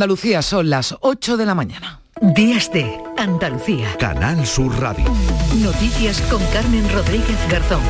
Andalucía 0.00 0.40
son 0.40 0.70
las 0.70 0.96
8 1.02 1.36
de 1.36 1.44
la 1.44 1.54
mañana. 1.54 2.00
Días 2.34 2.72
de 2.72 2.98
Andalucía. 3.18 3.94
Canal 3.98 4.46
Sur 4.46 4.80
Radio. 4.80 5.04
Noticias 5.62 6.22
con 6.22 6.42
Carmen 6.54 6.90
Rodríguez 6.90 7.36
Garzón. 7.50 7.82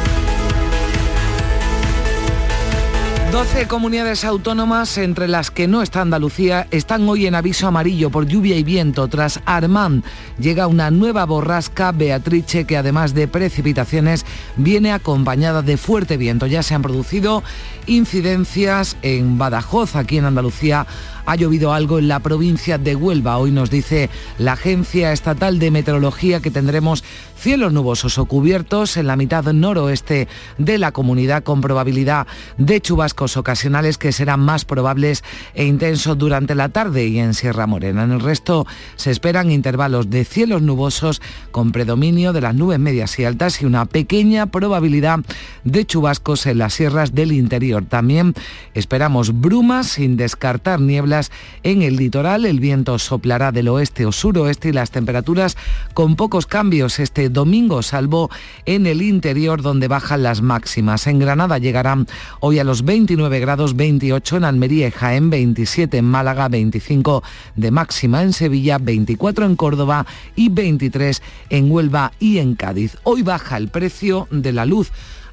12 3.31 3.68
comunidades 3.68 4.25
autónomas, 4.25 4.99
entre 4.99 5.28
las 5.28 5.52
que 5.52 5.68
no 5.68 5.83
está 5.83 6.00
Andalucía, 6.00 6.67
están 6.73 7.08
hoy 7.08 7.26
en 7.26 7.36
aviso 7.36 7.68
amarillo 7.68 8.11
por 8.11 8.27
lluvia 8.27 8.56
y 8.56 8.64
viento. 8.64 9.06
Tras 9.06 9.40
Armand 9.46 10.02
llega 10.40 10.66
una 10.66 10.90
nueva 10.90 11.27
borrasca, 11.27 11.92
Beatrice, 11.92 12.64
que 12.64 12.77
además 12.77 13.14
de 13.14 13.29
precipitaciones 13.29 14.27
viene 14.56 14.90
acompañada 14.90 15.62
de 15.62 15.77
fuerte 15.77 16.16
viento. 16.16 16.48
Ya 16.48 16.64
se 16.64 16.74
han 16.74 16.82
producido 16.82 17.45
incidencias 17.86 18.96
en 19.02 19.38
Badajoz, 19.38 19.95
aquí 19.95 20.18
en 20.18 20.24
Andalucía, 20.24 20.88
ha 21.30 21.36
llovido 21.36 21.72
algo 21.72 22.00
en 22.00 22.08
la 22.08 22.18
provincia 22.18 22.76
de 22.76 22.96
Huelva. 22.96 23.38
Hoy 23.38 23.52
nos 23.52 23.70
dice 23.70 24.10
la 24.38 24.55
Agencia 24.55 25.12
Estatal 25.12 25.60
de 25.60 25.70
Meteorología 25.70 26.41
que 26.41 26.50
tendremos 26.50 27.05
cielos 27.36 27.72
nubosos 27.72 28.18
o 28.18 28.27
cubiertos 28.27 28.96
en 28.96 29.06
la 29.06 29.16
mitad 29.16 29.45
noroeste 29.45 30.27
de 30.58 30.77
la 30.77 30.91
comunidad 30.91 31.45
con 31.45 31.60
probabilidad 31.60 32.27
de 32.58 32.80
chubascos 32.80 33.36
ocasionales 33.36 33.96
que 33.96 34.12
serán 34.12 34.41
más 34.41 34.64
probables 34.64 35.22
e 35.55 35.64
intensos 35.64 36.19
durante 36.19 36.56
la 36.56 36.69
tarde 36.69 37.06
y 37.06 37.20
en 37.20 37.33
Sierra 37.33 37.69
Morena. 37.69 38.02
En 38.02 38.10
el 38.10 38.20
resto 38.20 38.66
se 38.97 39.12
esperan 39.12 39.52
intervalos 39.52 40.10
de 40.10 40.24
cielos 40.24 40.62
nubosos 40.62 41.22
con 41.52 41.70
predominio 41.70 42.33
de 42.33 42.41
las 42.41 42.56
nubes 42.56 42.80
medias 42.80 43.19
y 43.20 43.24
altas 43.24 43.62
y 43.62 43.66
una 43.66 43.86
pequeña 43.86 44.47
probabilidad 44.47 45.20
de 45.62 45.86
chubascos 45.86 46.44
en 46.47 46.58
las 46.58 46.74
sierras 46.74 47.14
del 47.14 47.33
interior. 47.33 47.84
También 47.86 48.34
esperamos 48.74 49.41
brumas 49.41 49.86
sin 49.86 50.16
descartar 50.16 50.80
nieblas 50.80 51.20
en 51.62 51.83
el 51.83 51.97
litoral. 51.97 52.47
El 52.47 52.60
viento 52.60 52.98
soplará 52.98 53.52
del 53.52 53.69
oeste 53.69 54.06
o 54.06 54.12
suroeste 54.12 54.69
y 54.69 54.73
las 54.73 54.91
temperaturas 54.91 55.56
con 55.92 56.17
pocos 56.17 56.47
cambios 56.47 56.98
este 57.00 57.28
domingo, 57.28 57.83
salvo 57.83 58.31
en 58.64 58.86
el 58.86 59.03
interior 59.03 59.62
donde 59.62 59.89
bajan 59.89 60.22
las 60.22 60.41
máximas. 60.41 61.06
En 61.06 61.19
Granada 61.19 61.59
llegarán 61.59 62.06
hoy 62.41 62.59
a 62.59 62.64
los 62.64 62.84
29 62.84 63.41
grados, 63.41 63.77
28 63.77 64.39
en 64.39 64.44
Almería 64.44 64.89
y 64.89 64.91
Jaén, 64.91 65.31
27 65.31 65.98
en 65.98 66.05
Málaga, 66.05 66.48
25 66.48 67.22
de 67.56 67.70
máxima 67.70 68.22
en 68.22 68.33
Sevilla, 68.33 68.78
24 68.78 69.44
en 69.44 69.56
Córdoba 69.56 70.06
y 70.37 70.48
23 70.48 71.22
en 71.50 71.70
Huelva 71.70 72.12
y 72.19 72.39
en 72.39 72.55
Cádiz. 72.55 72.97
Hoy 73.03 73.22
baja 73.22 73.56
el 73.56 73.69
precio 73.69 74.28
de 74.31 74.53
la 74.53 74.66
luz 74.66 74.91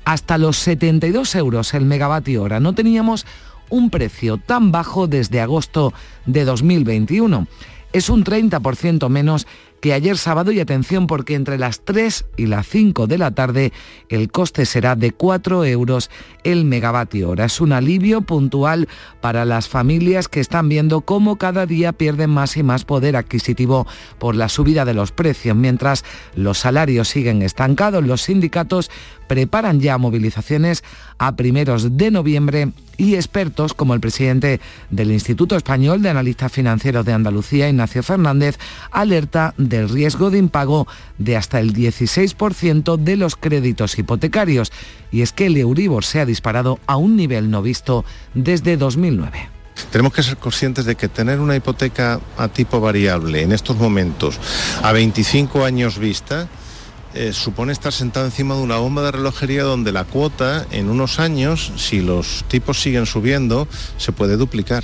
hasta 0.08 0.38
los 0.38 0.58
72 0.59 1.36
euros 1.36 1.73
el 1.73 1.83
megavatio 1.83 2.44
hora. 2.44 2.61
No 2.61 2.73
teníamos 2.73 3.26
un 3.70 3.90
precio 3.90 4.38
tan 4.38 4.72
bajo 4.72 5.08
desde 5.08 5.42
agosto 5.42 5.94
de 6.26 6.46
2021. 6.46 7.48
Es 7.94 8.10
un 8.10 8.23
30% 8.23 9.10
menos 9.10 9.48
que 9.81 9.94
ayer 9.94 10.17
sábado 10.17 10.52
y 10.52 10.59
atención 10.59 11.08
porque 11.08 11.36
entre 11.36 11.58
las 11.58 11.81
3 11.86 12.25
y 12.38 12.47
las 12.47 12.67
5 12.67 13.08
de 13.08 13.17
la 13.17 13.31
tarde 13.31 13.73
el 14.09 14.31
coste 14.31 14.66
será 14.66 14.95
de 14.95 15.11
4 15.11 15.66
euros 15.66 16.09
el 16.44 16.66
megavatio. 16.66 17.33
Es 17.36 17.61
un 17.61 17.72
alivio 17.72 18.22
puntual 18.22 18.88
para 19.22 19.45
las 19.45 19.67
familias 19.67 20.28
que 20.28 20.39
están 20.39 20.70
viendo 20.70 21.02
cómo 21.02 21.38
cada 21.38 21.66
día 21.66 21.94
pierden 21.94 22.30
más 22.30 22.58
y 22.58 22.64
más 22.64 22.86
poder 22.86 23.16
adquisitivo 23.16 23.88
por 24.20 24.36
la 24.36 24.50
subida 24.50 24.86
de 24.86 24.94
los 24.94 25.11
precios. 25.11 25.55
Mientras 25.55 26.03
los 26.36 26.58
salarios 26.59 27.08
siguen 27.09 27.42
estancados, 27.42 28.05
los 28.05 28.23
sindicatos 28.23 28.89
preparan 29.28 29.80
ya 29.80 29.98
movilizaciones 29.98 30.83
a 31.17 31.36
primeros 31.36 31.98
de 31.98 32.11
noviembre 32.11 32.72
y 32.98 33.16
expertos 33.16 33.73
como 33.73 33.94
el 33.94 34.00
presidente 34.00 34.59
del 34.89 35.11
Instituto 35.11 35.55
Español 35.55 36.02
de 36.02 36.09
Analistas 36.09 36.52
Financieros 36.52 37.05
de 37.05 37.14
Andalucía, 37.14 37.70
Ignacio 37.70 38.02
Fernández, 38.03 38.58
alerta 38.92 39.53
del 39.70 39.90
riesgo 39.90 40.30
de 40.30 40.38
impago 40.38 40.88
de 41.18 41.38
hasta 41.38 41.60
el 41.60 41.73
16% 41.73 42.98
de 42.98 43.18
los 43.18 43.36
créditos 43.36 43.98
hipotecarios. 43.98 44.72
Y 45.11 45.22
es 45.22 45.32
que 45.32 45.48
el 45.48 45.58
Euribor 45.58 46.04
se 46.04 46.20
ha 46.20 46.26
disparado 46.26 46.80
a 46.88 46.98
un 46.98 47.16
nivel 47.16 47.50
no 47.50 47.61
visto 47.61 48.06
desde 48.33 48.77
2009. 48.77 49.50
Tenemos 49.92 50.14
que 50.14 50.23
ser 50.23 50.38
conscientes 50.38 50.86
de 50.86 50.95
que 50.95 51.08
tener 51.08 51.39
una 51.39 51.56
hipoteca 51.56 52.20
a 52.38 52.48
tipo 52.48 52.80
variable 52.80 53.44
en 53.44 53.52
estos 53.52 53.77
momentos 53.77 54.39
a 54.82 54.92
25 54.92 55.64
años 55.64 55.98
vista 55.98 56.48
eh, 57.17 57.33
supone 57.33 57.72
estar 57.72 57.92
sentado 57.92 58.28
encima 58.28 58.55
de 58.55 58.61
una 58.61 58.78
bomba 58.78 59.02
de 59.02 59.11
relojería 59.11 59.64
donde 59.64 59.92
la 59.92 60.04
cuota 60.04 60.67
en 60.72 60.88
unos 60.89 61.20
años, 61.20 61.72
si 61.76 62.02
los 62.02 62.45
tipos 62.48 62.80
siguen 62.80 63.08
subiendo, 63.08 63.67
se 63.98 64.11
puede 64.11 64.38
duplicar. 64.38 64.83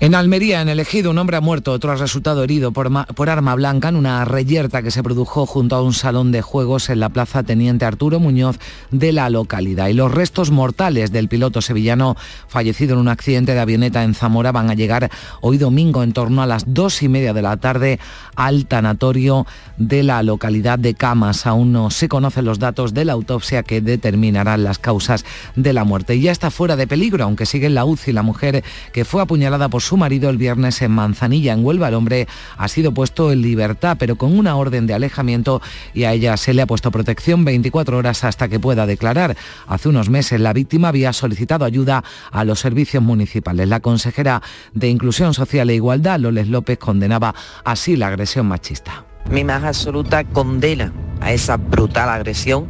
En 0.00 0.14
Almería, 0.14 0.60
en 0.60 0.68
el 0.68 0.80
ejido, 0.80 1.10
un 1.10 1.18
hombre 1.18 1.36
ha 1.36 1.40
muerto, 1.40 1.72
otro 1.72 1.90
ha 1.90 1.96
resultado 1.96 2.44
herido 2.44 2.72
por, 2.72 2.88
por, 3.14 3.30
arma 3.30 3.54
blanca 3.54 3.88
en 3.88 3.96
una 3.96 4.24
reyerta 4.24 4.82
que 4.82 4.92
se 4.92 5.02
produjo 5.02 5.44
junto 5.44 5.74
a 5.74 5.82
un 5.82 5.92
salón 5.92 6.30
de 6.30 6.40
juegos 6.40 6.88
en 6.88 7.00
la 7.00 7.08
plaza 7.08 7.42
Teniente 7.42 7.84
Arturo 7.84 8.20
Muñoz 8.20 8.58
de 8.90 9.12
la 9.12 9.28
localidad. 9.28 9.88
Y 9.88 9.94
los 9.94 10.12
restos 10.12 10.50
mortales 10.50 11.10
del 11.10 11.28
piloto 11.28 11.62
sevillano 11.62 12.16
fallecido 12.46 12.94
en 12.94 13.00
un 13.00 13.08
accidente 13.08 13.54
de 13.54 13.60
avioneta 13.60 14.04
en 14.04 14.14
Zamora 14.14 14.52
van 14.52 14.70
a 14.70 14.74
llegar 14.74 15.10
hoy 15.40 15.58
domingo 15.58 16.02
en 16.02 16.12
torno 16.12 16.42
a 16.42 16.46
las 16.46 16.62
dos 16.72 17.02
y 17.02 17.08
media 17.08 17.32
de 17.32 17.42
la 17.42 17.56
tarde 17.56 17.98
al 18.36 18.66
tanatorio 18.66 19.46
de 19.78 20.04
la 20.04 20.22
localidad 20.22 20.78
de 20.78 20.94
Camas. 20.94 21.46
No 21.68 21.90
se 21.90 22.08
conocen 22.08 22.46
los 22.46 22.58
datos 22.58 22.94
de 22.94 23.04
la 23.04 23.12
autopsia 23.12 23.62
que 23.62 23.80
determinarán 23.80 24.64
las 24.64 24.78
causas 24.78 25.24
de 25.54 25.72
la 25.72 25.84
muerte. 25.84 26.16
Y 26.16 26.22
ya 26.22 26.32
está 26.32 26.50
fuera 26.50 26.76
de 26.76 26.86
peligro, 26.86 27.24
aunque 27.24 27.44
sigue 27.44 27.66
en 27.66 27.74
la 27.74 27.84
UCI 27.84 28.12
la 28.12 28.22
mujer 28.22 28.64
que 28.92 29.04
fue 29.04 29.20
apuñalada 29.20 29.68
por 29.68 29.82
su 29.82 29.96
marido 29.98 30.30
el 30.30 30.38
viernes 30.38 30.80
en 30.80 30.92
Manzanilla, 30.92 31.52
en 31.52 31.64
Huelva. 31.64 31.88
El 31.88 31.94
hombre 31.94 32.26
ha 32.56 32.68
sido 32.68 32.92
puesto 32.92 33.32
en 33.32 33.42
libertad, 33.42 33.96
pero 33.98 34.16
con 34.16 34.38
una 34.38 34.56
orden 34.56 34.86
de 34.86 34.94
alejamiento 34.94 35.60
y 35.92 36.04
a 36.04 36.12
ella 36.14 36.36
se 36.38 36.54
le 36.54 36.62
ha 36.62 36.66
puesto 36.66 36.90
protección 36.90 37.44
24 37.44 37.98
horas 37.98 38.24
hasta 38.24 38.48
que 38.48 38.58
pueda 38.58 38.86
declarar. 38.86 39.36
Hace 39.66 39.88
unos 39.88 40.08
meses 40.08 40.40
la 40.40 40.52
víctima 40.52 40.88
había 40.88 41.12
solicitado 41.12 41.64
ayuda 41.64 42.02
a 42.30 42.44
los 42.44 42.60
servicios 42.60 43.02
municipales. 43.02 43.68
La 43.68 43.80
consejera 43.80 44.42
de 44.72 44.88
Inclusión 44.88 45.34
Social 45.34 45.68
e 45.70 45.74
Igualdad, 45.74 46.18
Loles 46.20 46.48
López, 46.48 46.78
condenaba 46.78 47.34
así 47.64 47.96
la 47.96 48.08
agresión 48.08 48.46
machista. 48.46 49.07
Mi 49.30 49.44
más 49.44 49.62
absoluta 49.64 50.24
condena 50.24 50.92
a 51.20 51.32
esa 51.32 51.56
brutal 51.56 52.08
agresión 52.08 52.66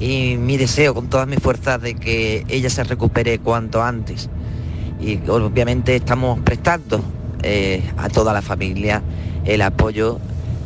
y 0.00 0.36
mi 0.38 0.56
deseo 0.56 0.94
con 0.94 1.08
todas 1.08 1.28
mis 1.28 1.38
fuerzas 1.38 1.80
de 1.80 1.94
que 1.94 2.44
ella 2.48 2.70
se 2.70 2.82
recupere 2.84 3.38
cuanto 3.38 3.82
antes 3.82 4.28
y 5.00 5.20
obviamente 5.28 5.96
estamos 5.96 6.38
prestando 6.40 7.02
eh, 7.42 7.82
a 7.96 8.08
toda 8.08 8.32
la 8.32 8.42
familia 8.42 9.02
el 9.44 9.62
apoyo 9.62 10.18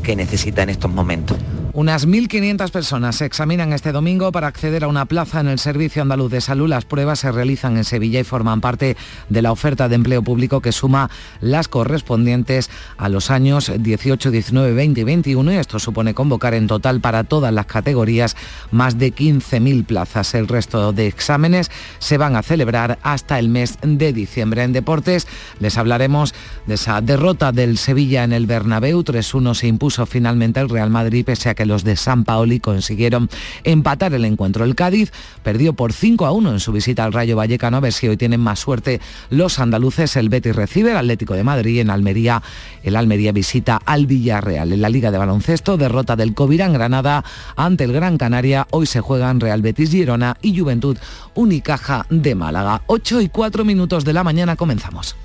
que 0.03 0.17
necesita 0.17 0.63
en 0.63 0.71
estos 0.71 0.91
momentos. 0.91 1.39
Unas 1.77 2.07
1.500 2.07 2.71
personas 2.71 3.17
se 3.17 3.25
examinan 3.25 3.73
este 3.73 3.91
domingo 3.91 4.31
para 4.31 4.47
acceder 4.47 4.85
a 4.85 4.89
una 4.89 5.07
plaza 5.07 5.41
en 5.41 5.49
el 5.49 5.59
Servicio 5.59 6.03
Andaluz 6.03 6.31
de 6.31 6.41
Salud. 6.41 6.69
Las 6.69 6.85
pruebas 6.85 7.19
se 7.19 7.33
realizan 7.33 7.77
en 7.77 7.83
Sevilla 7.83 8.21
y 8.21 8.23
forman 8.23 8.61
parte 8.61 8.97
de 9.29 9.43
la 9.43 9.51
oferta 9.51 9.89
de 9.89 9.97
empleo 9.97 10.23
público 10.23 10.61
que 10.61 10.71
suma 10.71 11.11
las 11.41 11.67
correspondientes 11.67 12.71
a 12.97 13.09
los 13.09 13.33
años 13.33 13.73
18, 13.77 14.31
19, 14.31 14.73
20 14.73 15.01
y 15.01 15.03
21 15.03 15.53
y 15.53 15.57
esto 15.57 15.81
supone 15.81 16.15
convocar 16.15 16.55
en 16.55 16.69
total 16.69 17.01
para 17.01 17.25
todas 17.25 17.53
las 17.53 17.67
categorías 17.67 18.37
más 18.71 18.97
de 18.97 19.13
15.000 19.13 19.85
plazas. 19.85 20.33
El 20.37 20.47
resto 20.47 20.93
de 20.93 21.09
exámenes 21.09 21.73
se 21.99 22.19
van 22.19 22.37
a 22.37 22.45
celebrar 22.45 23.01
hasta 23.03 23.41
el 23.41 23.49
mes 23.49 23.79
de 23.83 24.13
diciembre. 24.13 24.63
En 24.63 24.73
deportes 24.73 25.27
les 25.59 25.77
hablaremos 25.77 26.35
de 26.69 26.75
esa 26.75 27.01
derrota 27.01 27.51
del 27.51 27.79
Sevilla 27.79 28.23
en 28.23 28.33
el 28.33 28.47
Bernabéu. 28.47 29.03
3-1 29.03 29.55
se 29.55 29.67
impuso 29.67 30.07
finalmente 30.07 30.61
el 30.61 30.69
Real 30.69 30.91
Madrid 30.91 31.25
pese 31.25 31.49
a 31.51 31.55
que 31.57 31.64
los 31.67 31.85
de 31.85 31.97
San 31.97 32.25
Paoli 32.25 32.61
consiguieron 32.61 33.29
empatar 33.65 34.15
el 34.15 34.25
encuentro. 34.25 34.65
El 34.65 34.75
Cádiz 34.75 35.13
perdió 35.43 35.75
por 35.75 35.93
5 35.93 36.27
a 36.27 36.33
1 36.33 36.53
en 36.53 36.61
su 36.61 36.73
visita 36.73 37.05
al 37.05 37.13
Rayo 37.13 37.37
Vallecano, 37.37 37.77
a 37.77 37.81
ver 37.81 37.93
si 37.93 38.09
hoy 38.09 38.17
tienen 38.17 38.41
más 38.41 38.61
suerte 38.61 39.01
los 39.31 39.59
andaluces. 39.59 40.17
El 40.17 40.29
Betis 40.29 40.55
recibe 40.55 40.93
al 40.93 40.99
Atlético 40.99 41.35
de 41.35 41.45
Madrid 41.45 41.81
en 41.81 41.91
Almería. 41.91 42.43
El 42.83 42.97
Almería 42.97 43.33
visita 43.33 43.81
al 43.85 44.07
Villarreal. 44.07 44.73
En 44.73 44.83
la 44.83 44.89
Liga 44.89 45.11
de 45.11 45.19
Baloncesto, 45.19 45.77
derrota 45.77 46.17
del 46.17 46.35
Covirán 46.35 46.73
Granada 46.73 47.25
ante 47.57 47.85
el 47.85 47.93
Gran 47.93 48.19
Canaria. 48.19 48.67
Hoy 48.71 48.87
se 48.87 49.01
juegan 49.01 49.41
Real 49.41 49.63
Betis 49.63 49.91
Girona 49.91 50.37
y 50.43 50.59
Juventud 50.59 50.99
Unicaja 51.35 52.07
de 52.11 52.35
Málaga. 52.35 52.83
8 52.87 53.21
y 53.21 53.29
4 53.29 53.65
minutos 53.65 54.05
de 54.05 54.13
la 54.13 54.25
mañana 54.25 54.57
comenzamos. 54.57 55.17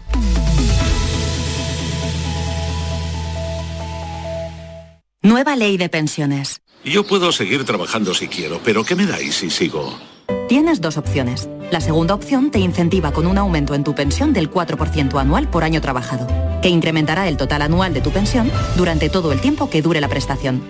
Nueva 5.21 5.57
ley 5.57 5.75
de 5.75 5.89
pensiones. 5.89 6.62
Yo 6.86 7.06
puedo 7.06 7.33
seguir 7.33 7.66
trabajando 7.66 8.13
si 8.13 8.30
quiero, 8.30 8.62
pero 8.63 8.86
¿qué 8.86 8.95
me 8.95 9.06
dais 9.06 9.36
si 9.36 9.50
sigo? 9.50 10.00
Tienes 10.48 10.80
dos 10.80 10.95
opciones. 10.95 11.50
La 11.71 11.81
segunda 11.81 12.13
opción 12.13 12.51
te 12.51 12.60
incentiva 12.60 13.12
con 13.12 13.27
un 13.27 13.38
aumento 13.38 13.75
en 13.75 13.83
tu 13.83 13.94
pensión 13.94 14.31
del 14.31 14.50
4% 14.50 15.19
anual 15.19 15.50
por 15.50 15.66
año 15.66 15.81
trabajado, 15.81 16.25
que 16.62 16.69
incrementará 16.69 17.27
el 17.27 17.36
total 17.36 17.63
anual 17.63 17.94
de 17.94 18.00
tu 18.00 18.12
pensión 18.12 18.50
durante 18.77 19.10
todo 19.10 19.33
el 19.33 19.42
tiempo 19.42 19.69
que 19.69 19.81
dure 19.81 20.00
la 20.00 20.07
prestación. 20.07 20.63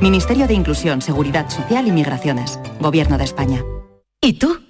Ministerio 0.00 0.46
de 0.46 0.54
Inclusión, 0.54 1.02
Seguridad 1.02 1.50
Social 1.50 1.88
y 1.88 1.90
Migraciones. 1.90 2.60
Gobierno 2.78 3.18
de 3.18 3.24
España. 3.24 3.64
¿Y 4.20 4.34
tú? 4.34 4.65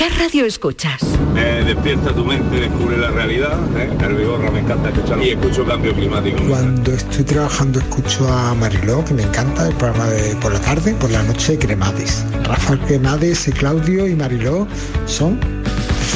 ¿Qué 0.00 0.08
radio 0.08 0.46
escuchas? 0.46 0.98
Despierta 1.34 2.14
tu 2.14 2.24
mente, 2.24 2.58
descubre 2.58 2.96
la 2.96 3.10
realidad. 3.10 3.58
¿eh? 3.76 3.90
El 4.02 4.14
Vigorra 4.14 4.50
me 4.50 4.60
encanta 4.60 4.88
escuchar 4.88 5.22
y 5.22 5.28
escucho 5.28 5.62
cambio 5.66 5.94
climático. 5.94 6.42
Cuando 6.48 6.92
estoy 6.94 7.22
trabajando 7.22 7.80
escucho 7.80 8.26
a 8.26 8.54
Mariló, 8.54 9.04
que 9.04 9.12
me 9.12 9.24
encanta, 9.24 9.68
el 9.68 9.74
programa 9.74 10.06
de 10.06 10.34
por 10.36 10.54
la 10.54 10.60
tarde, 10.62 10.94
por 10.94 11.10
la 11.10 11.22
noche 11.24 11.58
Cremades. 11.58 12.24
Rafael 12.44 12.80
Cremades 12.80 13.46
y 13.48 13.52
Claudio 13.52 14.08
y 14.08 14.14
Mariló 14.14 14.66
son 15.04 15.38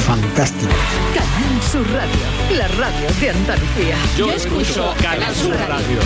fantásticos. 0.07 0.73
Canal 1.13 1.61
Sur 1.71 1.85
Radio, 1.93 2.57
la 2.57 2.67
radio 2.69 3.07
de 3.21 3.29
Andalucía. 3.29 3.97
Yo 4.17 4.31
escucho 4.31 4.95
Canal 4.99 5.35
Sur 5.35 5.55
Radio. 5.69 5.99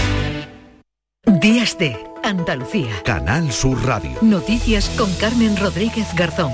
Días 1.40 1.78
de 1.78 1.96
Andalucía. 2.26 3.02
Canal 3.06 3.50
Sur 3.54 3.82
Radio. 3.86 4.18
Noticias 4.22 4.90
con 4.98 5.10
Carmen 5.14 5.56
Rodríguez 5.56 6.14
Garzón. 6.14 6.52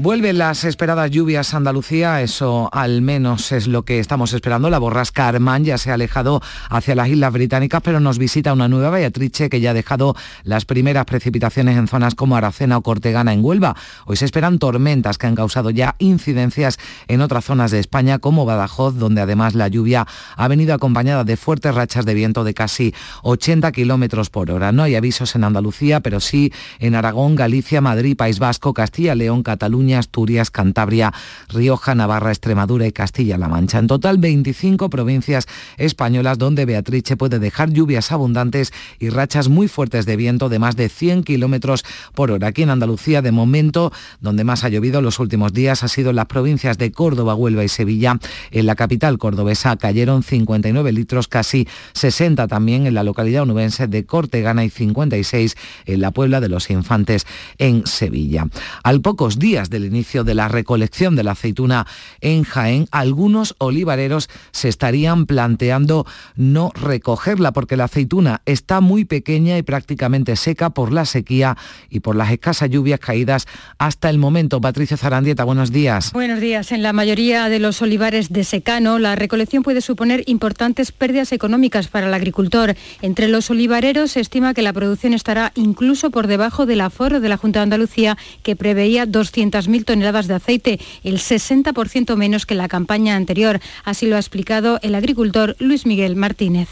Vuelven 0.00 0.38
las 0.38 0.62
esperadas 0.62 1.10
lluvias 1.10 1.52
a 1.52 1.56
Andalucía, 1.56 2.22
eso 2.22 2.68
al 2.70 3.02
menos 3.02 3.50
es 3.50 3.66
lo 3.66 3.82
que 3.82 3.98
estamos 3.98 4.32
esperando. 4.32 4.70
La 4.70 4.78
borrasca 4.78 5.26
Armán 5.26 5.64
ya 5.64 5.76
se 5.76 5.90
ha 5.90 5.94
alejado 5.94 6.40
hacia 6.70 6.94
las 6.94 7.08
Islas 7.08 7.32
Británicas, 7.32 7.82
pero 7.82 7.98
nos 7.98 8.16
visita 8.16 8.52
una 8.52 8.68
nueva 8.68 8.90
Beatrice 8.90 9.50
que 9.50 9.60
ya 9.60 9.72
ha 9.72 9.74
dejado 9.74 10.14
las 10.44 10.66
primeras 10.66 11.04
precipitaciones 11.04 11.76
en 11.76 11.88
zonas 11.88 12.14
como 12.14 12.36
Aracena 12.36 12.76
o 12.76 12.82
Cortegana 12.82 13.32
en 13.32 13.44
Huelva. 13.44 13.74
Hoy 14.06 14.14
se 14.14 14.24
esperan 14.24 14.60
tormentas 14.60 15.18
que 15.18 15.26
han 15.26 15.34
causado 15.34 15.70
ya 15.70 15.96
incidencias 15.98 16.78
en 17.08 17.20
otras 17.20 17.44
zonas 17.44 17.72
de 17.72 17.80
España 17.80 18.20
como 18.20 18.44
Badajoz, 18.44 18.94
donde 18.94 19.20
además 19.20 19.56
la 19.56 19.66
lluvia 19.66 20.06
ha 20.36 20.46
venido 20.46 20.74
acompañada 20.74 21.24
de 21.24 21.36
fuertes 21.36 21.74
rachas 21.74 22.06
de 22.06 22.14
viento 22.14 22.44
de 22.44 22.54
casi 22.54 22.94
80 23.24 23.72
kilómetros 23.72 24.30
por 24.30 24.52
hora. 24.52 24.70
No 24.70 24.84
hay 24.84 24.94
avisos 24.94 25.34
en 25.34 25.42
Andalucía, 25.42 25.98
pero 25.98 26.20
sí 26.20 26.52
en 26.78 26.94
Aragón, 26.94 27.34
Galicia, 27.34 27.80
Madrid, 27.80 28.16
País 28.16 28.38
Vasco, 28.38 28.72
Castilla, 28.72 29.16
León, 29.16 29.42
Cataluña, 29.42 29.87
Asturias, 29.94 30.50
Cantabria, 30.50 31.12
Rioja, 31.48 31.94
Navarra, 31.94 32.30
Extremadura 32.30 32.86
y 32.86 32.92
Castilla-La 32.92 33.48
Mancha. 33.48 33.78
En 33.78 33.86
total, 33.86 34.18
25 34.18 34.90
provincias 34.90 35.46
españolas 35.76 36.38
donde 36.38 36.64
Beatrice 36.64 37.16
puede 37.16 37.38
dejar 37.38 37.70
lluvias 37.70 38.12
abundantes 38.12 38.72
y 38.98 39.10
rachas 39.10 39.48
muy 39.48 39.68
fuertes 39.68 40.06
de 40.06 40.16
viento 40.16 40.48
de 40.48 40.58
más 40.58 40.76
de 40.76 40.88
100 40.88 41.24
kilómetros 41.24 41.84
por 42.14 42.30
hora. 42.30 42.48
Aquí 42.48 42.62
en 42.62 42.70
Andalucía, 42.70 43.22
de 43.22 43.32
momento, 43.32 43.92
donde 44.20 44.44
más 44.44 44.64
ha 44.64 44.68
llovido 44.68 45.02
los 45.02 45.18
últimos 45.18 45.52
días 45.52 45.82
ha 45.82 45.88
sido 45.88 46.10
en 46.10 46.16
las 46.16 46.26
provincias 46.26 46.78
de 46.78 46.92
Córdoba, 46.92 47.34
Huelva 47.34 47.64
y 47.64 47.68
Sevilla. 47.68 48.18
En 48.50 48.66
la 48.66 48.74
capital 48.74 49.18
cordobesa 49.18 49.76
cayeron 49.76 50.22
59 50.22 50.92
litros, 50.92 51.28
casi 51.28 51.68
60 51.94 52.46
también 52.48 52.86
en 52.86 52.94
la 52.94 53.04
localidad 53.04 53.42
onubense 53.42 53.86
de 53.86 54.04
Cortegana 54.04 54.64
y 54.64 54.70
56 54.70 55.56
en 55.86 56.00
la 56.00 56.10
Puebla 56.10 56.40
de 56.40 56.48
los 56.48 56.70
Infantes 56.70 57.26
en 57.58 57.86
Sevilla. 57.86 58.46
Al 58.82 59.00
pocos 59.00 59.38
días 59.38 59.70
de 59.70 59.77
el 59.78 59.86
inicio 59.86 60.24
de 60.24 60.34
la 60.34 60.48
recolección 60.48 61.16
de 61.16 61.24
la 61.24 61.32
aceituna 61.32 61.86
en 62.20 62.44
Jaén, 62.44 62.86
algunos 62.90 63.54
olivareros 63.58 64.28
se 64.52 64.68
estarían 64.68 65.26
planteando 65.26 66.06
no 66.36 66.70
recogerla 66.74 67.52
porque 67.52 67.76
la 67.76 67.84
aceituna 67.84 68.42
está 68.44 68.80
muy 68.80 69.04
pequeña 69.04 69.56
y 69.56 69.62
prácticamente 69.62 70.36
seca 70.36 70.70
por 70.70 70.92
la 70.92 71.04
sequía 71.04 71.56
y 71.88 72.00
por 72.00 72.16
las 72.16 72.30
escasas 72.30 72.70
lluvias 72.70 73.00
caídas 73.00 73.46
hasta 73.78 74.10
el 74.10 74.18
momento. 74.18 74.60
Patricia 74.60 74.96
Zarandieta, 74.96 75.44
buenos 75.44 75.72
días. 75.72 76.12
Buenos 76.12 76.40
días. 76.40 76.72
En 76.72 76.82
la 76.82 76.92
mayoría 76.92 77.48
de 77.48 77.58
los 77.58 77.80
olivares 77.82 78.30
de 78.30 78.44
secano, 78.44 78.98
la 78.98 79.16
recolección 79.16 79.62
puede 79.62 79.80
suponer 79.80 80.24
importantes 80.26 80.92
pérdidas 80.92 81.32
económicas 81.32 81.88
para 81.88 82.08
el 82.08 82.14
agricultor. 82.14 82.74
Entre 83.02 83.28
los 83.28 83.50
olivareros 83.50 84.12
se 84.12 84.20
estima 84.20 84.54
que 84.54 84.62
la 84.62 84.72
producción 84.72 85.14
estará 85.14 85.52
incluso 85.54 86.10
por 86.10 86.26
debajo 86.26 86.66
del 86.66 86.80
aforo 86.80 87.20
de 87.20 87.28
la 87.28 87.36
Junta 87.36 87.60
de 87.60 87.64
Andalucía, 87.64 88.16
que 88.42 88.56
preveía 88.56 89.06
200 89.06 89.67
mil 89.68 89.84
toneladas 89.84 90.26
de 90.26 90.34
aceite, 90.34 90.80
el 91.04 91.18
60% 91.18 92.16
menos 92.16 92.46
que 92.46 92.54
la 92.54 92.68
campaña 92.68 93.16
anterior. 93.16 93.60
Así 93.84 94.06
lo 94.06 94.16
ha 94.16 94.20
explicado 94.20 94.78
el 94.82 94.94
agricultor 94.94 95.56
Luis 95.58 95.86
Miguel 95.86 96.16
Martínez. 96.16 96.68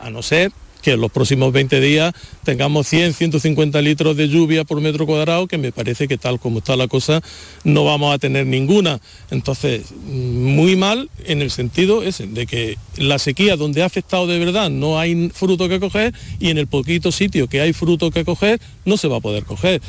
A 0.00 0.10
no 0.10 0.22
ser 0.22 0.52
que 0.80 0.92
en 0.92 1.00
los 1.00 1.10
próximos 1.10 1.52
20 1.52 1.80
días 1.80 2.14
tengamos 2.44 2.86
100, 2.88 3.14
150 3.14 3.80
litros 3.82 4.16
de 4.16 4.28
lluvia 4.28 4.64
por 4.64 4.80
metro 4.80 5.06
cuadrado, 5.06 5.46
que 5.46 5.58
me 5.58 5.72
parece 5.72 6.08
que 6.08 6.18
tal 6.18 6.40
como 6.40 6.58
está 6.58 6.76
la 6.76 6.88
cosa 6.88 7.20
no 7.64 7.84
vamos 7.84 8.14
a 8.14 8.18
tener 8.18 8.46
ninguna. 8.46 9.00
Entonces, 9.30 9.92
muy 9.92 10.76
mal 10.76 11.10
en 11.24 11.42
el 11.42 11.50
sentido 11.50 12.02
ese, 12.02 12.26
de 12.26 12.46
que 12.46 12.78
la 12.96 13.18
sequía 13.18 13.56
donde 13.56 13.82
ha 13.82 13.86
afectado 13.86 14.26
de 14.26 14.38
verdad 14.38 14.70
no 14.70 14.98
hay 14.98 15.30
fruto 15.30 15.68
que 15.68 15.80
coger 15.80 16.14
y 16.38 16.50
en 16.50 16.58
el 16.58 16.66
poquito 16.66 17.12
sitio 17.12 17.48
que 17.48 17.60
hay 17.60 17.72
fruto 17.72 18.10
que 18.10 18.24
coger 18.24 18.60
no 18.84 18.96
se 18.96 19.08
va 19.08 19.18
a 19.18 19.20
poder 19.20 19.44
coger 19.44 19.80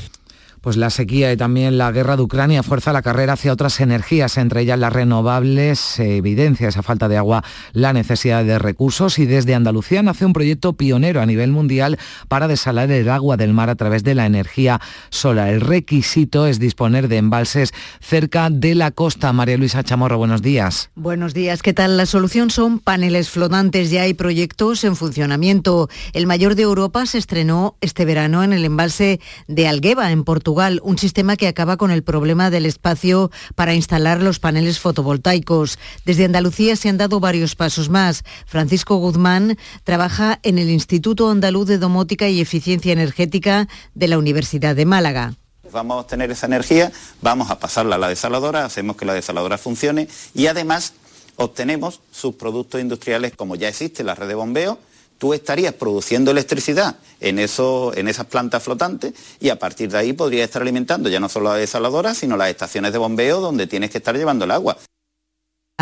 pues 0.62 0.78
la 0.78 0.92
sequía 0.92 1.34
y 1.34 1.38
también 1.38 1.80
la 1.80 1.92
guerra 1.92 2.16
de 2.16 2.22
Ucrania 2.22 2.62
fuerza 2.62 2.94
la 2.94 3.02
carrera 3.02 3.34
hacia 3.34 3.52
otras 3.52 3.80
energías, 3.80 4.38
entre 4.38 4.62
ellas 4.62 4.78
las 4.78 4.94
renovables, 4.94 5.80
se 5.80 6.18
evidencia 6.18 6.69
esa 6.69 6.84
falta 6.84 7.10
de 7.10 7.18
agua, 7.18 7.44
la 7.74 7.94
necesidad 7.94 8.46
de 8.46 8.60
recursos 8.60 9.18
y 9.18 9.25
desde 9.25 9.56
Andalucía 9.56 10.04
nace 10.04 10.24
un 10.24 10.34
proyecto 10.34 10.74
pionero 10.74 11.19
a 11.19 11.25
nivel 11.25 11.52
mundial 11.52 11.98
para 12.28 12.48
desalar 12.48 12.92
el 12.92 13.10
agua 13.10 13.38
del 13.38 13.54
mar 13.54 13.72
a 13.72 13.75
través 13.75 14.04
de 14.04 14.13
la 14.13 14.28
energía 14.28 14.80
solar. 15.10 15.50
El 15.50 15.62
requisito 15.62 16.46
es 16.46 16.60
disponer 16.60 17.07
de 17.07 17.18
embalses 17.18 17.74
cerca 18.00 18.50
de 18.52 18.75
la 18.75 18.92
costa. 18.92 19.34
María 19.34 19.57
Luisa 19.57 19.84
Chamorro, 19.84 20.19
buenos 20.19 20.44
días. 20.44 20.92
Buenos 20.94 21.34
días, 21.34 21.64
¿qué 21.64 21.74
tal? 21.74 21.98
La 21.98 22.06
solución 22.06 22.52
son 22.52 22.78
paneles 22.78 23.30
flotantes, 23.30 23.90
ya 23.90 24.04
hay 24.04 24.14
proyectos 24.14 24.84
en 24.84 24.96
funcionamiento. 24.96 25.90
El 26.14 26.28
mayor 26.28 26.54
de 26.54 26.64
Europa 26.64 27.07
se 27.07 27.18
estrenó 27.18 27.78
este 27.81 28.06
verano 28.06 28.44
en 28.44 28.54
el 28.54 28.64
embalse 28.64 29.19
de 29.48 29.68
Algueva, 29.68 30.12
en 30.12 30.24
Portugal 30.24 30.50
un 30.83 30.98
sistema 30.98 31.38
que 31.38 31.48
acaba 31.48 31.77
con 31.77 31.92
el 31.92 32.03
problema 32.03 32.50
del 32.50 32.65
espacio 32.65 33.31
para 33.56 33.74
instalar 33.74 34.21
los 34.21 34.39
paneles 34.39 34.80
fotovoltaicos. 34.80 35.80
Desde 36.06 36.25
Andalucía 36.25 36.75
se 36.75 36.89
han 36.89 36.98
dado 36.98 37.19
varios 37.19 37.56
pasos 37.56 37.89
más. 37.89 38.24
Francisco 38.45 38.98
Guzmán 38.98 39.57
trabaja 39.83 40.39
en 40.44 40.57
el 40.57 40.69
Instituto 40.69 41.30
Andaluz 41.30 41.68
de 41.68 41.77
Domótica 41.77 42.27
y 42.27 42.42
Eficiencia 42.42 42.92
Energética 42.92 43.68
de 43.94 44.07
la 44.07 44.18
Universidad 44.18 44.75
de 44.75 44.86
Málaga 44.86 45.33
vamos 45.71 45.95
a 45.95 46.00
obtener 46.01 46.30
esa 46.31 46.48
energía, 46.48 46.92
vamos 47.21 47.50
a 47.50 47.57
pasarla 47.57 47.95
a 47.95 47.97
la 47.97 48.09
desaladora, 48.09 48.65
hacemos 48.65 48.97
que 48.97 49.06
la 49.06 49.13
desaladora 49.13 49.57
funcione 49.57 50.09
y 50.33 50.47
además 50.47 50.95
obtenemos 51.38 52.01
sus 52.12 52.36
productos 52.36 52.81
industriales 52.81 53.33
como 53.38 53.56
ya 53.56 53.69
existe 53.69 54.04
la 54.04 54.13
red 54.13 54.27
de 54.27 54.36
bombeo 54.36 54.80
tú 55.21 55.35
estarías 55.35 55.75
produciendo 55.75 56.31
electricidad 56.31 56.95
en, 57.19 57.38
eso, 57.38 57.95
en 57.95 58.07
esas 58.07 58.25
plantas 58.25 58.63
flotantes 58.63 59.13
y 59.39 59.50
a 59.50 59.59
partir 59.59 59.91
de 59.91 60.00
ahí 60.00 60.13
podrías 60.13 60.45
estar 60.45 60.63
alimentando 60.63 61.09
ya 61.09 61.19
no 61.19 61.29
solo 61.29 61.50
la 61.51 61.57
desaladora, 61.57 62.15
sino 62.15 62.38
las 62.38 62.50
estaciones 62.50 62.91
de 62.91 62.97
bombeo 62.97 63.39
donde 63.39 63.68
tienes 63.68 63.91
que 63.91 64.00
estar 64.00 64.18
llevando 64.18 64.45
el 64.45 64.51
agua. 64.51 64.79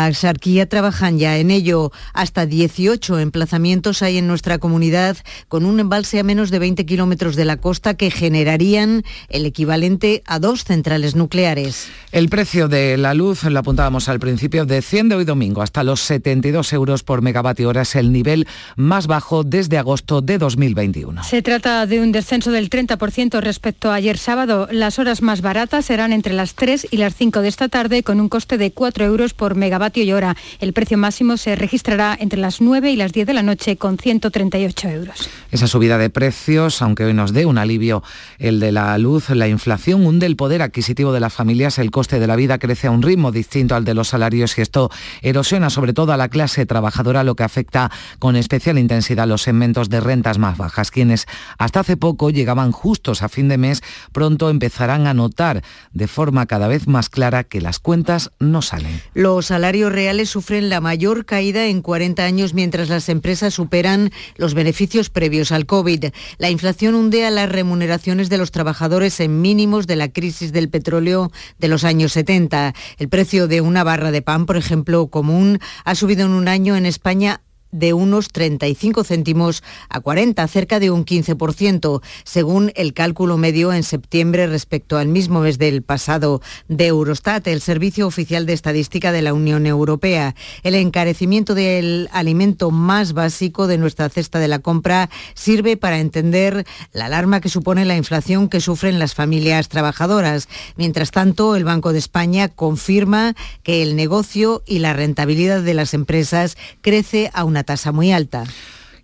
Axarquía 0.04 0.68
trabajan 0.68 1.18
ya 1.18 1.38
en 1.38 1.50
ello. 1.50 1.92
Hasta 2.12 2.46
18 2.46 3.18
emplazamientos 3.18 4.02
hay 4.02 4.18
en 4.18 4.26
nuestra 4.26 4.58
comunidad 4.58 5.16
con 5.48 5.64
un 5.64 5.80
embalse 5.80 6.20
a 6.20 6.22
menos 6.22 6.50
de 6.50 6.58
20 6.58 6.86
kilómetros 6.86 7.36
de 7.36 7.44
la 7.44 7.56
costa 7.56 7.94
que 7.94 8.10
generarían 8.10 9.04
el 9.28 9.46
equivalente 9.46 10.22
a 10.26 10.38
dos 10.38 10.64
centrales 10.64 11.16
nucleares. 11.16 11.88
El 12.12 12.28
precio 12.28 12.68
de 12.68 12.96
la 12.96 13.14
luz, 13.14 13.44
lo 13.44 13.58
apuntábamos 13.58 14.08
al 14.08 14.20
principio, 14.20 14.66
desciende 14.66 15.14
hoy 15.14 15.24
domingo 15.24 15.62
hasta 15.62 15.84
los 15.84 16.00
72 16.00 16.72
euros 16.72 17.02
por 17.02 17.22
megavatio 17.22 17.68
hora. 17.68 17.82
Es 17.82 17.94
el 17.94 18.12
nivel 18.12 18.46
más 18.76 19.06
bajo 19.06 19.44
desde 19.44 19.78
agosto 19.78 20.20
de 20.22 20.38
2021. 20.38 21.24
Se 21.24 21.42
trata 21.42 21.86
de 21.86 22.00
un 22.00 22.12
descenso 22.12 22.50
del 22.50 22.70
30% 22.70 23.40
respecto 23.40 23.90
a 23.90 23.96
ayer 23.96 24.18
sábado. 24.18 24.68
Las 24.70 24.98
horas 24.98 25.22
más 25.22 25.40
baratas 25.40 25.86
serán 25.86 26.12
entre 26.12 26.32
las 26.32 26.54
3 26.54 26.88
y 26.90 26.96
las 26.96 27.14
5 27.14 27.40
de 27.40 27.48
esta 27.48 27.68
tarde 27.68 28.02
con 28.02 28.20
un 28.20 28.28
coste 28.28 28.58
de 28.58 28.72
4 28.72 29.04
euros 29.04 29.34
por 29.34 29.54
megavatio 29.54 29.89
y 29.96 30.12
hora. 30.12 30.36
El 30.60 30.72
precio 30.72 30.96
máximo 30.98 31.36
se 31.36 31.56
registrará 31.56 32.16
entre 32.18 32.40
las 32.40 32.60
9 32.60 32.90
y 32.90 32.96
las 32.96 33.12
10 33.12 33.26
de 33.26 33.34
la 33.34 33.42
noche 33.42 33.76
con 33.76 33.98
138 33.98 34.88
euros. 34.88 35.28
Esa 35.50 35.66
subida 35.66 35.98
de 35.98 36.10
precios, 36.10 36.82
aunque 36.82 37.04
hoy 37.04 37.14
nos 37.14 37.32
dé 37.32 37.46
un 37.46 37.58
alivio 37.58 38.02
el 38.38 38.60
de 38.60 38.72
la 38.72 38.96
luz, 38.98 39.30
la 39.30 39.48
inflación 39.48 40.06
hunde 40.06 40.26
el 40.26 40.36
poder 40.36 40.62
adquisitivo 40.62 41.12
de 41.12 41.20
las 41.20 41.32
familias, 41.32 41.78
el 41.78 41.90
coste 41.90 42.20
de 42.20 42.26
la 42.26 42.36
vida 42.36 42.58
crece 42.58 42.86
a 42.86 42.90
un 42.90 43.02
ritmo 43.02 43.32
distinto 43.32 43.74
al 43.74 43.84
de 43.84 43.94
los 43.94 44.08
salarios 44.08 44.56
y 44.58 44.62
esto 44.62 44.90
erosiona 45.22 45.70
sobre 45.70 45.92
todo 45.92 46.12
a 46.12 46.16
la 46.16 46.28
clase 46.28 46.66
trabajadora, 46.66 47.24
lo 47.24 47.34
que 47.34 47.42
afecta 47.42 47.90
con 48.18 48.36
especial 48.36 48.78
intensidad 48.78 49.24
a 49.24 49.26
los 49.26 49.42
segmentos 49.42 49.88
de 49.88 50.00
rentas 50.00 50.38
más 50.38 50.56
bajas. 50.56 50.90
Quienes 50.90 51.26
hasta 51.58 51.80
hace 51.80 51.96
poco 51.96 52.30
llegaban 52.30 52.72
justos 52.72 53.22
a 53.22 53.28
fin 53.28 53.48
de 53.48 53.58
mes, 53.58 53.82
pronto 54.12 54.50
empezarán 54.50 55.06
a 55.06 55.14
notar 55.14 55.62
de 55.92 56.06
forma 56.06 56.46
cada 56.46 56.68
vez 56.68 56.86
más 56.86 57.08
clara 57.08 57.44
que 57.44 57.60
las 57.60 57.78
cuentas 57.78 58.30
no 58.38 58.62
salen. 58.62 59.00
Los 59.14 59.46
salarios 59.46 59.69
reales 59.70 60.30
sufren 60.30 60.68
la 60.68 60.80
mayor 60.80 61.24
caída 61.24 61.66
en 61.66 61.80
40 61.80 62.24
años 62.24 62.54
mientras 62.54 62.88
las 62.88 63.08
empresas 63.08 63.54
superan 63.54 64.10
los 64.36 64.54
beneficios 64.54 65.10
previos 65.10 65.52
al 65.52 65.66
COVID. 65.66 66.06
La 66.38 66.50
inflación 66.50 66.96
hunde 66.96 67.24
a 67.24 67.30
las 67.30 67.48
remuneraciones 67.48 68.28
de 68.28 68.38
los 68.38 68.50
trabajadores 68.50 69.20
en 69.20 69.40
mínimos 69.40 69.86
de 69.86 69.96
la 69.96 70.08
crisis 70.08 70.52
del 70.52 70.68
petróleo 70.68 71.30
de 71.58 71.68
los 71.68 71.84
años 71.84 72.12
70. 72.12 72.74
El 72.98 73.08
precio 73.08 73.46
de 73.46 73.60
una 73.60 73.84
barra 73.84 74.10
de 74.10 74.22
pan, 74.22 74.44
por 74.44 74.56
ejemplo, 74.56 75.06
común, 75.06 75.60
ha 75.84 75.94
subido 75.94 76.26
en 76.26 76.32
un 76.32 76.48
año 76.48 76.76
en 76.76 76.86
España 76.86 77.40
de 77.72 77.92
unos 77.92 78.28
35 78.28 79.04
céntimos 79.04 79.62
a 79.88 80.00
40, 80.00 80.46
cerca 80.48 80.80
de 80.80 80.90
un 80.90 81.04
15%, 81.04 82.02
según 82.24 82.72
el 82.74 82.94
cálculo 82.94 83.36
medio 83.36 83.72
en 83.72 83.82
septiembre 83.82 84.46
respecto 84.46 84.98
al 84.98 85.08
mismo 85.08 85.40
mes 85.40 85.58
del 85.58 85.82
pasado 85.82 86.42
de 86.68 86.86
Eurostat, 86.86 87.46
el 87.46 87.60
Servicio 87.60 88.06
Oficial 88.06 88.46
de 88.46 88.52
Estadística 88.52 89.12
de 89.12 89.22
la 89.22 89.34
Unión 89.34 89.66
Europea. 89.66 90.34
El 90.62 90.74
encarecimiento 90.74 91.54
del 91.54 92.08
alimento 92.12 92.70
más 92.70 93.12
básico 93.12 93.66
de 93.66 93.78
nuestra 93.78 94.08
cesta 94.08 94.38
de 94.38 94.48
la 94.48 94.58
compra 94.58 95.10
sirve 95.34 95.76
para 95.76 96.00
entender 96.00 96.66
la 96.92 97.06
alarma 97.06 97.40
que 97.40 97.48
supone 97.48 97.84
la 97.84 97.96
inflación 97.96 98.48
que 98.48 98.60
sufren 98.60 98.98
las 98.98 99.14
familias 99.14 99.68
trabajadoras. 99.68 100.48
Mientras 100.76 101.10
tanto, 101.10 101.56
el 101.56 101.64
Banco 101.64 101.92
de 101.92 101.98
España 101.98 102.48
confirma 102.48 103.34
que 103.62 103.82
el 103.82 103.96
negocio 103.96 104.62
y 104.66 104.80
la 104.80 104.92
rentabilidad 104.92 105.62
de 105.62 105.74
las 105.74 105.94
empresas 105.94 106.56
crece 106.80 107.30
a 107.34 107.44
una 107.44 107.59
tasa 107.64 107.92
muy 107.92 108.12
alta. 108.12 108.44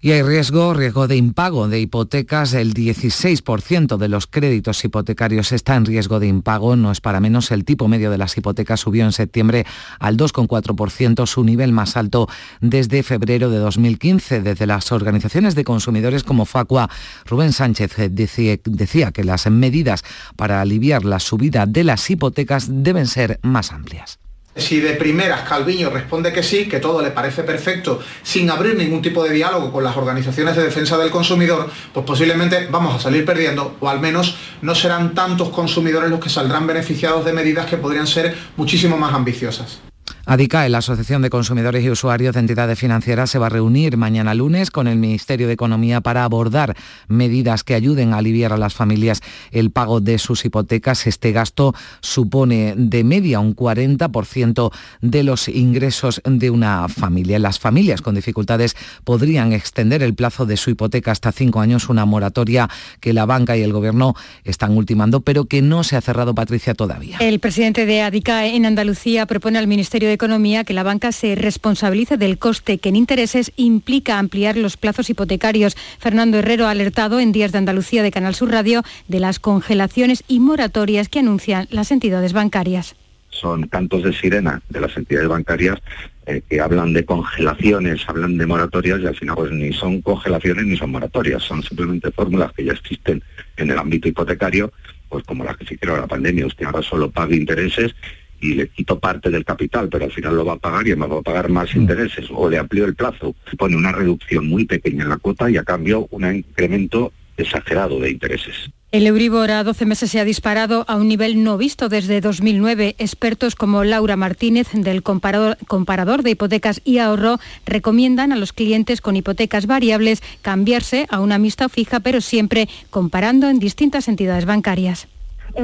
Y 0.01 0.13
hay 0.13 0.23
riesgo, 0.23 0.75
riesgo 0.75 1.09
de 1.09 1.17
impago 1.17 1.69
de 1.69 1.81
hipotecas. 1.81 2.55
El 2.55 2.75
16% 2.75 3.97
de 3.97 4.09
los 4.09 4.27
créditos 4.27 4.85
hipotecarios 4.85 5.53
está 5.53 5.75
en 5.75 5.87
riesgo 5.87 6.21
de 6.21 6.27
impago. 6.27 6.77
No 6.77 6.93
es 6.93 7.01
para 7.01 7.19
menos. 7.19 7.51
El 7.51 7.65
tipo 7.65 7.89
medio 7.89 8.11
de 8.11 8.19
las 8.19 8.37
hipotecas 8.37 8.81
subió 8.81 9.05
en 9.05 9.13
septiembre 9.13 9.67
al 9.99 10.17
2,4%, 10.17 11.27
su 11.27 11.45
nivel 11.45 11.73
más 11.73 11.97
alto 11.97 12.29
desde 12.61 13.03
febrero 13.03 13.51
de 13.51 13.59
2015. 13.59 14.43
Desde 14.43 14.67
las 14.67 14.93
organizaciones 14.93 15.55
de 15.55 15.65
consumidores 15.65 16.25
como 16.25 16.45
Facua, 16.45 16.91
Rubén 17.25 17.53
Sánchez 17.53 17.97
decía, 18.11 18.59
decía 18.65 19.13
que 19.13 19.25
las 19.25 19.51
medidas 19.51 20.05
para 20.37 20.61
aliviar 20.61 21.05
la 21.05 21.21
subida 21.21 21.67
de 21.67 21.85
las 21.85 22.09
hipotecas 22.11 22.67
deben 22.69 23.07
ser 23.07 23.41
más 23.43 23.73
amplias. 23.73 24.19
Si 24.57 24.81
de 24.81 24.95
primeras 24.95 25.43
Calviño 25.43 25.91
responde 25.91 26.33
que 26.33 26.43
sí, 26.43 26.67
que 26.67 26.81
todo 26.81 27.03
le 27.03 27.11
parece 27.11 27.43
perfecto, 27.43 28.01
sin 28.23 28.51
abrir 28.51 28.75
ningún 28.75 29.03
tipo 29.03 29.23
de 29.23 29.35
diálogo 29.35 29.71
con 29.71 29.85
las 29.85 29.97
organizaciones 29.97 30.57
de 30.57 30.65
defensa 30.65 30.97
del 30.97 31.11
consumidor, 31.11 31.71
pues 31.93 32.07
posiblemente 32.07 32.67
vamos 32.71 32.95
a 32.95 32.99
salir 32.99 33.25
perdiendo, 33.25 33.77
o 33.81 33.89
al 33.89 34.01
menos 34.01 34.37
no 34.63 34.75
serán 34.75 35.15
tantos 35.15 35.51
consumidores 35.51 36.11
los 36.11 36.21
que 36.21 36.31
saldrán 36.31 36.67
beneficiados 36.67 37.25
de 37.25 37.33
medidas 37.33 37.67
que 37.67 37.77
podrían 37.77 38.07
ser 38.07 38.35
muchísimo 38.57 38.97
más 38.97 39.13
ambiciosas. 39.13 39.86
ADICAE, 40.29 40.69
la 40.71 40.79
Asociación 40.79 41.23
de 41.23 41.31
Consumidores 41.31 41.85
y 41.85 41.91
Usuarios 41.91 42.35
de 42.35 42.41
Entidades 42.41 42.77
Financieras, 42.81 43.31
se 43.31 43.39
va 43.39 43.47
a 43.47 43.49
reunir 43.49 43.97
mañana 43.97 44.35
lunes 44.35 44.73
con 44.73 44.89
el 44.89 44.99
Ministerio 44.99 45.47
de 45.47 45.53
Economía 45.53 46.01
para 46.01 46.25
abordar 46.25 46.77
medidas 47.07 47.63
que 47.63 47.77
ayuden 47.77 48.13
a 48.13 48.19
aliviar 48.19 48.53
a 48.53 48.57
las 48.57 48.75
familias 48.75 49.21
el 49.53 49.71
pago 49.71 50.01
de 50.01 50.19
sus 50.19 50.45
hipotecas. 50.45 51.07
Este 51.07 51.31
gasto 51.31 51.77
supone 52.01 52.75
de 52.77 53.05
media 53.05 53.39
un 53.39 53.55
40% 53.55 54.73
de 55.01 55.23
los 55.23 55.49
ingresos 55.49 56.21
de 56.25 56.51
una 56.51 56.89
familia. 56.89 57.39
Las 57.39 57.61
familias 57.61 58.03
con 58.03 58.17
dificultades 58.17 58.75
podrían 59.05 59.53
extender 59.53 60.03
el 60.03 60.15
plazo 60.15 60.45
de 60.45 60.57
su 60.57 60.71
hipoteca 60.71 61.13
hasta 61.13 61.31
cinco 61.31 61.61
años, 61.61 61.89
una 61.89 62.05
moratoria 62.05 62.69
que 62.99 63.13
la 63.13 63.27
banca 63.27 63.57
y 63.57 63.63
el 63.63 63.73
Gobierno 63.73 64.15
están 64.43 64.77
ultimando, 64.77 65.21
pero 65.21 65.45
que 65.45 65.63
no 65.63 65.85
se 65.85 65.95
ha 65.95 66.01
cerrado, 66.01 66.35
Patricia, 66.35 66.75
todavía. 66.75 67.19
El 67.21 67.39
presidente 67.39 67.87
de 67.87 68.03
ADICAE 68.03 68.57
en 68.57 68.67
Andalucía 68.67 69.27
propone 69.27 69.61
al 69.61 69.69
Ministerio 69.69 70.09
de 70.09 70.16
Economía 70.17 70.65
que 70.65 70.73
la 70.73 70.83
banca 70.83 71.13
se 71.13 71.35
responsabilice 71.35 72.17
del 72.17 72.39
coste 72.39 72.79
que 72.79 72.89
en 72.89 72.97
intereses 72.97 73.53
implica 73.57 74.19
ampliar 74.19 74.57
los 74.57 74.79
plazos 74.79 75.11
hipotecarios. 75.11 75.77
Fernando 75.99 76.39
Herrero 76.39 76.67
ha 76.67 76.71
alertado 76.71 77.21
en 77.21 77.33
Días 77.33 77.53
de 77.53 77.59
Andalucía 77.59 78.03
de 78.03 78.11
Canal 78.11 78.35
Sur 78.35 78.51
Radio 78.51 78.83
de 79.09 79.21
las 79.21 79.39
congelaciones 79.39 80.25
y 80.27 80.41
moratorias 80.41 81.11
que 81.11 81.19
anuncian 81.19 81.69
las 81.71 81.91
entidades 81.91 82.33
bancarias. 82.33 82.97
Son 83.29 83.69
cantos 83.69 84.05
de 84.05 84.15
sirena 84.15 84.63
de 84.71 84.81
las 84.81 84.97
entidades 84.97 85.29
bancarias 85.29 85.79
eh, 86.25 86.41
que 86.49 86.63
hablan 86.63 86.95
de 86.95 87.05
congelaciones, 87.05 88.01
hablan 88.09 88.39
de 88.39 88.47
moratorias 88.47 89.01
y 89.01 89.07
al 89.07 89.17
final 89.17 89.37
pues 89.37 89.53
ni 89.53 89.71
son 89.75 90.01
congelaciones 90.01 90.65
ni 90.65 90.79
son 90.79 90.93
moratorias, 90.93 91.43
son 91.43 91.63
simplemente 91.63 92.11
fórmulas 92.11 92.53
que 92.55 92.65
ya 92.65 92.73
existen 92.73 93.23
en 93.59 93.71
el 93.71 93.79
ámbito 93.79 94.09
hipotecario, 94.09 94.73
pues 95.11 95.25
como 95.25 95.45
las 95.45 95.59
que 95.59 95.67
se 95.67 95.75
hicieron 95.75 96.01
la 96.01 96.07
pandemia, 96.07 96.47
usted 96.47 96.65
ahora 96.65 96.81
solo 96.81 97.11
paga 97.11 97.37
intereses 97.37 97.95
y 98.41 98.55
le 98.55 98.69
quito 98.69 98.99
parte 98.99 99.31
del 99.31 99.45
capital, 99.45 99.89
pero 99.89 100.05
al 100.05 100.13
final 100.13 100.37
lo 100.37 100.45
va 100.45 100.55
a 100.55 100.59
pagar 100.59 100.87
y 100.87 100.97
me 100.97 101.07
va 101.07 101.19
a 101.19 101.23
pagar 101.23 101.49
más 101.49 101.75
mm. 101.75 101.81
intereses, 101.81 102.27
o 102.31 102.49
le 102.49 102.59
amplío 102.59 102.85
el 102.85 102.95
plazo, 102.95 103.35
pone 103.59 103.77
una 103.77 103.93
reducción 103.93 104.47
muy 104.47 104.65
pequeña 104.65 105.05
en 105.05 105.11
la 105.11 105.19
cuota 105.19 105.51
y 105.51 105.57
a 105.57 105.65
cambio 105.65 106.07
un 106.11 106.37
incremento 106.37 107.13
exagerado 107.37 108.01
de 108.01 108.11
intereses. 108.11 108.71
El 108.93 109.07
Euribor 109.07 109.51
a 109.51 109.65
12 109.65 109.85
meses 109.85 110.11
se 110.11 110.21
ha 110.21 110.25
disparado 110.25 110.85
a 110.89 110.97
un 110.97 111.09
nivel 111.09 111.43
no 111.43 111.59
visto 111.59 111.89
desde 111.89 112.21
2009. 112.21 112.95
Expertos 112.99 113.57
como 113.57 113.85
Laura 113.85 114.17
Martínez 114.17 114.69
del 114.73 115.03
comparador, 115.03 115.59
comparador, 115.67 116.23
de 116.23 116.31
hipotecas 116.31 116.81
y 116.85 116.99
ahorro 116.99 117.39
recomiendan 117.67 118.33
a 118.33 118.37
los 118.37 118.53
clientes 118.53 119.01
con 119.01 119.17
hipotecas 119.17 119.67
variables 119.67 120.23
cambiarse 120.41 121.07
a 121.11 121.21
una 121.21 121.37
mixta 121.37 121.69
fija, 121.69 122.01
pero 122.01 122.21
siempre 122.21 122.69
comparando 122.89 123.51
en 123.51 123.59
distintas 123.59 124.09
entidades 124.09 124.47
bancarias 124.47 125.09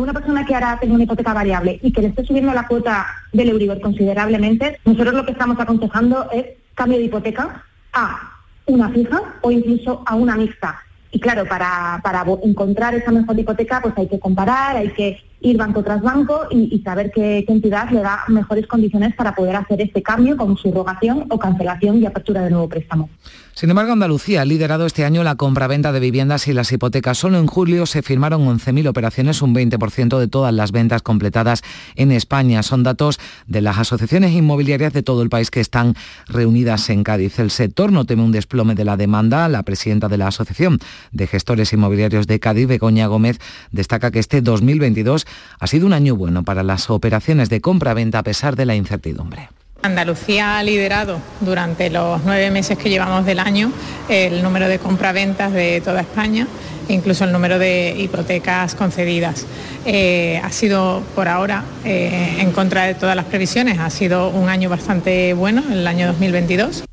una 0.01 0.13
persona 0.13 0.45
que 0.45 0.55
ahora 0.55 0.79
tenga 0.81 0.95
una 0.95 1.05
hipoteca 1.05 1.33
variable 1.33 1.79
y 1.83 1.93
que 1.93 2.03
le 2.03 2.09
esté 2.09 2.25
subiendo 2.25 2.53
la 2.53 2.67
cuota 2.67 3.07
del 3.33 3.51
Euribor 3.51 3.81
considerablemente, 3.81 4.79
nosotros 4.85 5.15
lo 5.15 5.25
que 5.25 5.33
estamos 5.33 5.59
aconsejando 5.59 6.31
es 6.31 6.47
cambio 6.75 6.99
de 6.99 7.05
hipoteca 7.05 7.65
a 7.93 8.33
una 8.67 8.89
fija 8.91 9.21
o 9.43 9.51
incluso 9.51 10.03
a 10.07 10.15
una 10.15 10.37
mixta. 10.37 10.81
Y 11.11 11.21
claro, 11.21 11.45
para, 11.47 12.01
para 12.03 12.25
encontrar 12.43 12.95
esa 12.95 13.13
mejor 13.13 13.39
hipoteca, 13.39 13.83
pues 13.83 13.93
hay 13.99 14.09
que 14.09 14.19
comparar, 14.19 14.77
hay 14.77 14.91
que 14.93 15.23
ir 15.43 15.59
banco 15.59 15.83
tras 15.83 16.01
banco 16.01 16.47
y, 16.51 16.81
saber 16.83 17.11
qué, 17.11 17.45
entidad 17.47 17.91
le 17.91 18.01
da 18.01 18.25
mejores 18.29 18.67
condiciones 18.67 19.15
para 19.15 19.35
poder 19.35 19.57
hacer 19.57 19.81
este 19.83 20.03
cambio 20.03 20.37
con 20.37 20.57
subrogación 20.57 21.27
o 21.29 21.39
cancelación 21.39 22.03
y 22.03 22.07
apertura 22.07 22.43
de 22.43 22.51
nuevo 22.51 22.69
préstamo. 22.69 23.11
Sin 23.55 23.69
embargo, 23.69 23.93
Andalucía 23.93 24.41
ha 24.41 24.45
liderado 24.47 24.87
este 24.87 25.05
año 25.05 25.23
la 25.23 25.37
compra-venta 25.37 25.93
de 25.93 26.01
viviendas 26.01 26.49
y 26.49 26.55
las 26.55 26.73
hipotecas. 26.73 27.19
Solo 27.19 27.39
en 27.39 27.47
julio 27.47 27.85
se 27.85 28.03
firmaron 28.03 28.47
11.000 28.47 28.89
operaciones, 28.89 29.43
un 29.43 29.55
20% 29.55 30.19
de 30.19 30.27
todas 30.27 30.55
las 30.55 30.73
ventas 30.73 31.03
completadas 31.03 31.63
en 31.95 32.13
España. 32.13 32.63
Son 32.63 32.83
datos 32.83 33.21
de 33.47 33.61
las 33.61 33.79
asociaciones 33.79 34.33
inmobiliarias 34.33 34.95
de 34.95 35.03
todo 35.03 35.23
el 35.23 35.29
país 35.29 35.51
que 35.51 35.61
están 35.61 35.95
reunidas 36.27 36.89
en 36.89 37.05
Cádiz. 37.05 37.39
El 37.39 37.51
sector 37.51 37.93
no 37.93 38.07
teme 38.07 38.23
un 38.23 38.33
desplome 38.33 38.75
de 38.75 38.87
la 38.87 38.97
demanda. 38.97 39.49
La 39.49 39.63
presidenta 39.65 40.09
de 40.09 40.17
la 40.17 40.29
Asociación 40.29 40.79
de 41.13 41.27
Gestores 41.27 41.73
Inmobiliarios 41.75 42.27
de 42.27 42.41
Cádiz, 42.41 42.67
Begoña 42.67 43.07
Gómez, 43.07 43.39
destaca 43.71 44.11
que 44.11 44.19
este 44.19 44.41
2022 44.41 45.27
ha 45.61 45.67
sido 45.67 45.87
un 45.87 45.93
año 45.93 46.17
bueno 46.17 46.43
para 46.43 46.63
las 46.63 46.89
operaciones 46.89 47.51
de 47.51 47.61
compra-venta 47.61 48.21
a 48.21 48.23
pesar 48.23 48.57
de 48.57 48.65
la 48.65 48.77
incertidumbre. 48.77 49.51
Andalucía 49.83 50.59
ha 50.59 50.63
liderado 50.63 51.19
durante 51.41 51.91
los 51.91 52.23
nueve 52.25 52.51
meses 52.51 52.79
que 52.79 52.89
llevamos 52.89 53.27
del 53.27 53.41
año 53.41 53.73
el 54.09 54.43
número 54.43 54.69
de 54.69 54.79
compraventas 54.79 55.53
de 55.53 55.81
toda 55.81 56.03
España, 56.03 56.47
incluso 56.89 57.25
el 57.25 57.33
número 57.33 57.59
de 57.59 57.97
hipotecas 57.99 58.77
concedidas. 58.77 59.45
Eh, 59.85 60.41
ha 60.43 60.51
sido 60.51 61.03
por 61.17 61.27
ahora, 61.27 61.65
eh, 61.85 62.37
en 62.39 62.53
contra 62.53 62.85
de 62.85 62.95
todas 62.95 63.17
las 63.17 63.25
previsiones, 63.25 63.81
ha 63.81 63.91
sido 63.91 64.29
un 64.29 64.49
año 64.49 64.69
bastante 64.69 65.35
bueno, 65.35 65.65
el 65.73 65.85
año 65.87 66.07
2022. 66.07 66.85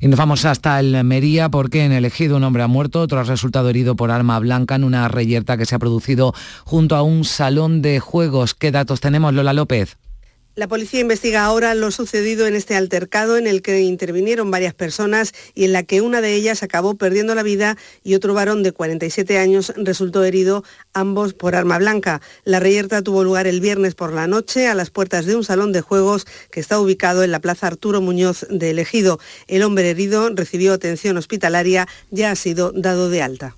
Y 0.00 0.06
nos 0.06 0.18
vamos 0.18 0.44
hasta 0.44 0.78
el 0.78 1.02
Mería 1.04 1.48
porque 1.48 1.84
en 1.84 1.92
el 1.92 2.04
ejido 2.04 2.36
un 2.36 2.44
hombre 2.44 2.62
ha 2.62 2.68
muerto, 2.68 3.00
otro 3.00 3.18
ha 3.20 3.24
resultado 3.24 3.70
herido 3.70 3.96
por 3.96 4.10
arma 4.10 4.38
blanca 4.38 4.74
en 4.74 4.84
una 4.84 5.08
reyerta 5.08 5.56
que 5.56 5.66
se 5.66 5.74
ha 5.74 5.78
producido 5.78 6.34
junto 6.64 6.94
a 6.94 7.02
un 7.02 7.24
salón 7.24 7.80
de 7.80 7.98
juegos. 7.98 8.54
¿Qué 8.54 8.70
datos 8.70 9.00
tenemos, 9.00 9.32
Lola 9.32 9.54
López? 9.54 9.96
La 10.58 10.66
policía 10.66 10.98
investiga 10.98 11.44
ahora 11.44 11.72
lo 11.76 11.92
sucedido 11.92 12.48
en 12.48 12.56
este 12.56 12.74
altercado 12.74 13.36
en 13.36 13.46
el 13.46 13.62
que 13.62 13.82
intervinieron 13.82 14.50
varias 14.50 14.74
personas 14.74 15.32
y 15.54 15.62
en 15.62 15.72
la 15.72 15.84
que 15.84 16.00
una 16.00 16.20
de 16.20 16.34
ellas 16.34 16.64
acabó 16.64 16.96
perdiendo 16.96 17.36
la 17.36 17.44
vida 17.44 17.76
y 18.02 18.16
otro 18.16 18.34
varón 18.34 18.64
de 18.64 18.72
47 18.72 19.38
años 19.38 19.72
resultó 19.76 20.24
herido, 20.24 20.64
ambos 20.94 21.32
por 21.32 21.54
arma 21.54 21.78
blanca. 21.78 22.20
La 22.42 22.58
reyerta 22.58 23.02
tuvo 23.02 23.22
lugar 23.22 23.46
el 23.46 23.60
viernes 23.60 23.94
por 23.94 24.12
la 24.12 24.26
noche 24.26 24.66
a 24.66 24.74
las 24.74 24.90
puertas 24.90 25.26
de 25.26 25.36
un 25.36 25.44
salón 25.44 25.70
de 25.70 25.80
juegos 25.80 26.26
que 26.50 26.58
está 26.58 26.80
ubicado 26.80 27.22
en 27.22 27.30
la 27.30 27.38
Plaza 27.38 27.68
Arturo 27.68 28.00
Muñoz 28.00 28.44
de 28.50 28.70
Elegido. 28.70 29.20
El 29.46 29.62
hombre 29.62 29.88
herido 29.88 30.28
recibió 30.34 30.72
atención 30.72 31.18
hospitalaria, 31.18 31.86
ya 32.10 32.32
ha 32.32 32.34
sido 32.34 32.72
dado 32.74 33.10
de 33.10 33.22
alta. 33.22 33.54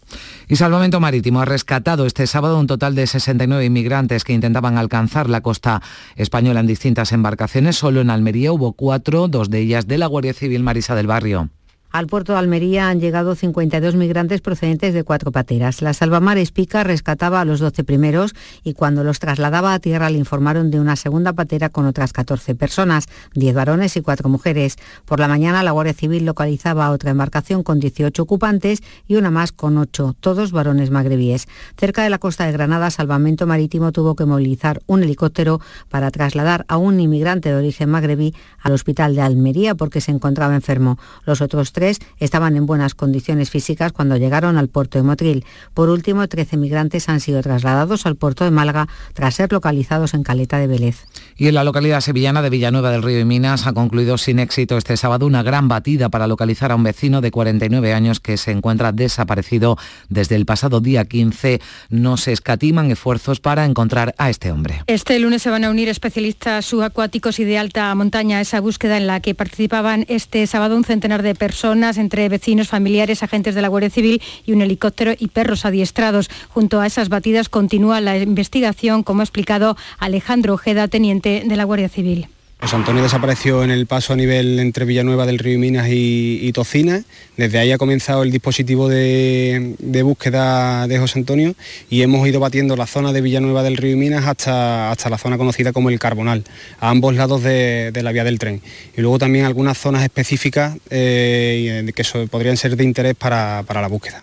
Y 0.48 0.56
Salvamento 0.56 1.00
Marítimo 1.00 1.40
ha 1.40 1.44
rescatado 1.46 2.04
este 2.04 2.26
sábado 2.26 2.58
un 2.58 2.66
total 2.66 2.94
de 2.94 3.06
69 3.06 3.64
inmigrantes 3.64 4.24
que 4.24 4.34
intentaban 4.34 4.76
alcanzar 4.76 5.30
la 5.30 5.40
costa 5.40 5.80
española 6.16 6.60
en 6.60 6.66
distintas 6.90 7.12
embarcaciones. 7.12 7.76
Solo 7.76 8.00
en 8.00 8.10
Almería 8.10 8.52
hubo 8.52 8.72
cuatro, 8.72 9.28
dos 9.28 9.48
de 9.48 9.60
ellas 9.60 9.86
de 9.86 9.96
la 9.96 10.06
Guardia 10.06 10.34
Civil 10.34 10.64
Marisa 10.64 10.96
del 10.96 11.06
Barrio. 11.06 11.48
Al 11.92 12.06
puerto 12.06 12.34
de 12.34 12.38
Almería 12.38 12.88
han 12.88 13.00
llegado 13.00 13.34
52 13.34 13.96
migrantes 13.96 14.40
procedentes 14.40 14.94
de 14.94 15.02
cuatro 15.02 15.32
pateras. 15.32 15.82
La 15.82 15.92
Salvamar 15.92 16.38
Espica 16.38 16.84
rescataba 16.84 17.40
a 17.40 17.44
los 17.44 17.58
12 17.58 17.82
primeros 17.82 18.32
y 18.62 18.74
cuando 18.74 19.02
los 19.02 19.18
trasladaba 19.18 19.74
a 19.74 19.80
tierra 19.80 20.08
le 20.08 20.18
informaron 20.18 20.70
de 20.70 20.78
una 20.78 20.94
segunda 20.94 21.32
patera 21.32 21.68
con 21.68 21.86
otras 21.86 22.12
14 22.12 22.54
personas, 22.54 23.08
10 23.34 23.56
varones 23.56 23.96
y 23.96 24.02
4 24.02 24.28
mujeres. 24.28 24.76
Por 25.04 25.18
la 25.18 25.26
mañana 25.26 25.64
la 25.64 25.72
Guardia 25.72 25.92
Civil 25.92 26.24
localizaba 26.24 26.90
otra 26.90 27.10
embarcación 27.10 27.64
con 27.64 27.80
18 27.80 28.22
ocupantes 28.22 28.84
y 29.08 29.16
una 29.16 29.32
más 29.32 29.50
con 29.50 29.76
8, 29.76 30.14
todos 30.20 30.52
varones 30.52 30.92
magrebíes. 30.92 31.48
Cerca 31.76 32.04
de 32.04 32.10
la 32.10 32.18
costa 32.18 32.46
de 32.46 32.52
Granada, 32.52 32.92
Salvamento 32.92 33.48
Marítimo 33.48 33.90
tuvo 33.90 34.14
que 34.14 34.26
movilizar 34.26 34.80
un 34.86 35.02
helicóptero 35.02 35.60
para 35.88 36.12
trasladar 36.12 36.66
a 36.68 36.76
un 36.76 37.00
inmigrante 37.00 37.48
de 37.48 37.56
origen 37.56 37.90
magrebí 37.90 38.32
al 38.60 38.74
hospital 38.74 39.16
de 39.16 39.22
Almería 39.22 39.74
porque 39.74 40.00
se 40.00 40.12
encontraba 40.12 40.54
enfermo. 40.54 40.96
Los 41.24 41.40
otros 41.40 41.72
tres 41.80 41.98
estaban 42.18 42.58
en 42.58 42.66
buenas 42.66 42.94
condiciones 42.94 43.48
físicas 43.48 43.90
cuando 43.90 44.18
llegaron 44.18 44.58
al 44.58 44.68
puerto 44.68 44.98
de 44.98 45.02
Motril. 45.02 45.46
Por 45.72 45.88
último, 45.88 46.28
13 46.28 46.58
migrantes 46.58 47.08
han 47.08 47.20
sido 47.20 47.40
trasladados 47.40 48.04
al 48.04 48.16
puerto 48.16 48.44
de 48.44 48.50
Málaga 48.50 48.86
tras 49.14 49.36
ser 49.36 49.50
localizados 49.50 50.12
en 50.12 50.22
Caleta 50.22 50.58
de 50.58 50.66
Vélez. 50.66 51.06
Y 51.38 51.48
en 51.48 51.54
la 51.54 51.64
localidad 51.64 52.02
sevillana 52.02 52.42
de 52.42 52.50
Villanueva 52.50 52.90
del 52.90 53.02
Río 53.02 53.18
y 53.18 53.24
Minas 53.24 53.66
ha 53.66 53.72
concluido 53.72 54.18
sin 54.18 54.40
éxito 54.40 54.76
este 54.76 54.98
sábado 54.98 55.26
una 55.26 55.42
gran 55.42 55.68
batida 55.68 56.10
para 56.10 56.26
localizar 56.26 56.70
a 56.70 56.74
un 56.74 56.82
vecino 56.82 57.22
de 57.22 57.30
49 57.30 57.94
años 57.94 58.20
que 58.20 58.36
se 58.36 58.50
encuentra 58.50 58.92
desaparecido 58.92 59.78
desde 60.10 60.36
el 60.36 60.44
pasado 60.44 60.80
día 60.80 61.06
15. 61.06 61.62
No 61.88 62.18
se 62.18 62.32
escatiman 62.32 62.90
esfuerzos 62.90 63.40
para 63.40 63.64
encontrar 63.64 64.14
a 64.18 64.28
este 64.28 64.52
hombre. 64.52 64.82
Este 64.86 65.18
lunes 65.18 65.40
se 65.40 65.48
van 65.48 65.64
a 65.64 65.70
unir 65.70 65.88
especialistas 65.88 66.66
subacuáticos 66.66 67.38
y 67.38 67.44
de 67.44 67.56
alta 67.56 67.94
montaña 67.94 68.36
a 68.36 68.40
esa 68.42 68.60
búsqueda 68.60 68.98
en 68.98 69.06
la 69.06 69.20
que 69.20 69.34
participaban 69.34 70.04
este 70.08 70.46
sábado 70.46 70.76
un 70.76 70.84
centenar 70.84 71.22
de 71.22 71.34
personas, 71.34 71.69
entre 71.70 72.28
vecinos, 72.28 72.68
familiares, 72.68 73.22
agentes 73.22 73.54
de 73.54 73.62
la 73.62 73.68
Guardia 73.68 73.90
Civil 73.90 74.20
y 74.44 74.52
un 74.52 74.62
helicóptero 74.62 75.12
y 75.18 75.28
perros 75.28 75.64
adiestrados. 75.64 76.28
Junto 76.48 76.80
a 76.80 76.86
esas 76.86 77.08
batidas 77.08 77.48
continúa 77.48 78.00
la 78.00 78.16
investigación, 78.18 79.02
como 79.02 79.20
ha 79.20 79.24
explicado 79.24 79.76
Alejandro 79.98 80.54
Ojeda, 80.54 80.88
teniente 80.88 81.42
de 81.46 81.56
la 81.56 81.64
Guardia 81.64 81.88
Civil. 81.88 82.28
José 82.60 82.76
Antonio 82.76 83.02
desapareció 83.02 83.64
en 83.64 83.70
el 83.70 83.86
paso 83.86 84.12
a 84.12 84.16
nivel 84.16 84.58
entre 84.58 84.84
Villanueva 84.84 85.24
del 85.24 85.38
Río 85.38 85.58
Minas 85.58 85.86
y, 85.88 86.52
Tocina. 86.52 87.02
Desde 87.38 87.58
ahí 87.58 87.72
ha 87.72 87.78
comenzado 87.78 88.22
el 88.22 88.30
dispositivo 88.30 88.86
de, 88.86 89.74
búsqueda 90.04 90.86
de 90.86 90.98
José 90.98 91.20
Antonio 91.20 91.54
y 91.88 92.02
hemos 92.02 92.28
ido 92.28 92.38
batiendo 92.38 92.76
la 92.76 92.86
zona 92.86 93.14
de 93.14 93.22
Villanueva 93.22 93.62
del 93.62 93.78
Río 93.78 93.96
Minas 93.96 94.26
hasta, 94.26 94.90
hasta 94.90 95.08
la 95.08 95.16
zona 95.16 95.38
conocida 95.38 95.72
como 95.72 95.88
el 95.88 95.98
Carbonal, 95.98 96.44
a 96.80 96.90
ambos 96.90 97.14
lados 97.14 97.42
de, 97.42 97.92
la 97.94 98.12
vía 98.12 98.24
del 98.24 98.38
tren. 98.38 98.60
Y 98.94 99.00
luego 99.00 99.18
también 99.18 99.46
algunas 99.46 99.78
zonas 99.78 100.02
específicas 100.02 100.76
eh, 100.90 101.90
que 101.94 102.04
podrían 102.28 102.58
ser 102.58 102.76
de 102.76 102.84
interés 102.84 103.14
para 103.14 103.64
la 103.66 103.88
búsqueda. 103.88 104.22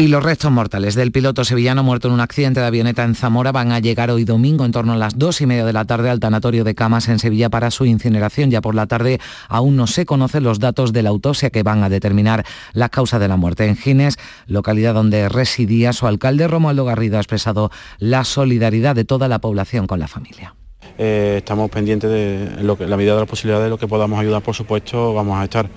Y 0.00 0.06
los 0.06 0.22
restos 0.22 0.52
mortales 0.52 0.94
del 0.94 1.10
piloto 1.10 1.44
sevillano 1.44 1.82
muerto 1.82 2.06
en 2.06 2.14
un 2.14 2.20
accidente 2.20 2.60
de 2.60 2.66
avioneta 2.66 3.02
en 3.02 3.16
Zamora 3.16 3.50
van 3.50 3.72
a 3.72 3.80
llegar 3.80 4.12
hoy 4.12 4.22
domingo 4.22 4.64
en 4.64 4.70
torno 4.70 4.92
a 4.92 4.96
las 4.96 5.18
dos 5.18 5.40
y 5.40 5.46
media 5.46 5.66
de 5.66 5.72
la 5.72 5.86
tarde 5.86 6.08
al 6.08 6.20
tanatorio 6.20 6.62
de 6.62 6.76
Camas 6.76 7.08
en 7.08 7.18
Sevilla 7.18 7.50
para 7.50 7.72
su 7.72 7.84
incineración. 7.84 8.48
Ya 8.48 8.60
por 8.60 8.76
la 8.76 8.86
tarde 8.86 9.18
aún 9.48 9.74
no 9.74 9.88
se 9.88 10.06
conocen 10.06 10.44
los 10.44 10.60
datos 10.60 10.92
de 10.92 11.02
la 11.02 11.08
autopsia 11.08 11.50
que 11.50 11.64
van 11.64 11.82
a 11.82 11.88
determinar 11.88 12.46
la 12.74 12.90
causa 12.90 13.18
de 13.18 13.26
la 13.26 13.36
muerte. 13.36 13.66
En 13.66 13.76
Gines, 13.76 14.18
localidad 14.46 14.94
donde 14.94 15.28
residía 15.28 15.92
su 15.92 16.06
alcalde 16.06 16.46
Romualdo 16.46 16.84
Garrido, 16.84 17.16
ha 17.16 17.20
expresado 17.20 17.72
la 17.98 18.22
solidaridad 18.22 18.94
de 18.94 19.04
toda 19.04 19.26
la 19.26 19.40
población 19.40 19.88
con 19.88 19.98
la 19.98 20.06
familia. 20.06 20.54
Eh, 20.98 21.36
estamos 21.38 21.70
pendientes 21.70 22.10
de 22.10 22.62
lo 22.62 22.76
que, 22.76 22.86
la 22.86 22.96
medida 22.96 23.14
de 23.14 23.20
las 23.20 23.28
posibilidades 23.28 23.66
de 23.66 23.70
lo 23.70 23.78
que 23.78 23.86
podamos 23.86 24.18
ayudar, 24.18 24.42
por 24.42 24.54
supuesto, 24.54 25.14
vamos 25.14 25.38
a 25.38 25.44
estar. 25.44 25.68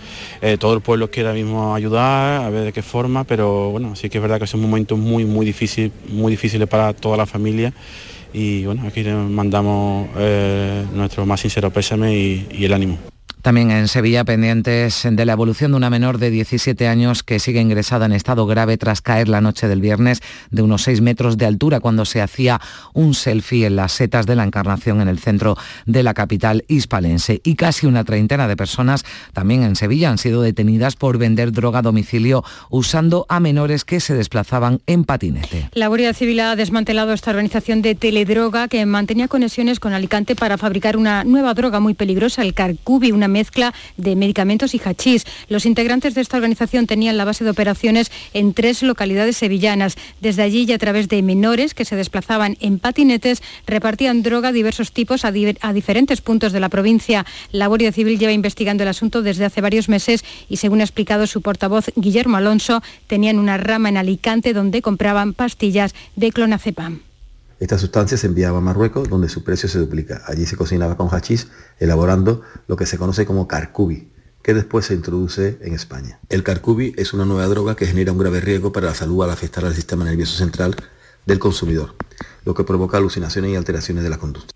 Eh, 0.41 0.57
todo 0.57 0.73
el 0.73 0.81
pueblo 0.81 1.11
quiere 1.11 1.29
ahora 1.29 1.39
mismo 1.39 1.75
ayudar, 1.75 2.43
a 2.43 2.49
ver 2.49 2.65
de 2.65 2.73
qué 2.73 2.81
forma, 2.81 3.23
pero 3.23 3.69
bueno, 3.69 3.95
sí 3.95 4.09
que 4.09 4.17
es 4.17 4.21
verdad 4.21 4.39
que 4.39 4.45
es 4.45 4.53
un 4.53 4.61
momento 4.61 4.97
muy, 4.97 5.25
muy 5.25 5.45
difícil, 5.45 5.91
muy 6.09 6.31
difícil 6.31 6.65
para 6.65 6.93
toda 6.93 7.17
la 7.17 7.25
familia 7.25 7.71
y 8.33 8.65
bueno, 8.65 8.87
aquí 8.87 9.03
le 9.03 9.13
mandamos 9.13 10.09
eh, 10.17 10.85
nuestro 10.93 11.25
más 11.25 11.41
sincero 11.41 11.69
pésame 11.69 12.15
y 12.15 12.65
el 12.65 12.73
ánimo. 12.73 13.10
También 13.41 13.71
en 13.71 13.87
Sevilla, 13.87 14.23
pendientes 14.23 15.07
de 15.09 15.25
la 15.25 15.33
evolución 15.33 15.71
de 15.71 15.77
una 15.77 15.89
menor 15.89 16.19
de 16.19 16.29
17 16.29 16.87
años 16.87 17.23
que 17.23 17.39
sigue 17.39 17.59
ingresada 17.59 18.05
en 18.05 18.11
estado 18.11 18.45
grave 18.45 18.77
tras 18.77 19.01
caer 19.01 19.27
la 19.29 19.41
noche 19.41 19.67
del 19.67 19.81
viernes 19.81 20.21
de 20.51 20.61
unos 20.61 20.83
6 20.83 21.01
metros 21.01 21.37
de 21.37 21.47
altura 21.47 21.79
cuando 21.79 22.05
se 22.05 22.21
hacía 22.21 22.61
un 22.93 23.15
selfie 23.15 23.65
en 23.65 23.75
las 23.75 23.93
setas 23.93 24.27
de 24.27 24.35
la 24.35 24.43
Encarnación 24.43 25.01
en 25.01 25.07
el 25.07 25.17
centro 25.17 25.57
de 25.87 26.03
la 26.03 26.13
capital 26.13 26.65
hispalense. 26.67 27.41
Y 27.43 27.55
casi 27.55 27.87
una 27.87 28.03
treintena 28.03 28.47
de 28.47 28.55
personas 28.55 29.05
también 29.33 29.63
en 29.63 29.75
Sevilla 29.75 30.11
han 30.11 30.19
sido 30.19 30.43
detenidas 30.43 30.95
por 30.95 31.17
vender 31.17 31.51
droga 31.51 31.79
a 31.79 31.81
domicilio 31.81 32.43
usando 32.69 33.25
a 33.27 33.39
menores 33.39 33.85
que 33.85 34.01
se 34.01 34.13
desplazaban 34.13 34.81
en 34.85 35.03
patinete. 35.03 35.67
La 35.73 35.87
Guardia 35.87 36.13
Civil 36.13 36.41
ha 36.41 36.55
desmantelado 36.55 37.11
esta 37.13 37.31
organización 37.31 37.81
de 37.81 37.95
teledroga 37.95 38.67
que 38.67 38.85
mantenía 38.85 39.27
conexiones 39.27 39.79
con 39.79 39.93
Alicante 39.93 40.35
para 40.35 40.59
fabricar 40.59 40.95
una 40.95 41.23
nueva 41.23 41.55
droga 41.55 41.79
muy 41.79 41.95
peligrosa, 41.95 42.43
el 42.43 42.53
Carcubi, 42.53 43.11
una 43.11 43.30
mezcla 43.31 43.73
de 43.97 44.15
medicamentos 44.15 44.75
y 44.75 44.81
hachís. 44.83 45.25
Los 45.49 45.65
integrantes 45.65 46.13
de 46.13 46.21
esta 46.21 46.37
organización 46.37 46.87
tenían 46.87 47.17
la 47.17 47.25
base 47.25 47.43
de 47.43 47.49
operaciones 47.49 48.11
en 48.33 48.53
tres 48.53 48.83
localidades 48.83 49.37
sevillanas. 49.37 49.95
Desde 50.19 50.43
allí 50.43 50.65
y 50.67 50.73
a 50.73 50.77
través 50.77 51.07
de 51.07 51.21
menores 51.23 51.73
que 51.73 51.85
se 51.85 51.95
desplazaban 51.95 52.57
en 52.59 52.79
patinetes, 52.79 53.41
repartían 53.65 54.21
droga 54.21 54.51
de 54.51 54.57
diversos 54.57 54.91
tipos 54.91 55.25
a, 55.25 55.33
a 55.61 55.73
diferentes 55.73 56.21
puntos 56.21 56.51
de 56.51 56.59
la 56.59 56.69
provincia. 56.69 57.25
La 57.51 57.67
Guardia 57.67 57.91
Civil 57.91 58.19
lleva 58.19 58.31
investigando 58.31 58.83
el 58.83 58.89
asunto 58.89 59.21
desde 59.21 59.45
hace 59.45 59.61
varios 59.61 59.89
meses 59.89 60.23
y 60.49 60.57
según 60.57 60.81
ha 60.81 60.83
explicado 60.83 61.25
su 61.25 61.41
portavoz 61.41 61.91
Guillermo 61.95 62.37
Alonso, 62.37 62.83
tenían 63.07 63.39
una 63.39 63.57
rama 63.57 63.89
en 63.89 63.97
Alicante 63.97 64.53
donde 64.53 64.81
compraban 64.81 65.33
pastillas 65.33 65.95
de 66.15 66.31
clonazepam. 66.31 67.10
Esta 67.61 67.77
sustancia 67.77 68.17
se 68.17 68.25
enviaba 68.25 68.57
a 68.57 68.61
Marruecos, 68.61 69.07
donde 69.07 69.29
su 69.29 69.43
precio 69.43 69.69
se 69.69 69.77
duplica. 69.77 70.23
Allí 70.25 70.47
se 70.47 70.57
cocinaba 70.57 70.97
con 70.97 71.09
hachís, 71.09 71.49
elaborando 71.77 72.41
lo 72.67 72.75
que 72.75 72.87
se 72.87 72.97
conoce 72.97 73.27
como 73.27 73.47
carcubi, 73.47 74.11
que 74.41 74.55
después 74.55 74.87
se 74.87 74.95
introduce 74.95 75.59
en 75.61 75.75
España. 75.75 76.19
El 76.29 76.41
carcubi 76.41 76.95
es 76.97 77.13
una 77.13 77.23
nueva 77.23 77.45
droga 77.45 77.75
que 77.75 77.85
genera 77.85 78.13
un 78.13 78.17
grave 78.17 78.41
riesgo 78.41 78.71
para 78.71 78.87
la 78.87 78.95
salud 78.95 79.23
al 79.23 79.29
afectar 79.29 79.63
al 79.63 79.75
sistema 79.75 80.03
nervioso 80.03 80.35
central 80.37 80.75
del 81.27 81.37
consumidor, 81.37 81.93
lo 82.45 82.55
que 82.55 82.63
provoca 82.63 82.97
alucinaciones 82.97 83.51
y 83.51 83.55
alteraciones 83.55 84.03
de 84.03 84.09
la 84.09 84.17
conducta. 84.17 84.55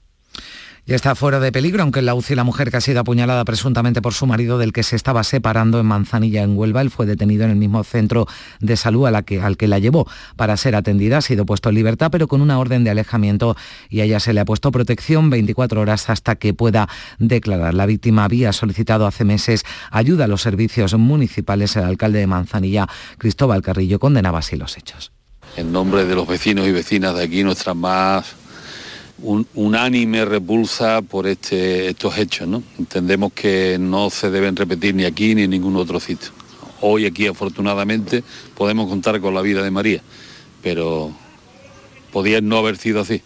Ya 0.87 0.95
está 0.95 1.15
fuera 1.15 1.39
de 1.39 1.51
peligro, 1.51 1.81
aunque 1.81 1.97
en 1.97 2.05
la 2.05 2.13
UCI 2.13 2.35
la 2.35 2.43
mujer 2.43 2.69
que 2.69 2.77
ha 2.77 2.81
sido 2.81 2.99
apuñalada 2.99 3.43
presuntamente 3.43 4.03
por 4.03 4.13
su 4.13 4.27
marido 4.27 4.59
del 4.59 4.71
que 4.71 4.83
se 4.83 4.95
estaba 4.95 5.23
separando 5.23 5.79
en 5.79 5.87
Manzanilla, 5.87 6.43
en 6.43 6.55
Huelva, 6.55 6.81
él 6.81 6.91
fue 6.91 7.07
detenido 7.07 7.43
en 7.43 7.49
el 7.49 7.55
mismo 7.55 7.83
centro 7.83 8.27
de 8.59 8.77
salud 8.77 9.09
que, 9.25 9.41
al 9.41 9.57
que 9.57 9.67
la 9.67 9.79
llevó 9.79 10.07
para 10.35 10.55
ser 10.57 10.75
atendida. 10.75 11.17
Ha 11.17 11.21
sido 11.21 11.43
puesto 11.43 11.69
en 11.69 11.75
libertad, 11.75 12.11
pero 12.11 12.27
con 12.27 12.39
una 12.39 12.59
orden 12.59 12.83
de 12.83 12.91
alejamiento 12.91 13.57
y 13.89 14.01
a 14.01 14.03
ella 14.03 14.19
se 14.19 14.31
le 14.33 14.41
ha 14.41 14.45
puesto 14.45 14.69
protección 14.69 15.31
24 15.31 15.81
horas 15.81 16.07
hasta 16.11 16.35
que 16.35 16.53
pueda 16.53 16.87
declarar. 17.17 17.73
La 17.73 17.87
víctima 17.87 18.23
había 18.23 18.53
solicitado 18.53 19.07
hace 19.07 19.25
meses 19.25 19.63
ayuda 19.89 20.25
a 20.25 20.27
los 20.27 20.43
servicios 20.43 20.93
municipales. 20.93 21.75
El 21.77 21.85
alcalde 21.85 22.19
de 22.19 22.27
Manzanilla, 22.27 22.87
Cristóbal 23.17 23.63
Carrillo, 23.63 23.97
condenaba 23.97 24.37
así 24.37 24.55
los 24.55 24.77
hechos. 24.77 25.11
En 25.57 25.71
nombre 25.71 26.05
de 26.05 26.13
los 26.13 26.27
vecinos 26.27 26.67
y 26.67 26.71
vecinas 26.71 27.15
de 27.15 27.23
aquí, 27.23 27.43
nuestras 27.43 27.75
más 27.75 28.44
un, 29.19 29.47
unánime 29.53 30.25
repulsa 30.25 31.01
por 31.01 31.27
este, 31.27 31.89
estos 31.89 32.17
hechos. 32.17 32.47
¿no? 32.47 32.63
Entendemos 32.77 33.33
que 33.33 33.77
no 33.79 34.09
se 34.09 34.29
deben 34.29 34.55
repetir 34.55 34.95
ni 34.95 35.05
aquí 35.05 35.35
ni 35.35 35.43
en 35.43 35.51
ningún 35.51 35.75
otro 35.75 35.99
sitio. 35.99 36.29
Hoy 36.81 37.05
aquí 37.05 37.27
afortunadamente 37.27 38.23
podemos 38.55 38.89
contar 38.89 39.19
con 39.21 39.33
la 39.33 39.41
vida 39.41 39.63
de 39.63 39.71
María, 39.71 40.01
pero 40.61 41.11
podía 42.11 42.41
no 42.41 42.57
haber 42.57 42.77
sido 42.77 43.01
así. 43.01 43.21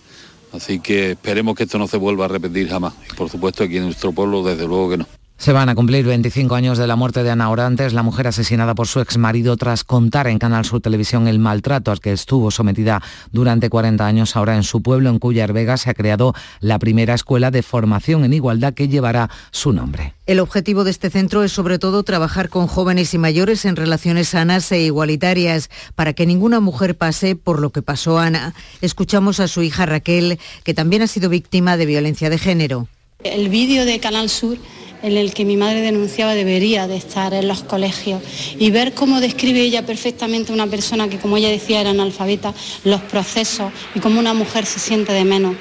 Así 0.51 0.79
que 0.79 1.11
esperemos 1.11 1.55
que 1.55 1.63
esto 1.63 1.77
no 1.77 1.87
se 1.87 1.97
vuelva 1.97 2.25
a 2.25 2.27
repetir 2.27 2.69
jamás. 2.69 2.93
Y 3.11 3.15
por 3.15 3.29
supuesto 3.29 3.63
aquí 3.63 3.77
en 3.77 3.85
nuestro 3.85 4.11
pueblo 4.11 4.43
desde 4.43 4.65
luego 4.65 4.89
que 4.89 4.97
no. 4.97 5.07
Se 5.39 5.53
van 5.53 5.69
a 5.69 5.75
cumplir 5.75 6.05
25 6.05 6.53
años 6.53 6.77
de 6.77 6.85
la 6.85 6.97
muerte 6.97 7.23
de 7.23 7.31
Ana 7.31 7.49
Orantes, 7.49 7.93
la 7.93 8.03
mujer 8.03 8.27
asesinada 8.27 8.75
por 8.75 8.87
su 8.87 8.99
exmarido 8.99 9.55
tras 9.55 9.85
contar 9.85 10.27
en 10.27 10.37
Canal 10.37 10.65
Sur 10.65 10.81
Televisión 10.81 11.29
el 11.29 11.39
maltrato 11.39 11.91
al 11.91 12.01
que 12.01 12.11
estuvo 12.11 12.51
sometida 12.51 13.01
durante 13.31 13.69
40 13.69 14.05
años. 14.05 14.35
Ahora 14.35 14.57
en 14.57 14.63
su 14.63 14.81
pueblo, 14.81 15.09
en 15.09 15.17
Cuyar 15.17 15.53
Vega, 15.53 15.77
se 15.77 15.89
ha 15.89 15.93
creado 15.93 16.33
la 16.59 16.77
primera 16.77 17.13
escuela 17.13 17.51
de 17.51 17.63
formación 17.63 18.25
en 18.25 18.33
igualdad 18.33 18.73
que 18.73 18.89
llevará 18.89 19.29
su 19.51 19.71
nombre. 19.71 20.13
El 20.25 20.41
objetivo 20.41 20.83
de 20.83 20.91
este 20.91 21.09
centro 21.09 21.41
es 21.41 21.53
sobre 21.53 21.79
todo 21.79 22.03
trabajar 22.03 22.49
con 22.49 22.67
jóvenes 22.67 23.13
y 23.13 23.17
mayores 23.17 23.63
en 23.63 23.77
relaciones 23.77 24.27
sanas 24.27 24.69
e 24.73 24.81
igualitarias 24.81 25.69
para 25.95 26.11
que 26.11 26.25
ninguna 26.25 26.59
mujer 26.59 26.97
pase 26.97 27.37
por 27.37 27.61
lo 27.61 27.69
que 27.69 27.81
pasó 27.81 28.19
Ana. 28.19 28.53
Escuchamos 28.81 29.39
a 29.39 29.47
su 29.47 29.61
hija 29.61 29.85
Raquel, 29.85 30.37
que 30.65 30.73
también 30.73 31.01
ha 31.01 31.07
sido 31.07 31.29
víctima 31.29 31.77
de 31.77 31.85
violencia 31.85 32.29
de 32.29 32.37
género. 32.37 32.89
El 33.23 33.47
vídeo 33.47 33.85
de 33.85 33.99
Canal 33.99 34.29
Sur 34.29 34.57
en 35.01 35.17
el 35.17 35.33
que 35.33 35.45
mi 35.45 35.57
madre 35.57 35.81
denunciaba 35.81 36.33
debería 36.33 36.87
de 36.87 36.97
estar 36.97 37.33
en 37.33 37.47
los 37.47 37.63
colegios 37.63 38.21
y 38.57 38.71
ver 38.71 38.93
cómo 38.93 39.19
describe 39.21 39.61
ella 39.61 39.85
perfectamente 39.85 40.53
una 40.53 40.67
persona 40.67 41.09
que, 41.09 41.17
como 41.17 41.37
ella 41.37 41.49
decía, 41.49 41.81
era 41.81 41.91
analfabeta, 41.91 42.53
los 42.83 43.01
procesos 43.01 43.71
y 43.95 43.99
cómo 43.99 44.19
una 44.19 44.33
mujer 44.33 44.65
se 44.65 44.79
siente 44.79 45.13
de 45.13 45.25
menos, 45.25 45.55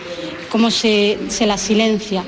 cómo 0.51 0.71
se, 0.71 1.19
se 1.29 1.47
la 1.47 1.59
silencia. 1.59 2.25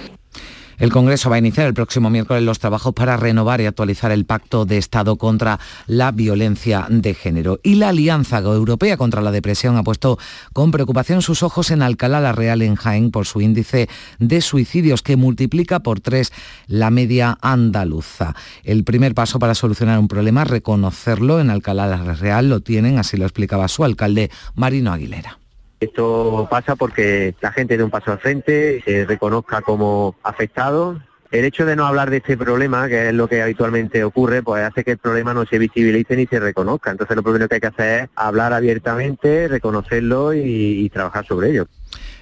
El 0.81 0.91
Congreso 0.91 1.29
va 1.29 1.37
a 1.37 1.39
iniciar 1.39 1.67
el 1.67 1.75
próximo 1.75 2.09
miércoles 2.09 2.43
los 2.43 2.59
trabajos 2.59 2.95
para 2.95 3.19
renovar 3.19 3.61
y 3.61 3.67
actualizar 3.67 4.13
el 4.13 4.25
Pacto 4.25 4.65
de 4.65 4.79
Estado 4.79 5.17
contra 5.17 5.61
la 5.87 6.11
violencia 6.11 6.87
de 6.89 7.13
género. 7.13 7.61
Y 7.63 7.75
la 7.75 7.91
Alianza 7.91 8.39
Europea 8.39 8.97
contra 8.97 9.21
la 9.21 9.31
Depresión 9.31 9.77
ha 9.77 9.83
puesto 9.83 10.19
con 10.55 10.71
preocupación 10.71 11.21
sus 11.21 11.43
ojos 11.43 11.71
en 11.71 11.83
Alcalá 11.83 12.21
la 12.21 12.33
Real 12.33 12.63
en 12.63 12.77
Jaén 12.77 13.11
por 13.11 13.27
su 13.27 13.43
índice 13.43 13.91
de 14.19 14.41
suicidios 14.41 15.03
que 15.03 15.17
multiplica 15.17 15.81
por 15.81 16.01
tres 16.01 16.33
la 16.67 16.91
media 16.91 17.37
andaluza. 17.43 18.35
El 18.65 18.83
primer 18.83 19.15
paso 19.15 19.39
para 19.39 19.55
solucionar 19.55 19.99
un 19.99 20.09
problema, 20.09 20.45
reconocerlo 20.45 21.41
en 21.41 21.51
Alcalá 21.51 21.89
la 21.89 22.15
Real, 22.15 22.49
lo 22.49 22.61
tienen, 22.61 22.99
así 22.99 23.19
lo 23.19 23.27
explicaba 23.27 23.69
su 23.69 23.85
alcalde 23.85 24.31
Marino 24.55 24.95
Aguilera. 24.95 25.40
Esto 25.81 26.47
pasa 26.51 26.77
porque 26.77 27.35
la 27.41 27.53
gente 27.53 27.77
dé 27.77 27.83
un 27.83 27.91
paso 27.91 28.13
al 28.13 28.19
frente, 28.19 28.83
se 28.85 29.07
reconozca 29.07 29.63
como 29.63 30.15
afectado 30.23 31.01
el 31.31 31.45
hecho 31.45 31.65
de 31.65 31.77
no 31.77 31.87
hablar 31.87 32.11
de 32.11 32.19
este 32.19 32.37
problema, 32.37 32.89
que 32.89 33.09
es 33.09 33.15
lo 33.15 33.29
que 33.29 33.41
habitualmente 33.41 34.03
ocurre, 34.03 34.43
pues 34.43 34.65
hace 34.65 34.83
que 34.83 34.93
el 34.93 34.99
problema 34.99 35.33
no 35.33 35.47
se 35.47 35.59
visibilice 35.59 36.17
ni 36.17 36.27
se 36.27 36.41
reconozca. 36.41 36.91
Entonces 36.91 37.17
lo 37.17 37.23
primero 37.23 37.49
que 37.49 37.55
hay 37.55 37.61
que 37.61 37.67
hacer 37.69 38.05
es 38.05 38.11
hablar 38.17 38.53
abiertamente, 38.53 39.47
reconocerlo 39.47 40.35
y, 40.35 40.41
y 40.41 40.91
trabajar 40.91 41.25
sobre 41.25 41.51
ello. 41.51 41.67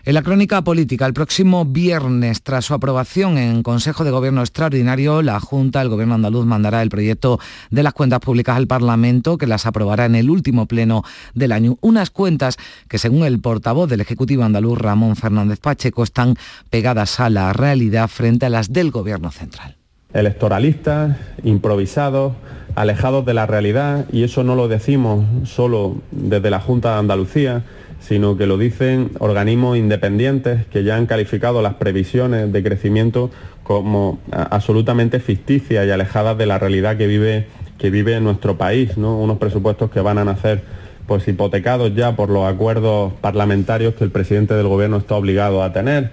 En 0.08 0.14
la 0.14 0.22
crónica 0.22 0.62
política, 0.62 1.04
el 1.04 1.12
próximo 1.12 1.66
viernes, 1.66 2.42
tras 2.42 2.64
su 2.64 2.72
aprobación 2.72 3.36
en 3.36 3.62
Consejo 3.62 4.04
de 4.04 4.10
Gobierno 4.10 4.40
Extraordinario, 4.40 5.20
la 5.20 5.38
Junta, 5.38 5.82
el 5.82 5.90
Gobierno 5.90 6.14
andaluz, 6.14 6.46
mandará 6.46 6.80
el 6.80 6.88
proyecto 6.88 7.38
de 7.70 7.82
las 7.82 7.92
cuentas 7.92 8.20
públicas 8.20 8.56
al 8.56 8.66
Parlamento, 8.66 9.36
que 9.36 9.46
las 9.46 9.66
aprobará 9.66 10.06
en 10.06 10.14
el 10.14 10.30
último 10.30 10.64
pleno 10.64 11.02
del 11.34 11.52
año. 11.52 11.76
Unas 11.82 12.08
cuentas 12.08 12.56
que, 12.88 12.96
según 12.96 13.26
el 13.26 13.38
portavoz 13.38 13.90
del 13.90 14.00
Ejecutivo 14.00 14.44
andaluz, 14.44 14.78
Ramón 14.78 15.14
Fernández 15.14 15.60
Pacheco, 15.60 16.02
están 16.02 16.36
pegadas 16.70 17.20
a 17.20 17.28
la 17.28 17.52
realidad 17.52 18.08
frente 18.08 18.46
a 18.46 18.48
las 18.48 18.72
del 18.72 18.90
Gobierno 18.90 19.30
central. 19.30 19.76
Electoralistas, 20.14 21.18
improvisados, 21.44 22.32
alejados 22.76 23.26
de 23.26 23.34
la 23.34 23.44
realidad, 23.44 24.06
y 24.10 24.22
eso 24.22 24.42
no 24.42 24.54
lo 24.54 24.68
decimos 24.68 25.26
solo 25.46 26.00
desde 26.12 26.48
la 26.48 26.60
Junta 26.60 26.94
de 26.94 26.98
Andalucía, 26.98 27.64
sino 28.00 28.36
que 28.36 28.46
lo 28.46 28.58
dicen 28.58 29.10
organismos 29.18 29.76
independientes 29.76 30.66
que 30.66 30.84
ya 30.84 30.96
han 30.96 31.06
calificado 31.06 31.62
las 31.62 31.74
previsiones 31.74 32.52
de 32.52 32.62
crecimiento 32.62 33.30
como 33.62 34.18
absolutamente 34.30 35.20
ficticias 35.20 35.86
y 35.86 35.90
alejadas 35.90 36.38
de 36.38 36.46
la 36.46 36.58
realidad 36.58 36.96
que 36.96 37.06
vive, 37.06 37.46
que 37.76 37.90
vive 37.90 38.18
nuestro 38.20 38.56
país, 38.56 38.96
¿no? 38.96 39.18
unos 39.18 39.38
presupuestos 39.38 39.90
que 39.90 40.00
van 40.00 40.18
a 40.18 40.24
nacer 40.24 40.62
pues 41.06 41.26
hipotecados 41.26 41.94
ya 41.94 42.14
por 42.14 42.28
los 42.28 42.46
acuerdos 42.46 43.12
parlamentarios 43.20 43.94
que 43.94 44.04
el 44.04 44.10
presidente 44.10 44.54
del 44.54 44.68
gobierno 44.68 44.98
está 44.98 45.16
obligado 45.16 45.62
a 45.62 45.72
tener. 45.72 46.10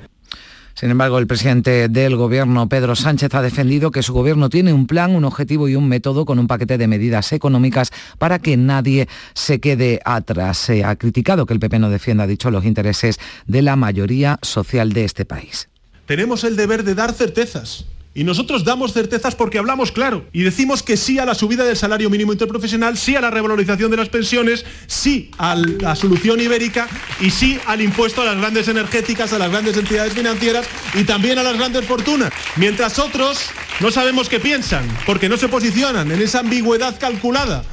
Sin 0.75 0.91
embargo, 0.91 1.19
el 1.19 1.25
presidente 1.27 1.87
del 1.87 2.17
Gobierno, 2.17 2.67
Pedro 2.67 2.97
Sánchez, 2.97 3.33
ha 3.33 3.41
defendido 3.41 3.91
que 3.91 4.03
su 4.03 4.11
Gobierno 4.11 4.49
tiene 4.49 4.73
un 4.73 4.87
plan, 4.87 5.15
un 5.15 5.23
objetivo 5.23 5.69
y 5.69 5.75
un 5.77 5.87
método 5.87 6.25
con 6.25 6.37
un 6.37 6.47
paquete 6.47 6.77
de 6.77 6.87
medidas 6.87 7.31
económicas 7.31 7.91
para 8.17 8.39
que 8.39 8.57
nadie 8.57 9.07
se 9.33 9.61
quede 9.61 10.01
atrás. 10.03 10.57
Se 10.57 10.83
ha 10.83 10.97
criticado 10.97 11.45
que 11.45 11.53
el 11.53 11.61
PP 11.61 11.79
no 11.79 11.89
defienda, 11.89 12.27
dicho, 12.27 12.51
los 12.51 12.65
intereses 12.65 13.19
de 13.47 13.61
la 13.61 13.77
mayoría 13.77 14.37
social 14.41 14.91
de 14.91 15.05
este 15.05 15.23
país. 15.23 15.69
Tenemos 16.07 16.43
el 16.43 16.57
deber 16.57 16.83
de 16.83 16.93
dar 16.93 17.13
certezas 17.13 17.85
y 18.15 18.23
nosotros 18.23 18.63
damos 18.63 18.93
certezas 18.93 19.35
porque 19.35 19.59
hablamos 19.59 19.91
claro 19.91 20.25
y 20.31 20.41
decimos 20.41 20.81
que 20.81 20.95
sí 20.97 21.19
a 21.19 21.25
la 21.25 21.35
subida 21.35 21.65
del 21.65 21.75
salario 21.75 22.09
mínimo 22.09 22.31
interprofesional, 22.31 22.97
sí 22.97 23.15
a 23.15 23.21
la 23.21 23.29
revalorización 23.29 23.91
de 23.91 23.97
las 23.97 24.09
pensiones, 24.09 24.65
sí 24.87 25.29
a 25.37 25.55
la 25.55 25.95
solución 25.95 26.39
ibérica 26.39 26.87
y 27.19 27.29
sí 27.29 27.59
al 27.67 27.81
impuesto 27.81 28.21
a 28.21 28.25
las 28.25 28.37
grandes 28.37 28.69
energéticas, 28.69 29.33
a 29.33 29.37
las 29.37 29.51
grandes 29.51 29.77
entidades 29.77 30.13
financieras 30.13 30.65
y 30.93 31.03
también 31.03 31.37
a 31.37 31.43
las 31.43 31.57
grandes 31.57 31.85
fortunas. 31.85 32.31
Mientras 32.55 32.97
otros 32.97 33.49
no 33.81 33.91
sabemos 33.91 34.29
qué 34.29 34.39
piensan 34.39 34.87
porque 35.05 35.27
no 35.27 35.35
se 35.35 35.49
posicionan 35.49 36.09
en 36.09 36.21
esa 36.21 36.39
ambigüedad 36.39 36.97
calculada 36.97 37.63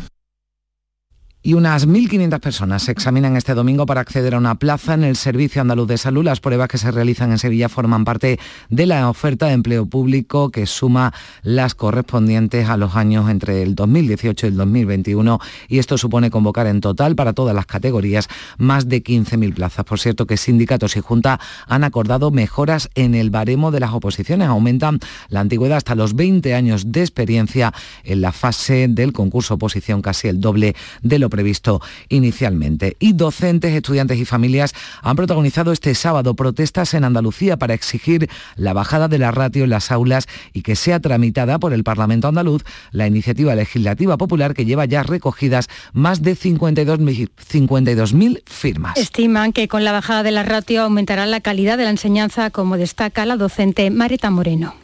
y 1.42 1.55
unas 1.55 1.88
1.500 1.88 2.40
personas 2.40 2.85
se 2.85 2.92
examinan 2.92 3.37
este 3.37 3.55
domingo 3.55 3.85
para 3.85 4.00
acceder 4.00 4.35
a 4.35 4.38
una 4.38 4.55
plaza 4.55 4.94
en 4.94 5.02
el 5.02 5.16
Servicio 5.16 5.61
Andaluz 5.61 5.88
de 5.88 5.98
Salud. 5.98 6.24
Las 6.24 6.40
pruebas 6.40 6.68
que 6.68 6.78
se 6.78 6.90
realizan 6.90 7.33
en 7.33 7.38
Sevilla 7.38 7.68
forman 7.68 8.05
parte 8.05 8.38
de 8.70 8.87
la 8.87 9.09
oferta 9.09 9.46
de 9.46 9.55
empleo 9.55 9.87
público 9.87 10.50
que 10.50 10.66
suma 10.66 11.12
las 11.42 11.74
correspondientes 11.74 12.68
a 12.68 12.76
los 12.76 12.94
años 12.94 13.28
entre 13.28 13.62
el 13.62 13.74
2018 13.74 14.46
y 14.46 14.50
el 14.50 14.57
2021 14.57 15.40
y 15.68 15.78
esto 15.78 15.98
supone 15.98 16.31
convocar 16.31 16.68
en 16.68 16.81
total 16.81 17.16
para 17.16 17.33
todas 17.33 17.55
las 17.57 17.66
categorías 17.66 18.28
más 18.59 18.88
de 18.88 19.02
15.000 19.02 19.55
plazas. 19.55 19.85
Por 19.85 19.98
cierto 19.98 20.26
que 20.26 20.37
sindicatos 20.37 20.96
y 20.96 21.00
Junta 21.00 21.40
han 21.66 21.83
acordado 21.83 22.31
mejoras 22.31 22.88
en 22.94 23.16
el 23.16 23.31
baremo 23.31 23.72
de 23.72 23.81
las 23.81 23.92
oposiciones. 23.92 24.46
Aumentan 24.46 25.00
la 25.28 25.40
antigüedad 25.40 25.78
hasta 25.78 25.96
los 25.96 26.14
20 26.14 26.55
años 26.55 26.92
de 26.92 27.00
experiencia 27.00 27.72
en 28.05 28.20
la 28.20 28.31
fase 28.31 28.87
del 28.88 29.12
concurso 29.12 29.55
oposición, 29.55 30.02
casi 30.02 30.28
el 30.28 30.40
doble 30.40 30.76
de 31.02 31.18
lo 31.18 31.31
previsto 31.32 31.80
inicialmente. 32.10 32.96
Y 33.00 33.14
docentes, 33.14 33.74
estudiantes 33.74 34.18
y 34.18 34.26
familias 34.26 34.74
han 35.02 35.16
protagonizado 35.16 35.72
este 35.72 35.94
sábado 35.94 36.34
protestas 36.34 36.92
en 36.92 37.04
Andalucía 37.04 37.56
para 37.56 37.72
exigir 37.74 38.28
la 38.54 38.74
bajada 38.74 39.08
de 39.08 39.18
la 39.18 39.30
ratio 39.30 39.64
en 39.64 39.70
las 39.70 39.90
aulas 39.90 40.28
y 40.52 40.60
que 40.60 40.76
sea 40.76 41.00
tramitada 41.00 41.58
por 41.58 41.72
el 41.72 41.84
Parlamento 41.84 42.28
andaluz 42.28 42.62
la 42.90 43.06
iniciativa 43.06 43.54
legislativa 43.54 44.18
popular 44.18 44.52
que 44.52 44.66
lleva 44.66 44.84
ya 44.84 45.02
recogidas 45.02 45.68
más 45.94 46.22
de 46.22 46.36
52.000 46.36 47.30
52 47.36 48.14
firmas. 48.46 48.96
Estiman 48.98 49.52
que 49.52 49.68
con 49.68 49.84
la 49.84 49.92
bajada 49.92 50.22
de 50.22 50.32
la 50.32 50.42
ratio 50.42 50.82
aumentará 50.82 51.24
la 51.24 51.40
calidad 51.40 51.78
de 51.78 51.84
la 51.84 51.90
enseñanza, 51.90 52.50
como 52.50 52.76
destaca 52.76 53.24
la 53.24 53.36
docente 53.36 53.90
Mareta 53.90 54.30
Moreno. 54.30 54.74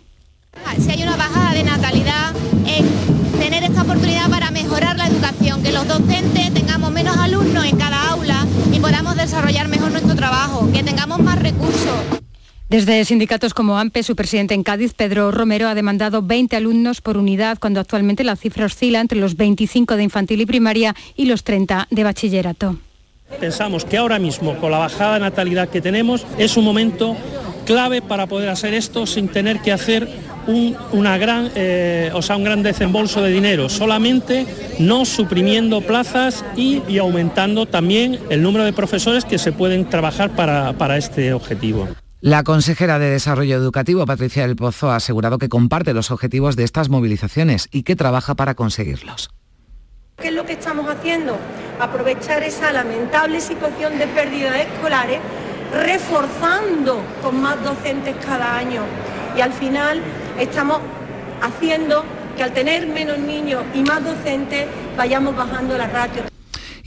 Si 0.79 0.91
hay 0.91 1.03
una 1.03 1.17
bajada 1.17 1.53
de 1.53 1.63
natalidad, 1.65 2.33
tener 3.39 3.65
esta 3.65 3.83
oportunidad 3.83 4.29
para 4.29 4.48
educación, 5.19 5.63
que 5.63 5.73
los 5.73 5.87
docentes 5.87 6.55
tengamos 6.55 6.93
menos 6.93 7.17
alumnos 7.17 7.65
en 7.65 7.77
cada 7.77 8.11
aula 8.11 8.47
y 8.73 8.79
podamos 8.79 9.17
desarrollar 9.17 9.69
mejor 9.69 9.91
nuestro 9.91 10.15
trabajo, 10.15 10.71
que 10.73 10.83
tengamos 10.83 11.19
más 11.19 11.41
recursos. 11.41 11.99
Desde 12.69 13.05
sindicatos 13.05 13.55
como 13.55 13.79
AMPE, 13.79 14.03
su 14.03 14.15
presidente 14.15 14.55
en 14.55 14.63
Cádiz, 14.63 14.93
Pedro 14.95 15.31
Romero, 15.31 15.69
ha 15.69 15.75
demandado 15.75 16.23
20 16.23 16.55
alumnos 16.55 17.01
por 17.01 17.17
unidad, 17.17 17.59
cuando 17.59 17.81
actualmente 17.81 18.25
la 18.25 18.37
cifra 18.37 18.67
oscila 18.67 19.01
entre 19.01 19.19
los 19.19 19.37
25 19.37 19.97
de 19.97 20.03
infantil 20.03 20.41
y 20.43 20.47
primaria 20.47 20.95
y 21.17 21.25
los 21.25 21.45
30 21.45 21.89
de 21.91 22.05
bachillerato. 22.05 22.77
Pensamos 23.41 23.85
que 23.85 23.97
ahora 23.97 24.19
mismo, 24.19 24.57
con 24.59 24.71
la 24.71 24.79
bajada 24.79 25.15
de 25.15 25.21
natalidad 25.21 25.69
que 25.69 25.81
tenemos, 25.81 26.27
es 26.39 26.57
un 26.57 26.65
momento 26.65 27.17
clave 27.69 28.01
para 28.01 28.27
poder 28.27 28.49
hacer 28.49 28.73
esto 28.73 29.07
sin 29.07 29.29
tener 29.29 29.61
que 29.61 29.73
hacer 29.73 30.09
un, 30.47 30.75
una 30.93 31.19
gran, 31.19 31.51
eh, 31.55 32.11
o 32.15 32.23
sea, 32.23 32.39
un 32.39 32.45
gran 32.45 32.63
desembolso 32.63 33.21
de 33.21 33.31
dinero, 33.31 33.69
solamente 33.69 34.47
no 34.79 35.05
suprimiendo 35.05 35.83
plazas 35.83 36.47
y, 36.57 36.83
y, 36.89 36.97
aumentando 36.97 37.67
también 37.67 38.19
el 38.31 38.43
número 38.43 38.65
de 38.65 38.73
profesores 38.73 39.27
que 39.27 39.37
se 39.37 39.53
pueden 39.53 39.85
trabajar 39.85 40.31
para, 40.31 40.73
para 40.79 40.97
este 40.97 41.35
objetivo. 41.35 41.87
La 42.23 42.43
consejera 42.43 42.99
de 42.99 43.11
Desarrollo 43.11 43.57
Educativo, 43.57 44.07
Patricia 44.07 44.47
del 44.47 44.57
Pozo, 44.57 44.91
ha 44.91 44.97
asegurado 44.97 45.37
que 45.37 45.51
comparte 45.51 45.93
los 45.93 46.11
objetivos 46.11 46.57
de 46.57 46.65
estas 46.65 46.89
movilizaciones 46.89 47.69
y 47.71 47.83
que 47.83 47.97
trabaja 47.97 48.35
para 48.35 48.55
conseguirlos. 48.55 49.29
¿Qué 50.17 50.29
es 50.29 50.35
lo 50.35 50.47
que 50.47 50.55
estamos 50.55 50.89
haciendo? 50.89 51.37
Aprovechar 51.79 52.43
esa 52.43 52.73
lamentable 52.73 53.43
situación 53.43 53.99
de 53.99 54.07
pérdidas 54.07 54.57
escolares 54.57 55.21
reforzando 55.73 57.03
con 57.23 57.41
más 57.41 57.63
docentes 57.63 58.15
cada 58.25 58.57
año 58.57 58.83
y 59.37 59.41
al 59.41 59.53
final 59.53 60.01
estamos 60.39 60.81
haciendo 61.43 62.05
que 62.37 62.45
al 62.45 62.53
tener 62.53 62.87
menos 62.87 63.19
niños 63.19 63.63
y 63.75 63.83
más 63.83 64.03
docentes 64.03 64.67
vayamos 64.97 65.37
bajando 65.37 65.77
la 65.77 65.87
ratio. 65.87 66.38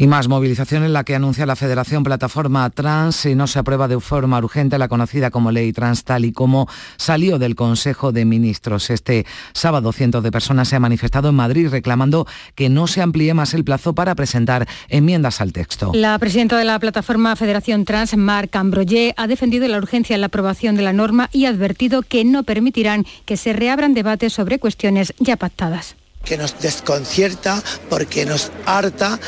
Y 0.02 0.08
más 0.08 0.28
movilización 0.28 0.84
en 0.84 0.94
la 0.94 1.04
que 1.04 1.14
anuncia 1.14 1.46
la 1.46 1.56
Federación 1.56 2.04
Plataforma 2.04 2.68
Trans 2.72 3.18
si 3.18 3.36
no 3.36 3.46
se 3.46 3.60
aprueba 3.60 3.88
de 3.88 4.00
forma 4.00 4.40
urgente 4.40 4.80
la 4.80 4.88
conocida 4.88 5.30
como 5.30 5.52
Ley 5.52 5.74
Trans 5.74 6.04
tal 6.04 6.26
y 6.26 6.32
como 6.32 6.68
salió 6.98 7.38
del 7.38 7.54
Consejo 7.54 8.12
de 8.12 8.26
Ministros. 8.26 8.90
Este 8.90 9.28
sábado 9.54 9.92
cientos 9.92 10.24
de 10.24 10.32
personas 10.32 10.70
se 10.70 10.76
han 10.76 10.82
manifestado 10.82 11.30
en 11.30 11.36
Madrid 11.36 11.68
reclamando 11.70 12.26
que 12.56 12.68
no 12.68 12.88
se 12.88 13.04
amplíe 13.04 13.36
más 13.36 13.54
el 13.54 13.64
plazo 13.64 13.94
para 13.94 14.16
presentar 14.16 14.68
enmiendas 14.90 15.40
al 15.40 15.54
texto. 15.54 15.92
La 15.94 16.18
presidenta 16.18 16.58
de 16.58 16.66
la 16.66 16.80
Plataforma 16.80 17.36
Federación 17.36 17.86
Trans, 17.86 18.18
Marc 18.18 18.56
Ambroyer, 18.56 19.14
ha 19.18 19.28
defendido 19.28 19.68
la 19.68 19.78
urgencia 19.78 20.16
en 20.16 20.22
la 20.22 20.28
aprobación 20.28 20.76
de 20.76 20.82
la 20.82 20.94
norma 20.94 21.30
y 21.32 21.46
ha 21.46 21.50
advertido 21.50 22.02
que 22.02 22.26
no 22.26 22.42
permitirán 22.42 23.06
que 23.26 23.38
se 23.38 23.54
reabran 23.54 23.94
debates 23.94 24.34
sobre 24.34 24.58
cuestiones 24.58 25.14
ya 25.20 25.38
pactadas 25.38 25.96
que 26.24 26.38
nos 26.38 26.60
desconcierta 26.60 27.62
porque 27.90 28.26
nos 28.26 28.52
harta 28.66 29.20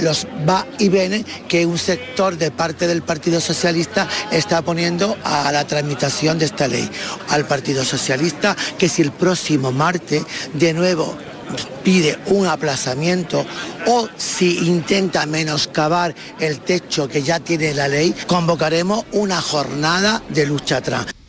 los 0.00 0.26
va 0.48 0.66
y 0.78 0.88
viene 0.88 1.24
que 1.48 1.66
un 1.66 1.78
sector 1.78 2.36
de 2.36 2.50
parte 2.50 2.86
del 2.86 3.02
Partido 3.02 3.40
Socialista 3.40 4.08
está 4.30 4.62
poniendo 4.62 5.16
a 5.24 5.52
la 5.52 5.66
tramitación 5.66 6.38
de 6.38 6.46
esta 6.46 6.68
ley. 6.68 6.88
Al 7.28 7.46
Partido 7.46 7.84
Socialista 7.84 8.56
que 8.78 8.88
si 8.88 9.02
el 9.02 9.12
próximo 9.12 9.72
martes 9.72 10.22
de 10.54 10.72
nuevo 10.72 11.16
pide 11.82 12.18
un 12.26 12.46
aplazamiento 12.46 13.44
o 13.86 14.08
si 14.16 14.66
intenta 14.68 15.26
menoscabar 15.26 16.14
el 16.40 16.60
techo 16.60 17.08
que 17.08 17.22
ya 17.22 17.40
tiene 17.40 17.74
la 17.74 17.88
ley, 17.88 18.14
convocaremos 18.26 19.04
una 19.12 19.40
jornada 19.40 20.22
de 20.28 20.46
lucha 20.46 20.80
trans. 20.80 21.21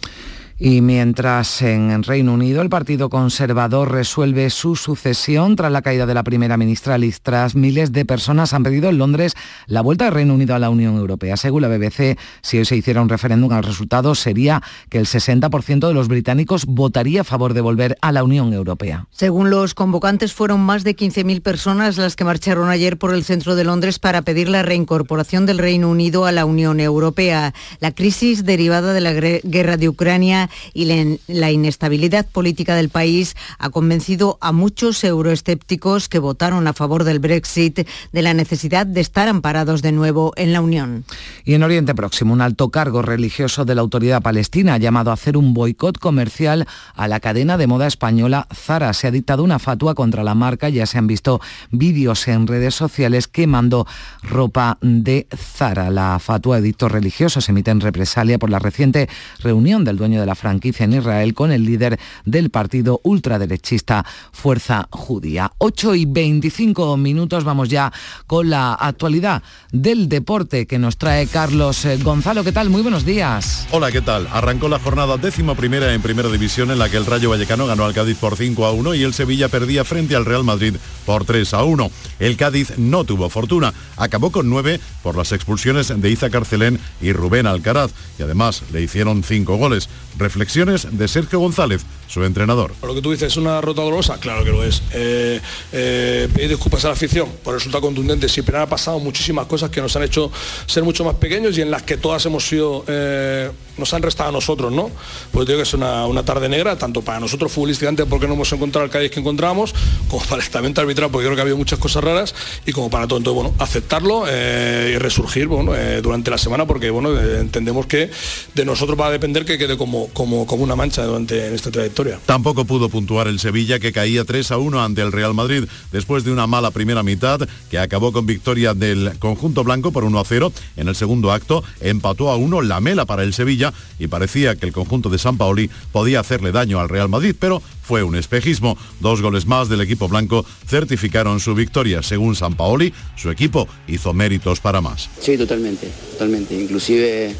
Y 0.59 0.81
mientras 0.81 1.61
en 1.63 2.03
Reino 2.03 2.33
Unido 2.33 2.61
el 2.61 2.69
Partido 2.69 3.09
Conservador 3.09 3.91
resuelve 3.91 4.49
su 4.51 4.75
sucesión 4.75 5.55
tras 5.55 5.71
la 5.71 5.81
caída 5.81 6.05
de 6.05 6.13
la 6.13 6.23
primera 6.23 6.57
ministra 6.57 6.97
Liz 6.99 7.21
Truss, 7.21 7.55
miles 7.55 7.91
de 7.91 8.05
personas 8.05 8.53
han 8.53 8.61
pedido 8.61 8.89
en 8.89 8.99
Londres 8.99 9.33
la 9.65 9.81
vuelta 9.81 10.05
del 10.05 10.13
Reino 10.13 10.35
Unido 10.35 10.53
a 10.53 10.59
la 10.59 10.69
Unión 10.69 10.95
Europea. 10.95 11.37
Según 11.37 11.63
la 11.63 11.69
BBC, 11.69 12.19
si 12.41 12.59
hoy 12.59 12.65
se 12.65 12.75
hiciera 12.75 13.01
un 13.01 13.09
referéndum, 13.09 13.51
el 13.51 13.63
resultado 13.63 14.13
sería 14.13 14.61
que 14.89 14.99
el 14.99 15.07
60% 15.07 15.87
de 15.87 15.93
los 15.93 16.07
británicos 16.07 16.65
votaría 16.65 17.21
a 17.21 17.23
favor 17.25 17.55
de 17.55 17.61
volver 17.61 17.97
a 18.01 18.11
la 18.11 18.23
Unión 18.23 18.53
Europea. 18.53 19.07
Según 19.11 19.49
los 19.49 19.73
convocantes, 19.73 20.33
fueron 20.33 20.61
más 20.61 20.83
de 20.83 20.95
15.000 20.95 21.41
personas 21.41 21.97
las 21.97 22.15
que 22.15 22.25
marcharon 22.25 22.69
ayer 22.69 22.97
por 22.97 23.13
el 23.13 23.23
centro 23.23 23.55
de 23.55 23.63
Londres 23.63 23.97
para 23.97 24.21
pedir 24.21 24.49
la 24.49 24.61
reincorporación 24.61 25.47
del 25.47 25.57
Reino 25.57 25.89
Unido 25.89 26.25
a 26.25 26.31
la 26.31 26.45
Unión 26.45 26.79
Europea. 26.79 27.53
La 27.79 27.91
crisis 27.91 28.45
derivada 28.45 28.93
de 28.93 29.01
la 29.01 29.13
guerra 29.13 29.77
de 29.77 29.89
Ucrania 29.89 30.42
Y 30.73 30.85
la 31.27 31.51
inestabilidad 31.51 32.25
política 32.25 32.75
del 32.75 32.89
país 32.89 33.35
ha 33.59 33.69
convencido 33.69 34.37
a 34.41 34.51
muchos 34.51 35.03
euroescépticos 35.03 36.09
que 36.09 36.19
votaron 36.19 36.67
a 36.67 36.73
favor 36.73 37.03
del 37.03 37.19
Brexit 37.19 37.87
de 38.11 38.21
la 38.21 38.33
necesidad 38.33 38.85
de 38.85 39.01
estar 39.01 39.27
amparados 39.27 39.81
de 39.81 39.91
nuevo 39.91 40.33
en 40.35 40.53
la 40.53 40.61
Unión. 40.61 41.05
Y 41.45 41.53
en 41.53 41.63
Oriente 41.63 41.95
Próximo, 41.95 42.33
un 42.33 42.41
alto 42.41 42.69
cargo 42.69 43.01
religioso 43.01 43.65
de 43.65 43.75
la 43.75 43.81
autoridad 43.81 44.21
palestina 44.21 44.75
ha 44.75 44.77
llamado 44.77 45.11
a 45.11 45.13
hacer 45.13 45.37
un 45.37 45.53
boicot 45.53 45.97
comercial 45.99 46.67
a 46.95 47.07
la 47.07 47.19
cadena 47.19 47.57
de 47.57 47.67
moda 47.67 47.87
española 47.87 48.47
Zara. 48.53 48.93
Se 48.93 49.07
ha 49.07 49.11
dictado 49.11 49.43
una 49.43 49.59
fatua 49.59 49.95
contra 49.95 50.23
la 50.23 50.35
marca, 50.35 50.69
ya 50.69 50.85
se 50.85 50.97
han 50.97 51.07
visto 51.07 51.41
vídeos 51.71 52.27
en 52.27 52.47
redes 52.47 52.75
sociales 52.75 53.27
quemando 53.27 53.85
ropa 54.21 54.77
de 54.81 55.27
Zara. 55.35 55.89
La 55.89 56.19
fatua 56.19 56.59
edicto 56.59 56.89
religioso 56.89 57.41
se 57.41 57.51
emite 57.51 57.71
en 57.71 57.81
represalia 57.81 58.39
por 58.39 58.49
la 58.49 58.59
reciente 58.59 59.09
reunión 59.39 59.83
del 59.83 59.97
dueño 59.97 60.19
de 60.19 60.25
la 60.25 60.32
franquicia 60.35 60.85
en 60.85 60.93
Israel 60.93 61.33
con 61.33 61.51
el 61.51 61.65
líder 61.65 61.99
del 62.25 62.49
partido 62.49 63.01
ultraderechista 63.03 64.05
Fuerza 64.31 64.87
Judía. 64.89 65.51
8 65.57 65.95
y 65.95 66.05
25 66.05 66.97
minutos, 66.97 67.43
vamos 67.43 67.69
ya 67.69 67.91
con 68.27 68.49
la 68.49 68.73
actualidad 68.73 69.43
del 69.71 70.09
deporte 70.09 70.67
que 70.67 70.79
nos 70.79 70.97
trae 70.97 71.27
Carlos 71.27 71.85
eh, 71.85 71.97
Gonzalo. 71.97 72.43
¿Qué 72.43 72.51
tal? 72.51 72.69
Muy 72.69 72.81
buenos 72.81 73.05
días. 73.05 73.67
Hola, 73.71 73.91
¿qué 73.91 74.01
tal? 74.01 74.27
Arrancó 74.31 74.69
la 74.69 74.79
jornada 74.79 75.17
décimo 75.17 75.55
primera 75.55 75.93
en 75.93 76.01
primera 76.01 76.29
división 76.29 76.71
en 76.71 76.79
la 76.79 76.89
que 76.89 76.97
el 76.97 77.05
Rayo 77.05 77.29
Vallecano 77.29 77.67
ganó 77.67 77.85
al 77.85 77.93
Cádiz 77.93 78.17
por 78.17 78.37
5 78.37 78.65
a 78.65 78.71
1 78.71 78.95
y 78.95 79.03
el 79.03 79.13
Sevilla 79.13 79.49
perdía 79.49 79.83
frente 79.83 80.15
al 80.15 80.25
Real 80.25 80.43
Madrid 80.43 80.75
por 81.05 81.25
3 81.25 81.53
a 81.53 81.63
1. 81.63 81.91
El 82.19 82.37
Cádiz 82.37 82.77
no 82.77 83.03
tuvo 83.03 83.29
fortuna, 83.29 83.73
acabó 83.97 84.31
con 84.31 84.49
9 84.49 84.79
por 85.01 85.17
las 85.17 85.31
expulsiones 85.31 85.93
de 85.95 86.09
Iza 86.09 86.29
Carcelén 86.29 86.79
y 87.01 87.13
Rubén 87.13 87.47
Alcaraz 87.47 87.91
y 88.17 88.23
además 88.23 88.63
le 88.71 88.81
hicieron 88.81 89.23
5 89.23 89.55
goles. 89.57 89.89
Reflexiones 90.17 90.87
de 90.91 91.07
Sergio 91.07 91.39
González, 91.39 91.85
su 92.13 92.23
entrenador. 92.23 92.73
Lo 92.83 92.93
que 92.93 93.01
tú 93.01 93.11
dices, 93.11 93.29
¿es 93.29 93.37
una 93.37 93.59
rota 93.59 93.81
dolorosa? 93.81 94.19
Claro 94.19 94.43
que 94.43 94.51
lo 94.51 94.63
es. 94.63 94.83
Eh, 94.91 95.41
eh, 95.71 96.29
pedir 96.31 96.49
disculpas 96.49 96.85
a 96.85 96.89
la 96.89 96.93
afición 96.93 97.27
por 97.43 97.55
el 97.55 97.59
resultado 97.59 97.81
contundente. 97.81 98.29
Siempre 98.29 98.55
han 98.55 98.69
pasado 98.69 98.99
muchísimas 98.99 99.47
cosas 99.47 99.71
que 99.71 99.81
nos 99.81 99.95
han 99.95 100.03
hecho 100.03 100.31
ser 100.67 100.83
mucho 100.83 101.03
más 101.03 101.15
pequeños 101.15 101.57
y 101.57 101.61
en 101.61 101.71
las 101.71 101.81
que 101.81 101.97
todas 101.97 102.23
hemos 102.27 102.47
sido, 102.47 102.85
eh, 102.87 103.49
nos 103.77 103.91
han 103.95 104.03
restado 104.03 104.29
a 104.29 104.31
nosotros, 104.31 104.71
¿no? 104.71 104.91
Pues 105.31 105.47
digo 105.47 105.57
que 105.57 105.63
es 105.63 105.73
una, 105.73 106.23
tarde 106.23 106.47
negra, 106.49 106.77
tanto 106.77 107.01
para 107.01 107.19
nosotros 107.19 107.51
futbolísticamente 107.51 108.05
porque 108.05 108.27
no 108.27 108.35
hemos 108.35 108.53
encontrado 108.53 108.85
el 108.85 108.91
Cádiz 108.91 109.09
que 109.09 109.19
encontramos, 109.19 109.73
como 110.07 110.21
para 110.23 110.35
el 110.35 110.43
estamento 110.43 110.81
arbitral 110.81 111.09
porque 111.09 111.25
creo 111.25 111.35
que 111.35 111.41
ha 111.41 111.43
habido 111.43 111.57
muchas 111.57 111.79
cosas 111.79 112.03
raras 112.03 112.35
y 112.67 112.73
como 112.73 112.91
para 112.91 113.07
todo. 113.07 113.17
Entonces, 113.17 113.41
bueno, 113.41 113.55
aceptarlo 113.57 114.27
y 114.27 114.97
resurgir 114.99 115.47
bueno, 115.47 115.73
durante 116.03 116.29
la 116.29 116.37
semana 116.37 116.67
porque, 116.67 116.91
bueno, 116.91 117.19
entendemos 117.19 117.87
que 117.87 118.11
de 118.53 118.65
nosotros 118.65 118.99
va 118.99 119.07
a 119.07 119.11
depender 119.11 119.45
que 119.45 119.57
quede 119.57 119.77
como 119.77 120.09
como, 120.09 120.43
una 120.43 120.75
mancha 120.75 121.03
durante 121.03 121.53
esta 121.53 121.71
trayectoria. 121.71 122.02
Tampoco 122.25 122.65
pudo 122.65 122.89
puntuar 122.89 123.27
el 123.27 123.39
Sevilla 123.39 123.79
que 123.79 123.91
caía 123.91 124.25
3 124.25 124.51
a 124.51 124.57
1 124.57 124.83
ante 124.83 125.01
el 125.01 125.11
Real 125.11 125.33
Madrid 125.33 125.65
después 125.91 126.23
de 126.23 126.31
una 126.31 126.47
mala 126.47 126.71
primera 126.71 127.03
mitad 127.03 127.47
que 127.69 127.79
acabó 127.79 128.11
con 128.11 128.25
victoria 128.25 128.73
del 128.73 129.13
conjunto 129.19 129.63
blanco 129.63 129.91
por 129.91 130.03
1 130.03 130.19
a 130.19 130.25
0. 130.25 130.53
En 130.77 130.87
el 130.87 130.95
segundo 130.95 131.31
acto 131.31 131.63
empató 131.81 132.29
a 132.29 132.37
1 132.37 132.61
la 132.61 132.79
mela 132.79 133.05
para 133.05 133.23
el 133.23 133.33
Sevilla 133.33 133.73
y 133.99 134.07
parecía 134.07 134.55
que 134.55 134.65
el 134.65 134.73
conjunto 134.73 135.09
de 135.09 135.17
San 135.17 135.37
Paoli 135.37 135.69
podía 135.91 136.19
hacerle 136.19 136.51
daño 136.51 136.79
al 136.79 136.89
Real 136.89 137.09
Madrid, 137.09 137.35
pero 137.39 137.61
fue 137.81 138.03
un 138.03 138.15
espejismo. 138.15 138.77
Dos 138.99 139.21
goles 139.21 139.45
más 139.45 139.69
del 139.69 139.81
equipo 139.81 140.07
blanco 140.07 140.45
certificaron 140.67 141.39
su 141.39 141.53
victoria. 141.53 142.01
Según 142.01 142.35
San 142.35 142.55
Paoli, 142.55 142.93
su 143.15 143.29
equipo 143.29 143.67
hizo 143.87 144.13
méritos 144.13 144.59
para 144.59 144.81
más. 144.81 145.09
Sí, 145.19 145.37
totalmente, 145.37 145.89
totalmente. 146.11 146.55
Inclusive 146.55 147.35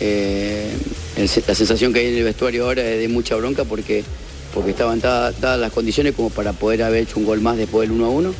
eh, 0.00 0.70
la 1.16 1.54
sensación 1.54 1.92
que 1.92 2.00
hay 2.00 2.06
en 2.08 2.18
el 2.18 2.24
vestuario 2.24 2.64
ahora 2.64 2.82
es 2.82 3.00
de 3.00 3.08
mucha 3.08 3.36
bronca 3.36 3.64
porque, 3.64 4.04
porque 4.54 4.70
estaban 4.70 5.00
dadas, 5.00 5.58
las 5.58 5.72
condiciones 5.72 6.14
como 6.14 6.30
para 6.30 6.52
poder 6.52 6.82
haber 6.82 7.02
hecho 7.02 7.18
un 7.18 7.26
gol 7.26 7.40
más 7.40 7.56
después 7.56 7.88
del 7.88 7.96
1 7.96 8.06
a 8.06 8.08
1. 8.08 8.34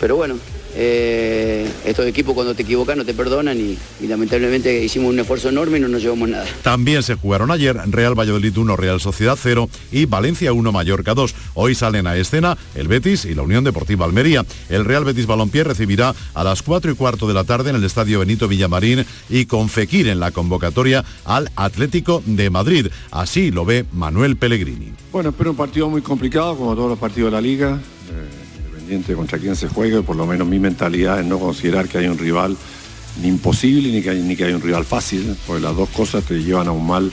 Pero 0.00 0.16
bueno, 0.16 0.38
eh, 0.74 1.70
estos 1.84 2.06
equipos 2.06 2.34
cuando 2.34 2.54
te 2.54 2.62
equivocas 2.62 2.96
no 2.96 3.04
te 3.04 3.14
perdonan 3.14 3.58
y, 3.58 3.78
lamentablemente 4.06 4.84
hicimos 4.84 5.12
un 5.12 5.18
esfuerzo 5.18 5.48
enorme 5.48 5.78
y 5.78 5.80
no 5.80 5.88
nos 5.88 6.02
llevamos 6.02 6.28
nada. 6.28 6.46
También 6.62 7.02
se 7.02 7.14
jugaron 7.14 7.50
ayer 7.50 7.76
Real 7.86 8.18
Valladolid 8.18 8.56
1, 8.56 8.76
Real 8.76 9.00
Sociedad 9.00 9.38
0 9.40 9.68
y 9.92 10.06
Valencia 10.06 10.52
1, 10.52 10.72
Mallorca 10.72 11.14
2. 11.14 11.34
Hoy 11.54 11.74
salen 11.74 12.06
a 12.06 12.16
escena 12.16 12.56
el 12.74 12.88
Betis 12.88 13.24
y 13.24 13.34
la 13.34 13.42
Unión 13.42 13.64
Deportiva 13.64 14.04
Almería. 14.04 14.44
El 14.68 14.84
Real 14.84 15.04
Betis 15.04 15.26
Balompié 15.26 15.64
recibirá 15.64 16.14
a 16.34 16.44
las 16.44 16.62
4 16.62 16.92
y 16.92 16.94
cuarto 16.94 17.28
de 17.28 17.34
la 17.34 17.44
tarde 17.44 17.70
en 17.70 17.76
el 17.76 17.84
Estadio 17.84 18.20
Benito 18.20 18.48
Villamarín 18.48 19.04
y 19.28 19.46
con 19.46 19.68
Fekir 19.68 20.08
en 20.08 20.20
la 20.20 20.30
convocatoria 20.30 21.04
al 21.24 21.50
Atlético 21.56 22.22
de 22.24 22.50
Madrid. 22.50 22.88
Así 23.10 23.50
lo 23.50 23.64
ve 23.64 23.84
Manuel 23.92 24.36
Pellegrini. 24.36 24.92
Bueno, 25.12 25.32
pero 25.32 25.50
un 25.50 25.56
partido 25.56 25.88
muy 25.88 26.02
complicado 26.02 26.56
como 26.56 26.74
todos 26.74 26.90
los 26.90 26.98
partidos 26.98 27.30
de 27.30 27.36
la 27.36 27.40
liga. 27.40 27.78
Eh, 28.10 28.37
contra 29.14 29.38
quién 29.38 29.56
se 29.56 29.68
juegue, 29.68 30.02
por 30.02 30.16
lo 30.16 30.26
menos 30.26 30.46
mi 30.46 30.58
mentalidad 30.58 31.20
es 31.20 31.26
no 31.26 31.38
considerar 31.38 31.88
que 31.88 31.98
hay 31.98 32.06
un 32.06 32.18
rival 32.18 32.56
ni 33.20 33.28
imposible 33.28 33.90
ni 33.90 34.02
que 34.36 34.44
hay, 34.44 34.52
un 34.52 34.60
rival 34.60 34.84
fácil, 34.84 35.36
porque 35.46 35.62
las 35.62 35.76
dos 35.76 35.88
cosas 35.90 36.24
te 36.24 36.42
llevan 36.42 36.68
a 36.68 36.72
un 36.72 36.86
mal, 36.86 37.10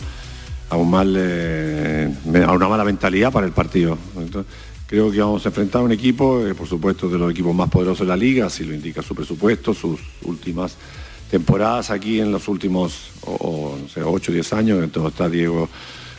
a 0.69 0.77
un 0.77 0.89
mal, 0.89 1.15
eh, 1.17 2.13
a 2.45 2.51
una 2.51 2.67
mala 2.67 2.83
mentalidad 2.83 3.31
para 3.31 3.45
el 3.45 3.53
partido. 3.53 3.97
creo 4.87 5.11
que 5.11 5.19
vamos 5.19 5.45
a 5.45 5.49
enfrentar 5.49 5.81
a 5.81 5.85
un 5.85 5.91
equipo, 5.91 6.45
eh, 6.45 6.53
por 6.53 6.67
supuesto, 6.67 7.09
de 7.09 7.17
los 7.17 7.31
equipos 7.31 7.55
más 7.55 7.69
poderosos 7.69 8.01
de 8.01 8.07
la 8.07 8.17
liga, 8.17 8.49
si 8.49 8.63
lo 8.63 8.73
indica 8.73 9.01
su 9.01 9.15
presupuesto, 9.15 9.73
sus 9.73 9.99
últimas 10.23 10.75
temporadas 11.29 11.89
aquí 11.89 12.19
en 12.19 12.31
los 12.31 12.47
últimos 12.47 13.09
o, 13.21 13.77
no 13.81 13.89
sé, 13.89 14.03
8 14.03 14.31
o 14.31 14.33
10 14.33 14.53
años, 14.53 14.83
entonces 14.83 15.11
está 15.11 15.27
Diego 15.27 15.67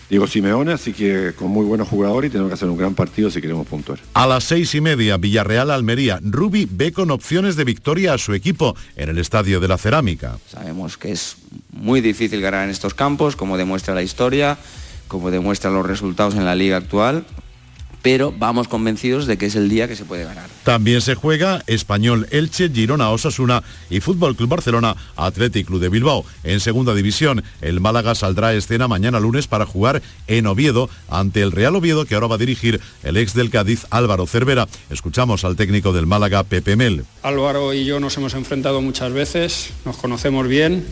Diego 0.09 0.27
Simeone, 0.27 0.73
así 0.73 0.93
que 0.93 1.33
con 1.37 1.51
muy 1.51 1.65
buenos 1.65 1.89
jugadores 1.89 2.29
y 2.29 2.33
tenemos 2.33 2.51
que 2.51 2.55
hacer 2.55 2.69
un 2.69 2.77
gran 2.77 2.95
partido 2.95 3.31
si 3.31 3.41
queremos 3.41 3.67
puntuar. 3.67 3.99
A 4.15 4.27
las 4.27 4.45
seis 4.45 4.75
y 4.75 4.81
media, 4.81 5.17
Villarreal-Almería. 5.17 6.21
Rubi 6.23 6.69
ve 6.71 6.93
con 6.93 7.11
opciones 7.11 7.57
de 7.57 7.65
victoria 7.65 8.15
a 8.15 8.19
su 8.19 8.33
equipo 8.35 8.77
en 8.97 9.09
el 9.09 9.19
Estadio 9.19 9.61
de 9.61 9.69
la 9.69 9.79
Cerámica. 9.79 10.39
Sabemos 10.49 10.97
que 10.97 11.13
es 11.13 11.37
muy 11.73 12.01
difícil 12.01 12.41
ganar 12.41 12.65
en 12.65 12.71
estos 12.71 12.95
campos, 12.95 13.37
como 13.37 13.57
demuestra 13.57 13.95
la 13.95 14.03
historia, 14.03 14.59
como 15.09 15.31
demuestran 15.31 15.75
los 15.75 15.87
resultados 15.87 16.35
en 16.35 16.45
la 16.45 16.55
liga 16.55 16.77
actual 16.77 17.25
pero 18.07 18.33
vamos 18.39 18.69
convencidos 18.69 19.27
de 19.27 19.37
que 19.37 19.47
es 19.47 19.57
el 19.57 19.69
día 19.69 19.89
que 19.89 19.97
se 19.97 20.05
puede 20.05 20.23
ganar. 20.23 20.49
También 20.63 21.01
se 21.01 21.17
juega 21.17 21.65
Español 21.67 22.29
Elche, 22.31 22.69
Girona 22.69 23.11
Osasuna 23.11 23.65
y 23.91 23.99
Fútbol 23.99 24.37
Club 24.37 24.49
Barcelona 24.49 24.95
Athletic 25.17 25.67
Club 25.67 25.81
de 25.81 25.89
Bilbao. 25.89 26.25
En 26.45 26.61
segunda 26.61 26.95
división, 26.95 27.43
el 27.63 27.81
Málaga 27.81 28.15
saldrá 28.15 28.47
a 28.47 28.55
escena 28.55 28.87
mañana 28.87 29.19
lunes 29.19 29.49
para 29.49 29.67
jugar 29.67 30.03
en 30.29 30.47
Oviedo 30.47 30.89
ante 31.09 31.43
el 31.43 31.51
Real 31.51 31.75
Oviedo 31.75 32.05
que 32.05 32.15
ahora 32.15 32.29
va 32.29 32.37
a 32.37 32.39
dirigir 32.39 32.81
el 33.03 33.17
ex 33.17 33.35
del 33.35 33.51
Cádiz 33.51 33.87
Álvaro 33.91 34.29
Cervera. 34.29 34.69
Escuchamos 34.89 35.45
al 35.45 35.57
técnico 35.57 35.93
del 35.93 36.07
Málaga 36.07 36.45
Pepe 36.45 36.77
Mel. 36.77 37.05
Álvaro 37.25 37.75
y 37.75 37.87
yo 37.87 37.99
nos 37.99 38.17
hemos 38.19 38.35
enfrentado 38.35 38.81
muchas 38.83 39.13
veces, 39.13 39.71
nos 39.85 39.97
conocemos 39.97 40.47
bien 40.47 40.87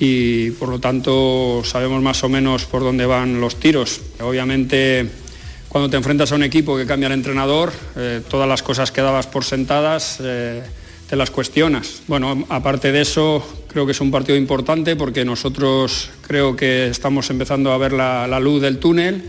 y 0.00 0.50
por 0.50 0.68
lo 0.68 0.80
tanto 0.80 1.62
sabemos 1.64 2.02
más 2.02 2.24
o 2.24 2.28
menos 2.28 2.64
por 2.64 2.82
dónde 2.82 3.06
van 3.06 3.40
los 3.40 3.60
tiros. 3.60 4.00
Obviamente 4.18 5.27
cuando 5.68 5.90
te 5.90 5.96
enfrentas 5.96 6.32
a 6.32 6.34
un 6.34 6.42
equipo 6.42 6.76
que 6.76 6.86
cambia 6.86 7.06
el 7.06 7.12
entrenador, 7.12 7.72
eh, 7.96 8.22
todas 8.28 8.48
las 8.48 8.62
cosas 8.62 8.90
que 8.90 9.02
dabas 9.02 9.26
por 9.26 9.44
sentadas 9.44 10.18
eh, 10.20 10.62
te 11.08 11.16
las 11.16 11.30
cuestionas. 11.30 12.02
Bueno, 12.06 12.46
aparte 12.48 12.92
de 12.92 13.02
eso, 13.02 13.42
creo 13.68 13.86
que 13.86 13.92
es 13.92 14.00
un 14.00 14.10
partido 14.10 14.36
importante 14.36 14.96
porque 14.96 15.24
nosotros 15.24 16.10
creo 16.26 16.56
que 16.56 16.88
estamos 16.88 17.30
empezando 17.30 17.72
a 17.72 17.78
ver 17.78 17.92
la, 17.92 18.40
luz 18.40 18.62
del 18.62 18.78
túnel 18.78 19.22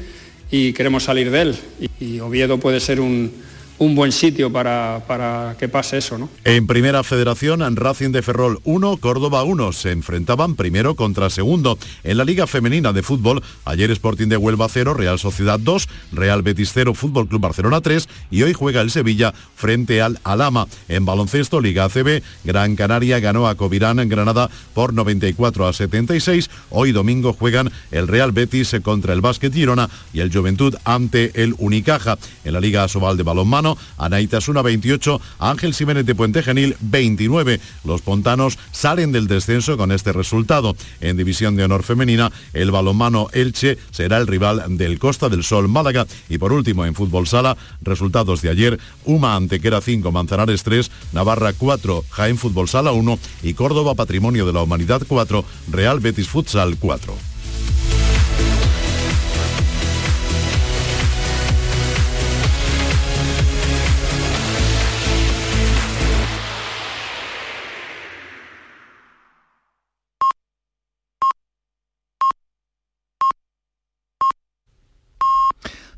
y 0.52 0.74
queremos 0.74 1.04
salir 1.04 1.32
de 1.32 1.42
él. 1.42 1.56
y 2.00 2.20
Oviedo 2.20 2.58
puede 2.60 2.80
ser 2.80 3.00
un, 3.00 3.32
un 3.80 3.96
buen 3.96 4.12
sitio 4.12 4.52
para, 4.52 5.56
que 5.58 5.68
pase 5.68 5.98
eso. 5.98 6.18
¿no? 6.18 6.30
En 6.44 6.68
Primera 6.68 7.04
Federación, 7.04 7.76
Racing 7.76 8.12
de 8.12 8.22
Ferrol 8.22 8.60
1, 8.66 8.98
Córdoba 8.98 9.44
1. 9.44 9.72
Se 9.72 9.92
enfrentaban 9.92 10.56
primero 10.56 10.96
contra 10.96 11.30
segundo. 11.30 11.78
En 12.04 12.18
la 12.18 12.26
Liga 12.26 12.46
Femenina 12.46 12.94
de 12.94 13.04
Fútbol, 13.04 13.42
ayer 13.66 13.90
Sporting 13.92 14.28
de 14.28 14.38
Huelva 14.38 14.68
0, 14.70 14.94
Real 14.94 15.18
Sociedad 15.18 15.60
2, 15.60 15.88
Real 16.12 16.42
Betis 16.42 16.72
0, 16.74 16.94
Fútbol 16.94 17.28
Club 17.28 17.42
Barcelona 17.42 17.82
3 17.82 18.08
y 18.32 18.44
hoy 18.44 18.54
juega 18.54 18.82
el 18.82 18.92
Sevilla 18.92 19.34
frente 19.56 20.02
al 20.02 20.20
Alama. 20.24 20.68
En 20.88 21.06
baloncesto, 21.06 21.62
Liga 21.62 21.86
ACB, 21.86 22.22
Gran 22.44 22.76
Canaria 22.76 23.20
ganó 23.20 23.48
a 23.48 23.56
Covirán 23.56 24.00
en 24.00 24.10
Granada 24.10 24.50
por 24.74 24.94
94 24.94 25.68
a 25.68 25.74
76. 25.74 26.50
Hoy 26.70 26.92
domingo 26.92 27.34
juegan 27.34 27.72
el 27.92 28.08
Real 28.08 28.34
Betis 28.34 28.76
contra 28.84 29.14
el 29.14 29.22
Básquet 29.22 29.54
Girona 29.54 29.90
y 30.14 30.20
el 30.20 30.34
Juventud 30.34 30.76
ante 30.84 31.42
el 31.42 31.56
Unicaja. 31.58 32.18
En 32.44 32.54
la 32.54 32.60
Liga 32.60 32.84
Asobal 32.84 33.18
de 33.18 33.24
Balonmano, 33.24 33.69
Anaitasuna 33.98 34.62
28, 34.62 35.22
Ángel 35.40 35.74
Jiménez 35.74 36.06
de 36.06 36.16
Puente 36.16 36.44
Genil 36.44 36.76
29. 36.80 37.60
Los 37.84 38.02
pontanos 38.02 38.58
salen 38.72 39.12
del 39.12 39.28
descenso 39.28 39.78
con 39.78 39.92
este 39.92 40.14
resultado. 40.14 40.76
En 41.02 41.18
División 41.18 41.56
de 41.56 41.64
Honor 41.64 41.84
Femenina, 41.84 42.32
el 42.54 42.72
balonmano 42.72 43.28
Elche 43.34 43.78
será 43.92 44.18
el 44.18 44.28
rival 44.28 44.78
del 44.78 45.00
Costa 45.00 45.30
del 45.30 45.44
Sol 45.44 45.68
Málaga. 45.68 46.06
Y 46.30 46.38
por 46.38 46.54
último, 46.54 46.86
en 46.86 46.96
fútbol 46.96 47.28
sala, 47.28 47.58
resultados 47.82 48.42
de 48.42 48.50
ayer, 48.50 48.80
Uma 49.06 49.36
Antequera 49.36 49.82
5, 49.82 50.12
Manzanares 50.12 50.64
3, 50.64 50.92
Navarra 51.14 51.54
4, 51.54 52.06
Jaén 52.10 52.38
Fútbol 52.38 52.70
Sala 52.70 52.92
1 52.92 53.20
y 53.44 53.54
Córdoba 53.54 53.96
Patrimonio 53.96 54.46
de 54.46 54.54
la 54.54 54.64
Humanidad 54.64 55.02
4, 55.08 55.46
Real 55.72 56.00
Betis 56.00 56.28
Futsal 56.28 56.78
4. 56.78 57.29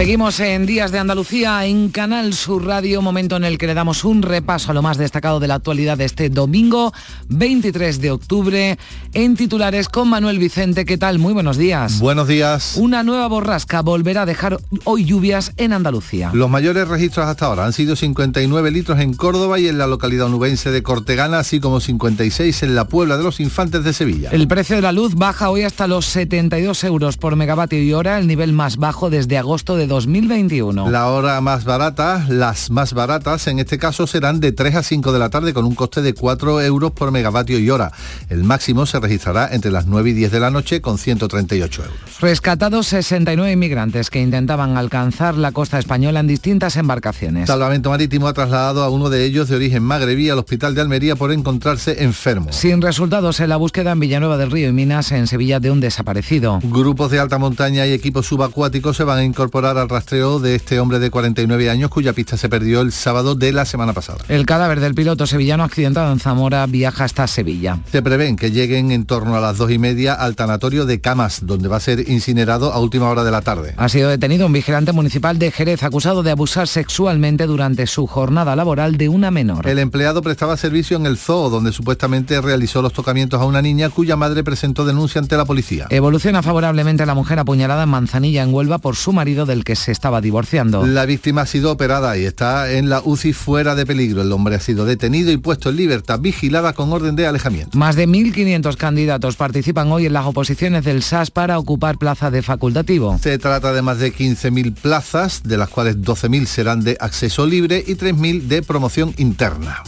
Seguimos 0.00 0.40
en 0.40 0.64
Días 0.64 0.92
de 0.92 0.98
Andalucía 0.98 1.66
en 1.66 1.90
Canal 1.90 2.32
Sur 2.32 2.64
Radio, 2.64 3.02
momento 3.02 3.36
en 3.36 3.44
el 3.44 3.58
que 3.58 3.66
le 3.66 3.74
damos 3.74 4.02
un 4.02 4.22
repaso 4.22 4.70
a 4.70 4.74
lo 4.74 4.80
más 4.80 4.96
destacado 4.96 5.40
de 5.40 5.46
la 5.46 5.56
actualidad 5.56 5.98
de 5.98 6.06
este 6.06 6.30
domingo 6.30 6.94
23 7.28 8.00
de 8.00 8.10
octubre 8.10 8.78
en 9.12 9.36
titulares 9.36 9.90
con 9.90 10.08
Manuel 10.08 10.38
Vicente. 10.38 10.86
¿Qué 10.86 10.96
tal? 10.96 11.18
Muy 11.18 11.34
buenos 11.34 11.58
días. 11.58 11.98
Buenos 11.98 12.28
días. 12.28 12.76
Una 12.78 13.02
nueva 13.02 13.26
borrasca 13.26 13.82
volverá 13.82 14.22
a 14.22 14.26
dejar 14.26 14.58
hoy 14.84 15.04
lluvias 15.04 15.52
en 15.58 15.74
Andalucía. 15.74 16.30
Los 16.32 16.48
mayores 16.48 16.88
registros 16.88 17.26
hasta 17.26 17.44
ahora 17.44 17.66
han 17.66 17.74
sido 17.74 17.94
59 17.94 18.70
litros 18.70 19.00
en 19.00 19.12
Córdoba 19.12 19.58
y 19.58 19.68
en 19.68 19.76
la 19.76 19.86
localidad 19.86 20.28
onubense 20.28 20.70
de 20.70 20.82
Cortegana, 20.82 21.40
así 21.40 21.60
como 21.60 21.78
56 21.78 22.62
en 22.62 22.74
la 22.74 22.88
Puebla 22.88 23.18
de 23.18 23.24
los 23.24 23.38
Infantes 23.38 23.84
de 23.84 23.92
Sevilla. 23.92 24.30
El 24.32 24.48
precio 24.48 24.76
de 24.76 24.82
la 24.82 24.92
luz 24.92 25.14
baja 25.14 25.50
hoy 25.50 25.64
hasta 25.64 25.86
los 25.86 26.06
72 26.06 26.84
euros 26.84 27.18
por 27.18 27.36
megavatio 27.36 27.82
y 27.82 27.92
hora, 27.92 28.18
el 28.18 28.26
nivel 28.26 28.54
más 28.54 28.78
bajo 28.78 29.10
desde 29.10 29.36
agosto 29.36 29.76
de 29.76 29.89
2021. 29.90 30.88
La 30.88 31.08
hora 31.08 31.40
más 31.40 31.64
barata, 31.64 32.24
las 32.28 32.70
más 32.70 32.94
baratas 32.94 33.48
en 33.48 33.58
este 33.58 33.76
caso 33.76 34.06
serán 34.06 34.38
de 34.38 34.52
3 34.52 34.76
a 34.76 34.82
5 34.84 35.12
de 35.12 35.18
la 35.18 35.30
tarde 35.30 35.52
con 35.52 35.64
un 35.64 35.74
coste 35.74 36.00
de 36.00 36.14
4 36.14 36.60
euros 36.62 36.92
por 36.92 37.10
megavatio 37.10 37.58
y 37.58 37.68
hora. 37.70 37.90
El 38.28 38.44
máximo 38.44 38.86
se 38.86 39.00
registrará 39.00 39.52
entre 39.52 39.72
las 39.72 39.86
9 39.86 40.10
y 40.10 40.12
10 40.12 40.30
de 40.30 40.38
la 40.38 40.52
noche 40.52 40.80
con 40.80 40.96
138 40.96 41.82
euros. 41.82 41.98
Rescatados 42.20 42.86
69 42.86 43.50
inmigrantes 43.50 44.10
que 44.10 44.20
intentaban 44.20 44.76
alcanzar 44.76 45.34
la 45.36 45.50
costa 45.50 45.80
española 45.80 46.20
en 46.20 46.28
distintas 46.28 46.76
embarcaciones. 46.76 47.48
Salvamento 47.48 47.90
Marítimo 47.90 48.28
ha 48.28 48.32
trasladado 48.32 48.84
a 48.84 48.90
uno 48.90 49.10
de 49.10 49.24
ellos 49.24 49.48
de 49.48 49.56
origen 49.56 49.82
magrebí 49.82 50.30
al 50.30 50.38
hospital 50.38 50.76
de 50.76 50.82
Almería 50.82 51.16
por 51.16 51.32
encontrarse 51.32 52.04
enfermo. 52.04 52.52
Sin 52.52 52.80
resultados 52.80 53.40
en 53.40 53.48
la 53.48 53.56
búsqueda 53.56 53.90
en 53.90 53.98
Villanueva 53.98 54.36
del 54.36 54.52
Río 54.52 54.68
y 54.68 54.72
Minas, 54.72 55.10
en 55.10 55.26
Sevilla, 55.26 55.58
de 55.58 55.72
un 55.72 55.80
desaparecido. 55.80 56.60
Grupos 56.62 57.10
de 57.10 57.18
alta 57.18 57.38
montaña 57.38 57.88
y 57.88 57.92
equipos 57.92 58.26
subacuáticos 58.26 58.96
se 58.96 59.02
van 59.02 59.18
a 59.18 59.24
incorporar 59.24 59.69
al 59.78 59.88
rastreo 59.88 60.38
de 60.38 60.54
este 60.54 60.80
hombre 60.80 60.98
de 60.98 61.10
49 61.10 61.70
años 61.70 61.90
cuya 61.90 62.12
pista 62.12 62.36
se 62.36 62.48
perdió 62.48 62.80
el 62.80 62.92
sábado 62.92 63.34
de 63.34 63.52
la 63.52 63.64
semana 63.64 63.92
pasada. 63.92 64.18
El 64.28 64.46
cadáver 64.46 64.80
del 64.80 64.94
piloto 64.94 65.26
sevillano 65.26 65.64
accidentado 65.64 66.12
en 66.12 66.20
Zamora 66.20 66.66
viaja 66.66 67.04
hasta 67.04 67.26
Sevilla. 67.26 67.78
Se 67.90 68.02
prevén 68.02 68.36
que 68.36 68.50
lleguen 68.50 68.90
en 68.90 69.06
torno 69.06 69.36
a 69.36 69.40
las 69.40 69.58
dos 69.58 69.70
y 69.70 69.78
media 69.78 70.14
al 70.14 70.36
tanatorio 70.36 70.86
de 70.86 71.00
Camas, 71.00 71.46
donde 71.46 71.68
va 71.68 71.76
a 71.76 71.80
ser 71.80 72.08
incinerado 72.08 72.72
a 72.72 72.80
última 72.80 73.08
hora 73.08 73.24
de 73.24 73.30
la 73.30 73.42
tarde. 73.42 73.74
Ha 73.76 73.88
sido 73.88 74.08
detenido 74.08 74.46
un 74.46 74.52
vigilante 74.52 74.92
municipal 74.92 75.38
de 75.38 75.50
Jerez 75.50 75.82
acusado 75.82 76.22
de 76.22 76.30
abusar 76.30 76.68
sexualmente 76.68 77.46
durante 77.46 77.86
su 77.86 78.06
jornada 78.06 78.56
laboral 78.56 78.96
de 78.96 79.08
una 79.08 79.30
menor. 79.30 79.66
El 79.66 79.78
empleado 79.78 80.22
prestaba 80.22 80.56
servicio 80.56 80.96
en 80.96 81.06
el 81.06 81.16
zoo, 81.16 81.50
donde 81.50 81.72
supuestamente 81.72 82.40
realizó 82.40 82.82
los 82.82 82.92
tocamientos 82.92 83.40
a 83.40 83.44
una 83.44 83.62
niña 83.62 83.90
cuya 83.90 84.16
madre 84.16 84.44
presentó 84.44 84.84
denuncia 84.84 85.20
ante 85.20 85.36
la 85.36 85.44
policía. 85.44 85.86
Evoluciona 85.90 86.42
favorablemente 86.42 87.06
la 87.06 87.14
mujer 87.14 87.38
apuñalada 87.38 87.84
en 87.84 87.88
Manzanilla, 87.88 88.42
en 88.42 88.54
Huelva, 88.54 88.78
por 88.78 88.96
su 88.96 89.12
marido 89.12 89.46
del 89.46 89.59
que 89.64 89.76
se 89.76 89.92
estaba 89.92 90.20
divorciando. 90.20 90.86
La 90.86 91.06
víctima 91.06 91.42
ha 91.42 91.46
sido 91.46 91.72
operada 91.72 92.16
y 92.16 92.24
está 92.24 92.70
en 92.70 92.88
la 92.88 93.00
UCI 93.04 93.32
fuera 93.32 93.74
de 93.74 93.86
peligro. 93.86 94.22
El 94.22 94.32
hombre 94.32 94.56
ha 94.56 94.60
sido 94.60 94.84
detenido 94.84 95.30
y 95.32 95.36
puesto 95.36 95.70
en 95.70 95.76
libertad, 95.76 96.20
vigilada 96.20 96.72
con 96.72 96.92
orden 96.92 97.16
de 97.16 97.26
alejamiento. 97.26 97.76
Más 97.76 97.96
de 97.96 98.08
1.500 98.08 98.76
candidatos 98.76 99.36
participan 99.36 99.90
hoy 99.92 100.06
en 100.06 100.12
las 100.12 100.26
oposiciones 100.26 100.84
del 100.84 101.02
SAS 101.02 101.30
para 101.30 101.58
ocupar 101.58 101.98
plaza 101.98 102.30
de 102.30 102.42
facultativo. 102.42 103.18
Se 103.22 103.38
trata 103.38 103.72
de 103.72 103.82
más 103.82 103.98
de 103.98 104.12
15.000 104.12 104.74
plazas, 104.74 105.42
de 105.44 105.56
las 105.56 105.68
cuales 105.68 105.98
12.000 105.98 106.46
serán 106.46 106.80
de 106.82 106.96
acceso 107.00 107.46
libre 107.46 107.82
y 107.86 107.94
3.000 107.94 108.42
de 108.42 108.62
promoción 108.62 109.14
interna. 109.18 109.82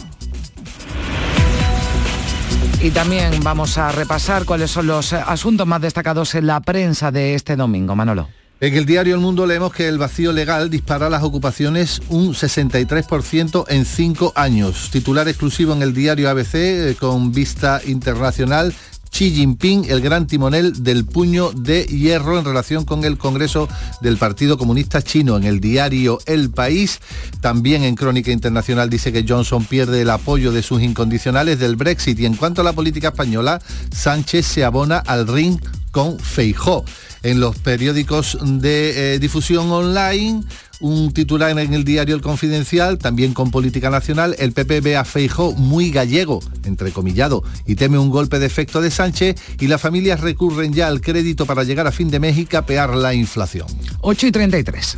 Y 2.83 2.91
también 2.91 3.39
vamos 3.41 3.77
a 3.77 3.93
repasar 3.93 4.43
cuáles 4.43 4.69
son 4.69 4.87
los 4.87 5.13
asuntos 5.13 5.65
más 5.65 5.81
destacados 5.81 6.35
en 6.35 6.47
la 6.47 6.59
prensa 6.59 7.11
de 7.11 7.33
este 7.33 7.55
domingo. 7.55 7.95
Manolo. 7.95 8.27
En 8.63 8.77
el 8.77 8.85
diario 8.85 9.13
El 9.13 9.19
Mundo 9.19 9.45
leemos 9.45 9.73
que 9.73 9.89
el 9.89 9.97
vacío 9.97 10.31
legal 10.31 10.69
dispara 10.69 11.09
las 11.09 11.21
ocupaciones 11.21 12.01
un 12.07 12.29
63% 12.33 13.65
en 13.67 13.83
cinco 13.83 14.31
años. 14.37 14.89
Titular 14.89 15.27
exclusivo 15.27 15.73
en 15.73 15.81
el 15.81 15.93
diario 15.93 16.29
ABC 16.29 16.53
eh, 16.53 16.95
con 16.97 17.33
vista 17.33 17.81
internacional. 17.85 18.73
Xi 19.13 19.29
Jinping, 19.29 19.85
el 19.89 20.01
gran 20.01 20.25
timonel 20.25 20.81
del 20.81 21.05
puño 21.05 21.51
de 21.51 21.83
hierro 21.83 22.39
en 22.39 22.45
relación 22.45 22.83
con 22.83 23.05
el 23.05 23.19
Congreso 23.19 23.69
del 24.01 24.17
Partido 24.17 24.57
Comunista 24.57 25.03
Chino. 25.03 25.37
En 25.37 25.43
el 25.43 25.59
diario 25.59 26.17
El 26.25 26.49
País, 26.49 26.99
también 27.39 27.83
en 27.83 27.93
Crónica 27.93 28.31
Internacional 28.31 28.89
dice 28.89 29.13
que 29.13 29.23
Johnson 29.27 29.65
pierde 29.65 30.01
el 30.01 30.09
apoyo 30.09 30.51
de 30.51 30.63
sus 30.63 30.81
incondicionales 30.81 31.59
del 31.59 31.75
Brexit. 31.75 32.19
Y 32.19 32.25
en 32.25 32.35
cuanto 32.35 32.61
a 32.61 32.63
la 32.63 32.73
política 32.73 33.09
española, 33.09 33.61
Sánchez 33.91 34.47
se 34.47 34.63
abona 34.63 34.97
al 34.97 35.27
ring 35.27 35.59
con 35.91 36.19
Feijó. 36.19 36.83
En 37.21 37.39
los 37.39 37.57
periódicos 37.59 38.37
de 38.41 39.13
eh, 39.13 39.19
difusión 39.19 39.71
online, 39.71 40.43
un 40.83 41.13
titular 41.13 41.57
en 41.57 41.73
el 41.73 41.85
diario 41.85 42.13
El 42.13 42.21
Confidencial, 42.21 42.97
también 42.97 43.33
con 43.33 43.51
política 43.51 43.89
nacional, 43.89 44.35
el 44.37 44.51
PP 44.51 44.81
ve 44.81 44.97
a 44.97 45.05
Feijó 45.05 45.53
muy 45.53 45.91
gallego, 45.91 46.41
entrecomillado, 46.65 47.41
y 47.65 47.75
teme 47.75 47.97
un 47.97 48.09
golpe 48.09 48.37
de 48.37 48.45
efecto 48.45 48.81
de 48.81 48.91
Sánchez 48.91 49.41
y 49.61 49.67
las 49.67 49.79
familias 49.79 50.19
recurren 50.19 50.73
ya 50.73 50.87
al 50.87 50.99
crédito 50.99 51.45
para 51.45 51.63
llegar 51.63 51.87
a 51.87 51.91
fin 51.91 52.11
de 52.11 52.19
mes 52.19 52.37
y 52.37 52.45
capear 52.45 52.95
la 52.95 53.13
inflación. 53.13 53.67
8 54.01 54.27
y 54.27 54.31
33. 54.31 54.97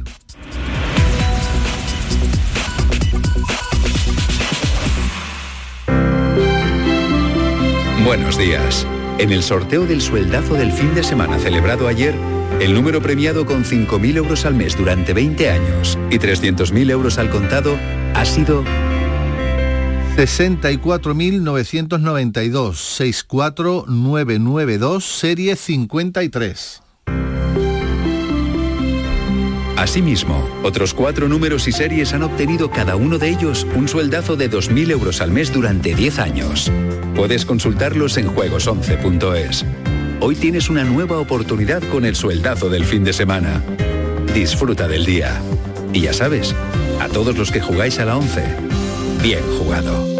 Buenos 8.04 8.38
días. 8.40 8.88
En 9.20 9.32
el 9.32 9.44
sorteo 9.44 9.86
del 9.86 10.02
sueldazo 10.02 10.56
del 10.56 10.72
fin 10.72 10.96
de 10.96 11.04
semana 11.04 11.38
celebrado 11.38 11.88
ayer, 11.88 12.16
el 12.60 12.74
número 12.74 13.02
premiado 13.02 13.46
con 13.46 13.64
5.000 13.64 14.18
euros 14.18 14.46
al 14.46 14.56
mes 14.56 14.76
durante 14.78 15.14
20 15.14 15.50
años 15.50 15.98
y 16.10 16.20
300.000 16.20 16.92
euros 16.92 17.18
al 17.18 17.30
contado 17.30 17.80
ha 18.14 18.26
sido 18.26 18.66
64.992, 20.16 22.76
64992, 22.76 25.04
serie 25.04 25.56
53. 25.56 26.82
Asimismo, 29.78 30.48
otros 30.64 30.94
cuatro 30.94 31.28
números 31.28 31.68
y 31.68 31.74
series 31.74 32.14
han 32.14 32.24
obtenido 32.24 32.72
cada 32.72 32.96
uno 32.96 33.18
de 33.18 33.28
ellos 33.30 33.68
un 33.76 33.90
sueldazo 33.90 34.38
de 34.38 34.50
2.000 34.50 34.92
euros 34.92 35.20
al 35.20 35.32
mes 35.32 35.52
durante 35.52 35.94
10 35.94 36.20
años. 36.20 36.72
Puedes 37.14 37.46
consultarlos 37.46 38.16
en 38.18 38.34
juegos11.es. 38.34 39.66
Hoy 40.22 40.36
tienes 40.36 40.70
una 40.70 40.84
nueva 40.84 41.20
oportunidad 41.20 41.84
con 41.92 42.06
el 42.06 42.16
sueldazo 42.16 42.70
del 42.70 42.86
fin 42.86 43.04
de 43.04 43.14
semana. 43.14 43.62
Disfruta 44.34 44.88
del 44.88 45.06
día. 45.06 45.42
Y 45.94 46.02
ya 46.02 46.14
sabes, 46.14 46.56
a 47.02 47.08
todos 47.10 47.38
los 47.38 47.52
que 47.52 47.62
jugáis 47.62 48.00
a 48.00 48.06
la 48.06 48.18
11, 48.18 48.44
bien 49.22 49.44
jugado. 49.58 50.16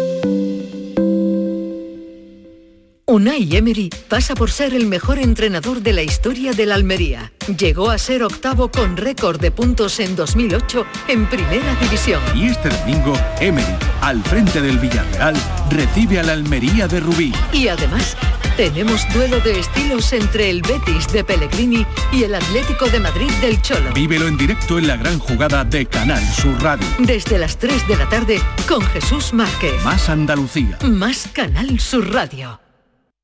Unai 3.08 3.56
Emery 3.56 3.88
pasa 4.08 4.34
por 4.34 4.50
ser 4.50 4.74
el 4.74 4.86
mejor 4.86 5.18
entrenador 5.18 5.80
de 5.80 5.92
la 5.94 6.02
historia 6.02 6.52
de 6.52 6.66
la 6.66 6.74
Almería. 6.74 7.32
Llegó 7.56 7.90
a 7.90 7.98
ser 7.98 8.22
octavo 8.22 8.70
con 8.70 8.96
récord 8.96 9.40
de 9.40 9.50
puntos 9.50 10.00
en 10.00 10.16
2008 10.16 10.84
en 11.08 11.26
Primera 11.26 11.74
División. 11.80 12.20
Y 12.34 12.46
este 12.46 12.68
domingo, 12.68 13.14
Emery, 13.40 13.74
al 14.02 14.22
frente 14.24 14.60
del 14.60 14.78
Villarreal, 14.78 15.34
recibe 15.70 16.20
a 16.20 16.24
la 16.24 16.34
Almería 16.34 16.86
de 16.88 17.00
Rubí. 17.00 17.32
Y 17.52 17.68
además, 17.68 18.16
tenemos 18.56 19.06
duelo 19.12 19.38
de 19.40 19.60
estilos 19.60 20.12
entre 20.12 20.48
el 20.48 20.62
Betis 20.62 21.12
de 21.12 21.22
Pellegrini 21.22 21.86
y 22.12 22.24
el 22.24 22.34
Atlético 22.34 22.86
de 22.86 23.00
Madrid 23.00 23.30
del 23.42 23.60
Cholo. 23.60 23.92
Vívelo 23.92 24.26
en 24.26 24.36
directo 24.36 24.78
en 24.78 24.86
la 24.86 24.96
gran 24.96 25.18
jugada 25.18 25.62
de 25.64 25.84
Canal 25.86 26.22
Sur 26.34 26.60
Radio. 26.62 26.86
Desde 26.98 27.38
las 27.38 27.58
3 27.58 27.86
de 27.86 27.96
la 27.96 28.08
tarde 28.08 28.40
con 28.66 28.80
Jesús 28.80 29.34
Márquez. 29.34 29.82
Más 29.84 30.08
Andalucía. 30.08 30.78
Más 30.88 31.28
Canal 31.32 31.78
Sur 31.78 32.10
Radio. 32.12 32.60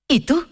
¿Y 0.07 0.21
tú? 0.21 0.52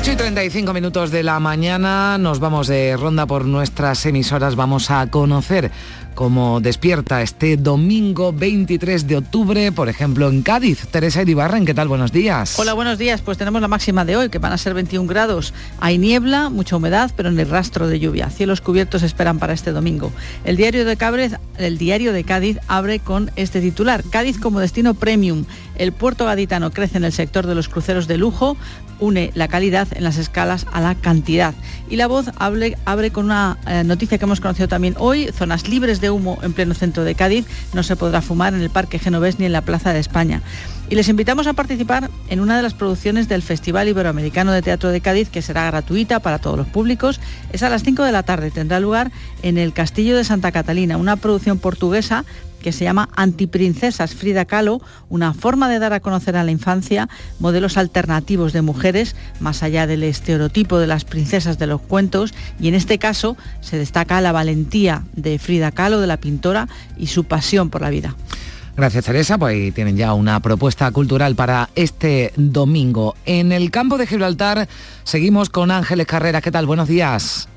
8 0.00 0.12
y 0.12 0.16
35 0.16 0.72
minutos 0.72 1.10
de 1.10 1.24
la 1.24 1.40
mañana 1.40 2.18
nos 2.18 2.38
vamos 2.38 2.68
de 2.68 2.96
ronda 2.96 3.26
por 3.26 3.44
nuestras 3.46 4.06
emisoras, 4.06 4.54
vamos 4.54 4.92
a 4.92 5.08
conocer 5.08 5.72
como 6.18 6.60
despierta 6.60 7.22
este 7.22 7.56
domingo 7.56 8.32
23 8.32 9.06
de 9.06 9.18
octubre, 9.18 9.70
por 9.70 9.88
ejemplo, 9.88 10.28
en 10.28 10.42
Cádiz. 10.42 10.88
Teresa 10.88 11.22
Iribarren, 11.22 11.64
¿qué 11.64 11.74
tal? 11.74 11.86
Buenos 11.86 12.10
días. 12.10 12.58
Hola, 12.58 12.72
buenos 12.72 12.98
días. 12.98 13.22
Pues 13.22 13.38
tenemos 13.38 13.62
la 13.62 13.68
máxima 13.68 14.04
de 14.04 14.16
hoy, 14.16 14.28
que 14.28 14.40
van 14.40 14.52
a 14.52 14.58
ser 14.58 14.74
21 14.74 15.06
grados. 15.06 15.54
Hay 15.78 15.96
niebla, 15.96 16.50
mucha 16.50 16.74
humedad, 16.74 17.12
pero 17.16 17.28
en 17.28 17.38
el 17.38 17.48
rastro 17.48 17.86
de 17.86 18.00
lluvia. 18.00 18.30
Cielos 18.30 18.60
cubiertos 18.60 19.04
esperan 19.04 19.38
para 19.38 19.52
este 19.52 19.70
domingo. 19.70 20.10
El 20.44 20.56
diario 20.56 20.84
de 20.84 20.96
Cádiz, 22.24 22.58
abre 22.66 22.98
con 22.98 23.30
este 23.36 23.60
titular. 23.60 24.02
Cádiz 24.10 24.40
como 24.40 24.58
destino 24.58 24.94
premium. 24.94 25.44
El 25.76 25.92
puerto 25.92 26.24
gaditano 26.24 26.72
crece 26.72 26.96
en 26.96 27.04
el 27.04 27.12
sector 27.12 27.46
de 27.46 27.54
los 27.54 27.68
cruceros 27.68 28.08
de 28.08 28.18
lujo, 28.18 28.56
une 28.98 29.30
la 29.34 29.46
calidad 29.46 29.86
en 29.92 30.02
las 30.02 30.16
escalas 30.18 30.66
a 30.72 30.80
la 30.80 30.96
cantidad. 30.96 31.54
Y 31.88 31.94
la 31.94 32.08
voz 32.08 32.26
abre, 32.38 32.76
abre 32.84 33.12
con 33.12 33.26
una 33.26 33.58
eh, 33.68 33.84
noticia 33.84 34.18
que 34.18 34.24
hemos 34.24 34.40
conocido 34.40 34.66
también 34.66 34.96
hoy, 34.98 35.30
zonas 35.32 35.68
libres 35.68 36.00
de 36.00 36.07
humo 36.10 36.38
en 36.42 36.52
pleno 36.52 36.74
centro 36.74 37.04
de 37.04 37.14
Cádiz, 37.14 37.46
no 37.72 37.82
se 37.82 37.96
podrá 37.96 38.22
fumar 38.22 38.54
en 38.54 38.60
el 38.60 38.70
Parque 38.70 38.98
Genovés 38.98 39.38
ni 39.38 39.46
en 39.46 39.52
la 39.52 39.62
Plaza 39.62 39.92
de 39.92 40.00
España. 40.00 40.42
Y 40.90 40.94
les 40.94 41.08
invitamos 41.10 41.46
a 41.46 41.52
participar 41.52 42.10
en 42.30 42.40
una 42.40 42.56
de 42.56 42.62
las 42.62 42.72
producciones 42.72 43.28
del 43.28 43.42
Festival 43.42 43.88
Iberoamericano 43.88 44.52
de 44.52 44.62
Teatro 44.62 44.88
de 44.88 45.02
Cádiz, 45.02 45.28
que 45.28 45.42
será 45.42 45.66
gratuita 45.66 46.20
para 46.20 46.38
todos 46.38 46.56
los 46.56 46.66
públicos. 46.66 47.20
Es 47.52 47.62
a 47.62 47.68
las 47.68 47.82
5 47.82 48.04
de 48.04 48.12
la 48.12 48.22
tarde, 48.22 48.50
tendrá 48.50 48.80
lugar 48.80 49.12
en 49.42 49.58
el 49.58 49.74
Castillo 49.74 50.16
de 50.16 50.24
Santa 50.24 50.50
Catalina, 50.50 50.96
una 50.96 51.16
producción 51.16 51.58
portuguesa 51.58 52.24
que 52.62 52.72
se 52.72 52.84
llama 52.84 53.10
Antiprincesas 53.14 54.14
Frida 54.14 54.46
Kahlo, 54.46 54.80
una 55.10 55.34
forma 55.34 55.68
de 55.68 55.78
dar 55.78 55.92
a 55.92 56.00
conocer 56.00 56.36
a 56.36 56.42
la 56.42 56.50
infancia 56.50 57.08
modelos 57.38 57.76
alternativos 57.76 58.54
de 58.54 58.62
mujeres, 58.62 59.14
más 59.40 59.62
allá 59.62 59.86
del 59.86 60.02
estereotipo 60.02 60.78
de 60.78 60.86
las 60.86 61.04
princesas 61.04 61.58
de 61.58 61.66
los 61.66 61.82
cuentos, 61.82 62.32
y 62.58 62.68
en 62.68 62.74
este 62.74 62.98
caso 62.98 63.36
se 63.60 63.76
destaca 63.76 64.22
la 64.22 64.32
valentía 64.32 65.04
de 65.12 65.38
Frida 65.38 65.70
Kahlo, 65.70 66.00
de 66.00 66.06
la 66.06 66.16
pintora, 66.16 66.66
y 66.96 67.08
su 67.08 67.24
pasión 67.24 67.68
por 67.68 67.82
la 67.82 67.90
vida. 67.90 68.16
Gracias 68.78 69.06
Teresa, 69.06 69.38
pues 69.38 69.54
ahí 69.54 69.72
tienen 69.72 69.96
ya 69.96 70.14
una 70.14 70.38
propuesta 70.38 70.88
cultural 70.92 71.34
para 71.34 71.68
este 71.74 72.32
domingo. 72.36 73.16
En 73.26 73.50
el 73.50 73.72
campo 73.72 73.98
de 73.98 74.06
Gibraltar 74.06 74.68
seguimos 75.02 75.50
con 75.50 75.72
Ángeles 75.72 76.06
Carreras. 76.06 76.42
¿Qué 76.42 76.52
tal? 76.52 76.64
Buenos 76.64 76.86
días. 76.86 77.48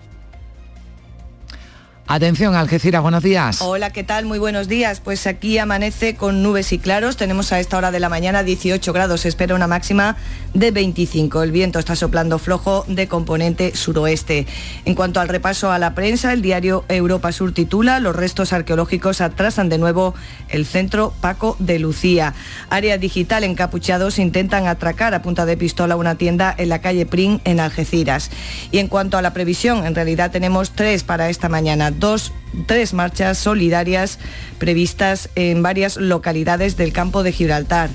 Atención, 2.14 2.56
Algeciras, 2.56 3.02
buenos 3.02 3.24
días. 3.24 3.62
Hola, 3.62 3.92
¿qué 3.92 4.04
tal? 4.04 4.26
Muy 4.26 4.38
buenos 4.38 4.68
días. 4.68 5.00
Pues 5.00 5.26
aquí 5.28 5.58
amanece 5.58 6.18
con 6.18 6.44
nubes 6.44 6.74
y 6.74 6.78
claros. 6.78 7.16
Tenemos 7.16 7.54
a 7.54 7.62
esta 7.62 7.78
hora 7.78 7.90
de 7.90 8.02
la 8.02 8.10
mañana 8.10 8.44
18 8.44 8.92
grados. 8.92 9.22
Se 9.22 9.30
espera 9.30 9.56
una 9.56 9.68
máxima 9.68 10.18
de 10.54 10.72
25. 10.72 11.42
El 11.42 11.54
viento 11.54 11.80
está 11.80 11.96
soplando 11.96 12.38
flojo 12.38 12.84
de 12.90 13.08
componente 13.08 13.78
suroeste. 13.78 14.46
En 14.84 14.94
cuanto 14.94 15.22
al 15.22 15.30
repaso 15.30 15.72
a 15.72 15.80
la 15.80 15.96
prensa, 15.96 16.34
el 16.34 16.42
diario 16.42 16.84
Europa 16.90 17.32
Sur 17.32 17.54
titula 17.54 18.02
Los 18.02 18.14
restos 18.14 18.52
arqueológicos 18.52 19.22
atrasan 19.22 19.70
de 19.70 19.78
nuevo 19.78 20.14
el 20.50 20.66
centro 20.66 21.14
Paco 21.22 21.56
de 21.60 21.80
Lucía. 21.80 22.34
Área 22.70 22.98
digital 22.98 23.46
encapuchados 23.46 24.20
intentan 24.20 24.68
atracar 24.68 25.14
a 25.14 25.22
punta 25.22 25.46
de 25.46 25.56
pistola 25.56 25.96
una 25.96 26.16
tienda 26.16 26.54
en 26.58 26.68
la 26.68 26.82
calle 26.82 27.06
Prin 27.06 27.40
en 27.46 27.62
Algeciras. 27.62 28.32
Y 28.70 28.80
en 28.80 28.90
cuanto 28.90 29.18
a 29.18 29.22
la 29.22 29.32
previsión, 29.32 29.86
en 29.86 29.96
realidad 29.96 30.30
tenemos 30.30 30.72
tres 30.72 31.06
para 31.06 31.30
esta 31.30 31.48
mañana 31.48 31.90
dos, 32.02 32.34
tres 32.66 32.94
marchas 32.94 33.38
solidarias 33.38 34.20
previstas 34.58 35.30
en 35.36 35.64
varias 35.64 35.96
localidades 35.96 36.76
del 36.76 36.92
campo 36.92 37.24
de 37.24 37.32
Gibraltar. 37.32 37.90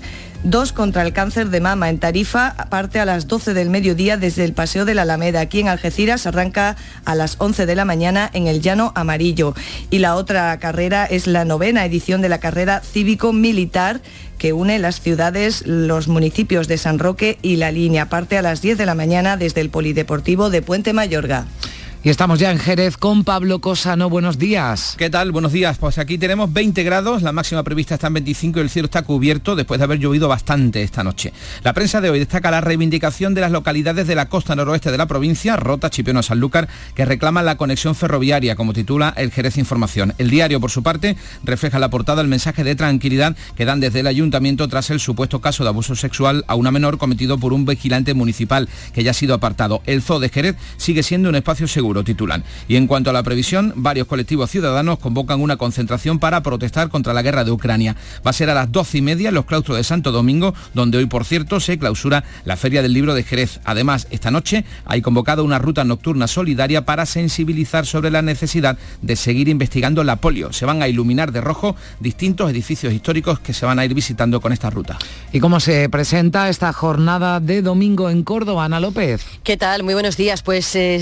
Dos 0.45 0.73
contra 0.73 1.03
el 1.03 1.13
cáncer 1.13 1.51
de 1.51 1.61
mama 1.61 1.89
en 1.89 1.99
Tarifa, 1.99 2.55
parte 2.71 3.01
a 3.01 3.05
las 3.05 3.27
12 3.27 3.53
del 3.53 3.69
mediodía 3.69 4.17
desde 4.17 4.45
el 4.45 4.53
Paseo 4.53 4.85
de 4.85 4.95
la 4.95 5.03
Alameda. 5.03 5.41
Aquí 5.41 5.61
en 5.61 5.69
Algeciras 5.69 6.27
arranca 6.27 6.77
a 7.05 7.15
las 7.17 7.35
11 7.39 7.67
de 7.67 7.75
la 7.75 7.85
mañana 7.85 8.31
en 8.33 8.47
el 8.47 8.61
Llano 8.61 8.93
Amarillo. 8.95 9.55
Y 9.91 9.99
la 9.99 10.15
otra 10.15 10.57
carrera 10.59 11.05
es 11.05 11.27
la 11.27 11.45
novena 11.45 11.85
edición 11.85 12.23
de 12.23 12.29
la 12.29 12.39
carrera 12.39 12.81
cívico-militar 12.81 14.01
que 14.39 14.53
une 14.53 14.79
las 14.79 15.01
ciudades, 15.01 15.67
los 15.67 16.07
municipios 16.07 16.69
de 16.69 16.79
San 16.79 17.01
Roque 17.01 17.39
y 17.43 17.57
La 17.57 17.73
Línea. 17.73 18.09
Parte 18.09 18.39
a 18.39 18.43
las 18.43 18.63
10 18.63 18.79
de 18.79 18.87
la 18.87 18.95
mañana 18.95 19.37
desde 19.37 19.63
el 19.63 19.71
Polideportivo 19.71 20.49
de 20.51 20.63
Puente 20.63 20.93
Mayorga. 20.93 21.47
Y 22.07 22.11
estamos 22.11 22.39
ya 22.39 22.53
en 22.53 22.61
Jerez 22.61 22.97
con 22.97 23.25
Pablo 23.25 23.61
Cosano. 23.61 24.09
Buenos 24.09 24.39
días. 24.39 24.95
¿Qué 24.97 25.11
tal? 25.11 25.33
Buenos 25.33 25.51
días. 25.51 25.77
Pues 25.77 25.99
aquí 25.99 26.19
tenemos 26.19 26.53
20 26.53 26.85
grados, 26.85 27.23
la 27.23 27.33
máxima 27.33 27.65
prevista 27.65 27.95
está 27.95 28.07
en 28.07 28.15
25 28.15 28.61
y 28.61 28.63
el 28.63 28.71
cielo 28.71 28.87
está 28.87 29.03
cubierto 29.03 29.57
después 29.57 29.81
de 29.81 29.85
haber 29.87 29.99
llovido 29.99 30.29
bastante 30.29 30.85
esta 30.85 31.03
noche. 31.03 31.33
La 31.65 31.73
prensa 31.73 32.01
de 32.01 32.09
hoy 32.09 32.21
destaca 32.21 32.53
la 32.53 32.61
reivindicación 32.61 33.35
de 33.35 33.41
las 33.41 33.51
localidades 33.51 34.07
de 34.07 34.15
la 34.15 34.29
costa 34.29 34.55
noroeste 34.55 34.93
de 34.93 34.99
la 34.99 35.07
provincia, 35.07 35.57
Rota, 35.57 35.91
Chipiona, 35.91 36.23
Sanlúcar, 36.23 36.69
que 36.95 37.05
reclaman 37.05 37.45
la 37.45 37.57
conexión 37.57 37.97
ferroviaria, 37.97 38.55
como 38.55 38.73
titula 38.73 39.13
el 39.17 39.33
Jerez 39.33 39.59
Información. 39.59 40.15
El 40.19 40.31
diario, 40.31 40.61
por 40.61 40.71
su 40.71 40.85
parte, 40.85 41.17
refleja 41.43 41.81
la 41.81 41.91
portada 41.91 42.23
el 42.23 42.29
mensaje 42.29 42.63
de 42.63 42.77
tranquilidad 42.77 43.37
que 43.57 43.65
dan 43.65 43.81
desde 43.81 43.99
el 43.99 44.07
ayuntamiento 44.07 44.69
tras 44.69 44.91
el 44.91 45.01
supuesto 45.01 45.41
caso 45.41 45.65
de 45.65 45.71
abuso 45.71 45.97
sexual 45.97 46.45
a 46.47 46.55
una 46.55 46.71
menor 46.71 46.99
cometido 46.99 47.37
por 47.37 47.53
un 47.53 47.65
vigilante 47.65 48.15
municipal 48.15 48.69
que 48.95 49.03
ya 49.03 49.11
ha 49.11 49.15
sido 49.15 49.35
apartado. 49.35 49.83
El 49.87 50.03
zoo 50.03 50.21
de 50.21 50.29
Jerez 50.29 50.55
sigue 50.77 51.03
siendo 51.03 51.31
un 51.31 51.35
espacio 51.35 51.67
seguro 51.67 51.96
titulan. 52.05 52.45
Y 52.69 52.77
en 52.77 52.87
cuanto 52.87 53.11
a 53.11 53.13
la 53.13 53.23
previsión, 53.23 53.73
varios 53.77 54.07
colectivos 54.07 54.51
ciudadanos 54.51 54.99
convocan 54.99 55.41
una 55.41 55.57
concentración 55.57 56.19
para 56.19 56.43
protestar 56.43 56.89
contra 56.89 57.15
la 57.15 57.23
guerra 57.23 57.45
de 57.45 57.51
Ucrania. 57.51 57.97
Va 58.27 58.31
a 58.31 58.35
ser 58.35 58.51
a 58.51 58.55
las 58.55 58.73
doce 58.73 58.99
y 58.99 59.03
media 59.03 59.29
en 59.29 59.35
los 59.35 59.45
claustros 59.45 59.77
de 59.77 59.85
Santo 59.85 60.13
Domingo, 60.13 60.55
donde 60.75 60.99
hoy, 60.99 61.07
por 61.07 61.25
cierto, 61.25 61.61
se 61.61 61.79
clausura 61.79 62.25
la 62.45 62.57
Feria 62.57 62.83
del 62.83 62.93
Libro 62.93 63.15
de 63.15 63.23
Jerez. 63.23 63.61
Además, 63.65 64.07
esta 64.11 64.31
noche 64.31 64.65
hay 64.85 65.03
convocado 65.03 65.45
una 65.45 65.59
ruta 65.59 65.85
nocturna 65.85 66.27
solidaria 66.27 66.85
para 66.85 67.07
sensibilizar 67.07 67.87
sobre 67.87 68.11
la 68.11 68.23
necesidad 68.23 68.79
de 69.03 69.17
seguir 69.17 69.49
investigando 69.49 70.05
la 70.05 70.17
polio. 70.17 70.53
Se 70.53 70.67
van 70.67 70.83
a 70.83 70.89
iluminar 70.89 71.33
de 71.33 71.41
rojo 71.41 71.77
distintos 72.01 72.51
edificios 72.51 72.93
históricos 72.93 73.39
que 73.41 73.53
se 73.53 73.67
van 73.67 73.79
a 73.79 73.85
ir 73.85 73.95
visitando 73.95 74.41
con 74.41 74.53
esta 74.53 74.71
ruta. 74.71 74.99
¿Y 75.33 75.41
cómo 75.41 75.61
se 75.61 75.89
presenta 75.89 76.49
esta 76.49 76.73
jornada 76.73 77.41
de 77.41 77.63
domingo 77.63 78.11
en 78.11 78.23
Córdoba, 78.23 78.65
Ana 78.65 78.81
López? 78.81 79.25
¿Qué 79.43 79.57
tal? 79.57 79.83
Muy 79.83 79.95
buenos 79.95 80.17
días. 80.17 80.43
Pues 80.43 80.75
eh, 80.77 80.99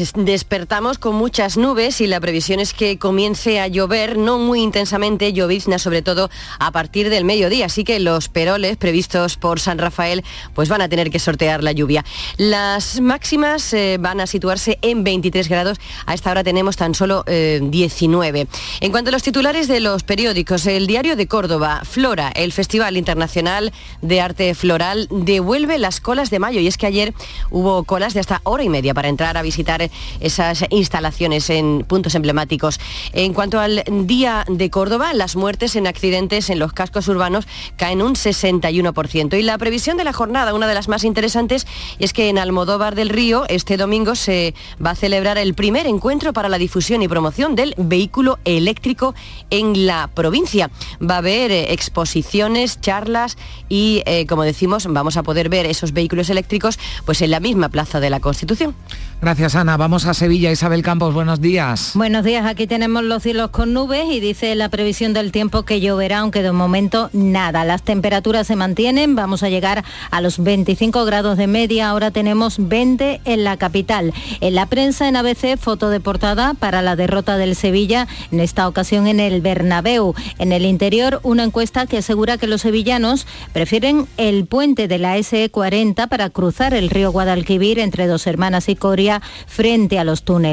despertamos 0.74 0.98
con 0.98 1.14
muchas 1.14 1.56
nubes 1.56 2.00
y 2.00 2.08
la 2.08 2.18
previsión 2.18 2.58
es 2.58 2.74
que 2.74 2.98
comience 2.98 3.60
a 3.60 3.68
llover, 3.68 4.18
no 4.18 4.40
muy 4.40 4.60
intensamente, 4.60 5.32
llovizna 5.32 5.78
sobre 5.78 6.02
todo 6.02 6.30
a 6.58 6.72
partir 6.72 7.10
del 7.10 7.24
mediodía, 7.24 7.66
así 7.66 7.84
que 7.84 8.00
los 8.00 8.28
peroles 8.28 8.76
previstos 8.76 9.36
por 9.36 9.60
San 9.60 9.78
Rafael 9.78 10.24
pues 10.52 10.68
van 10.68 10.80
a 10.80 10.88
tener 10.88 11.10
que 11.12 11.20
sortear 11.20 11.62
la 11.62 11.70
lluvia. 11.70 12.04
Las 12.38 13.00
máximas 13.00 13.72
eh, 13.72 13.98
van 14.00 14.20
a 14.20 14.26
situarse 14.26 14.80
en 14.82 15.04
23 15.04 15.48
grados, 15.48 15.78
a 16.06 16.14
esta 16.14 16.32
hora 16.32 16.42
tenemos 16.42 16.76
tan 16.76 16.96
solo 16.96 17.22
eh, 17.28 17.60
19. 17.62 18.48
En 18.80 18.90
cuanto 18.90 19.10
a 19.10 19.12
los 19.12 19.22
titulares 19.22 19.68
de 19.68 19.78
los 19.78 20.02
periódicos, 20.02 20.66
el 20.66 20.88
Diario 20.88 21.14
de 21.14 21.28
Córdoba, 21.28 21.82
Flora, 21.84 22.32
el 22.34 22.52
Festival 22.52 22.96
Internacional 22.96 23.72
de 24.02 24.20
Arte 24.20 24.52
Floral, 24.56 25.06
devuelve 25.12 25.78
las 25.78 26.00
colas 26.00 26.30
de 26.30 26.40
mayo 26.40 26.58
y 26.58 26.66
es 26.66 26.78
que 26.78 26.88
ayer 26.88 27.14
hubo 27.52 27.84
colas 27.84 28.12
de 28.12 28.18
hasta 28.18 28.40
hora 28.42 28.64
y 28.64 28.68
media 28.68 28.92
para 28.92 29.08
entrar 29.08 29.36
a 29.36 29.42
visitar 29.42 29.88
esas 30.18 30.63
instalaciones 30.70 31.50
en 31.50 31.84
puntos 31.86 32.14
emblemáticos. 32.14 32.80
En 33.12 33.32
cuanto 33.32 33.60
al 33.60 33.84
Día 34.06 34.44
de 34.48 34.70
Córdoba, 34.70 35.12
las 35.14 35.36
muertes 35.36 35.76
en 35.76 35.86
accidentes 35.86 36.50
en 36.50 36.58
los 36.58 36.72
cascos 36.72 37.08
urbanos 37.08 37.46
caen 37.76 38.02
un 38.02 38.14
61%. 38.14 39.38
Y 39.38 39.42
la 39.42 39.58
previsión 39.58 39.96
de 39.96 40.04
la 40.04 40.12
jornada, 40.12 40.54
una 40.54 40.66
de 40.66 40.74
las 40.74 40.88
más 40.88 41.04
interesantes, 41.04 41.66
es 41.98 42.12
que 42.12 42.28
en 42.28 42.38
Almodóvar 42.38 42.94
del 42.94 43.08
Río 43.08 43.44
este 43.48 43.76
domingo 43.76 44.14
se 44.14 44.54
va 44.84 44.90
a 44.90 44.94
celebrar 44.94 45.38
el 45.38 45.54
primer 45.54 45.86
encuentro 45.86 46.32
para 46.32 46.48
la 46.48 46.58
difusión 46.58 47.02
y 47.02 47.08
promoción 47.08 47.54
del 47.54 47.74
vehículo 47.76 48.38
eléctrico 48.44 49.14
en 49.50 49.86
la 49.86 50.08
provincia. 50.12 50.70
Va 51.02 51.16
a 51.16 51.18
haber 51.18 51.50
eh, 51.50 51.72
exposiciones, 51.72 52.80
charlas 52.80 53.36
y, 53.68 54.02
eh, 54.06 54.26
como 54.26 54.42
decimos, 54.42 54.86
vamos 54.88 55.16
a 55.16 55.22
poder 55.22 55.48
ver 55.48 55.66
esos 55.66 55.92
vehículos 55.92 56.30
eléctricos 56.30 56.78
pues 57.04 57.22
en 57.22 57.30
la 57.30 57.40
misma 57.40 57.68
Plaza 57.68 58.00
de 58.00 58.10
la 58.10 58.20
Constitución. 58.20 58.74
Gracias, 59.20 59.54
Ana. 59.54 59.76
Vamos 59.76 60.06
a 60.06 60.14
Sevilla. 60.14 60.50
Isabel 60.54 60.82
Campos, 60.82 61.12
buenos 61.12 61.40
días. 61.40 61.90
Buenos 61.94 62.22
días. 62.22 62.46
Aquí 62.46 62.68
tenemos 62.68 63.02
los 63.02 63.24
cielos 63.24 63.50
con 63.50 63.72
nubes 63.72 64.04
y 64.08 64.20
dice 64.20 64.54
la 64.54 64.68
previsión 64.68 65.12
del 65.12 65.32
tiempo 65.32 65.64
que 65.64 65.80
lloverá, 65.80 66.20
aunque 66.20 66.44
de 66.44 66.52
momento 66.52 67.10
nada. 67.12 67.64
Las 67.64 67.82
temperaturas 67.82 68.46
se 68.46 68.54
mantienen. 68.54 69.16
Vamos 69.16 69.42
a 69.42 69.48
llegar 69.48 69.84
a 70.12 70.20
los 70.20 70.38
25 70.38 71.04
grados 71.06 71.38
de 71.38 71.48
media. 71.48 71.88
Ahora 71.88 72.12
tenemos 72.12 72.68
20 72.68 73.20
en 73.24 73.42
la 73.42 73.56
capital. 73.56 74.14
En 74.40 74.54
la 74.54 74.66
prensa 74.66 75.08
en 75.08 75.16
ABC, 75.16 75.58
foto 75.58 75.90
de 75.90 75.98
portada 75.98 76.54
para 76.54 76.82
la 76.82 76.94
derrota 76.94 77.36
del 77.36 77.56
Sevilla, 77.56 78.06
en 78.30 78.38
esta 78.38 78.68
ocasión 78.68 79.08
en 79.08 79.18
el 79.18 79.40
Bernabéu. 79.40 80.14
En 80.38 80.52
el 80.52 80.66
interior, 80.66 81.18
una 81.24 81.42
encuesta 81.42 81.86
que 81.86 81.98
asegura 81.98 82.38
que 82.38 82.46
los 82.46 82.60
sevillanos 82.60 83.26
prefieren 83.52 84.06
el 84.18 84.46
puente 84.46 84.86
de 84.86 84.98
la 84.98 85.18
SE40 85.18 86.08
para 86.08 86.30
cruzar 86.30 86.74
el 86.74 86.90
río 86.90 87.10
Guadalquivir 87.10 87.80
entre 87.80 88.06
Dos 88.06 88.28
Hermanas 88.28 88.68
y 88.68 88.76
Coria 88.76 89.20
frente 89.48 89.98
a 89.98 90.04
los 90.04 90.22
túneles 90.22 90.43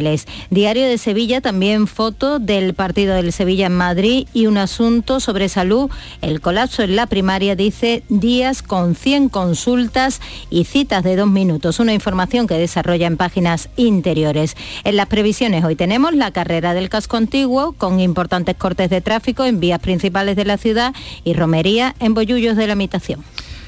Diario 0.50 0.88
de 0.88 0.98
Sevilla 0.98 1.42
también 1.42 1.86
foto 1.86 2.40
del 2.40 2.74
partido 2.74 3.14
del 3.14 3.34
Sevilla 3.34 3.68
en 3.68 3.76
Madrid 3.76 4.28
y 4.34 4.48
un 4.48 4.58
asunto 4.58 5.20
sobre 5.20 5.50
salud. 5.50 5.90
El 6.22 6.40
colapso 6.40 6.82
en 6.82 6.96
la 6.96 7.08
primaria 7.08 7.56
dice 7.56 8.04
días 8.10 8.64
con 8.64 8.96
100 8.96 9.30
consultas 9.30 10.22
y 10.50 10.64
citas 10.64 11.04
de 11.04 11.16
dos 11.16 11.28
minutos. 11.28 11.80
Una 11.80 11.94
información 11.94 12.48
que 12.48 12.56
desarrolla 12.56 13.08
en 13.08 13.18
páginas 13.18 13.70
interiores. 13.76 14.56
En 14.84 14.96
las 14.96 15.08
previsiones 15.08 15.64
hoy 15.66 15.76
tenemos 15.76 16.14
la 16.14 16.32
carrera 16.32 16.74
del 16.74 16.90
casco 16.90 17.18
antiguo 17.18 17.74
con 17.74 18.00
importantes 18.00 18.56
cortes 18.56 18.90
de 18.90 19.02
tráfico 19.02 19.44
en 19.44 19.60
vías 19.60 19.80
principales 19.80 20.36
de 20.36 20.46
la 20.46 20.58
ciudad 20.58 20.94
y 21.24 21.34
romería 21.34 21.96
en 22.00 22.14
bollullos 22.14 22.56
de 22.56 22.68
la 22.68 22.74
habitación. 22.74 23.24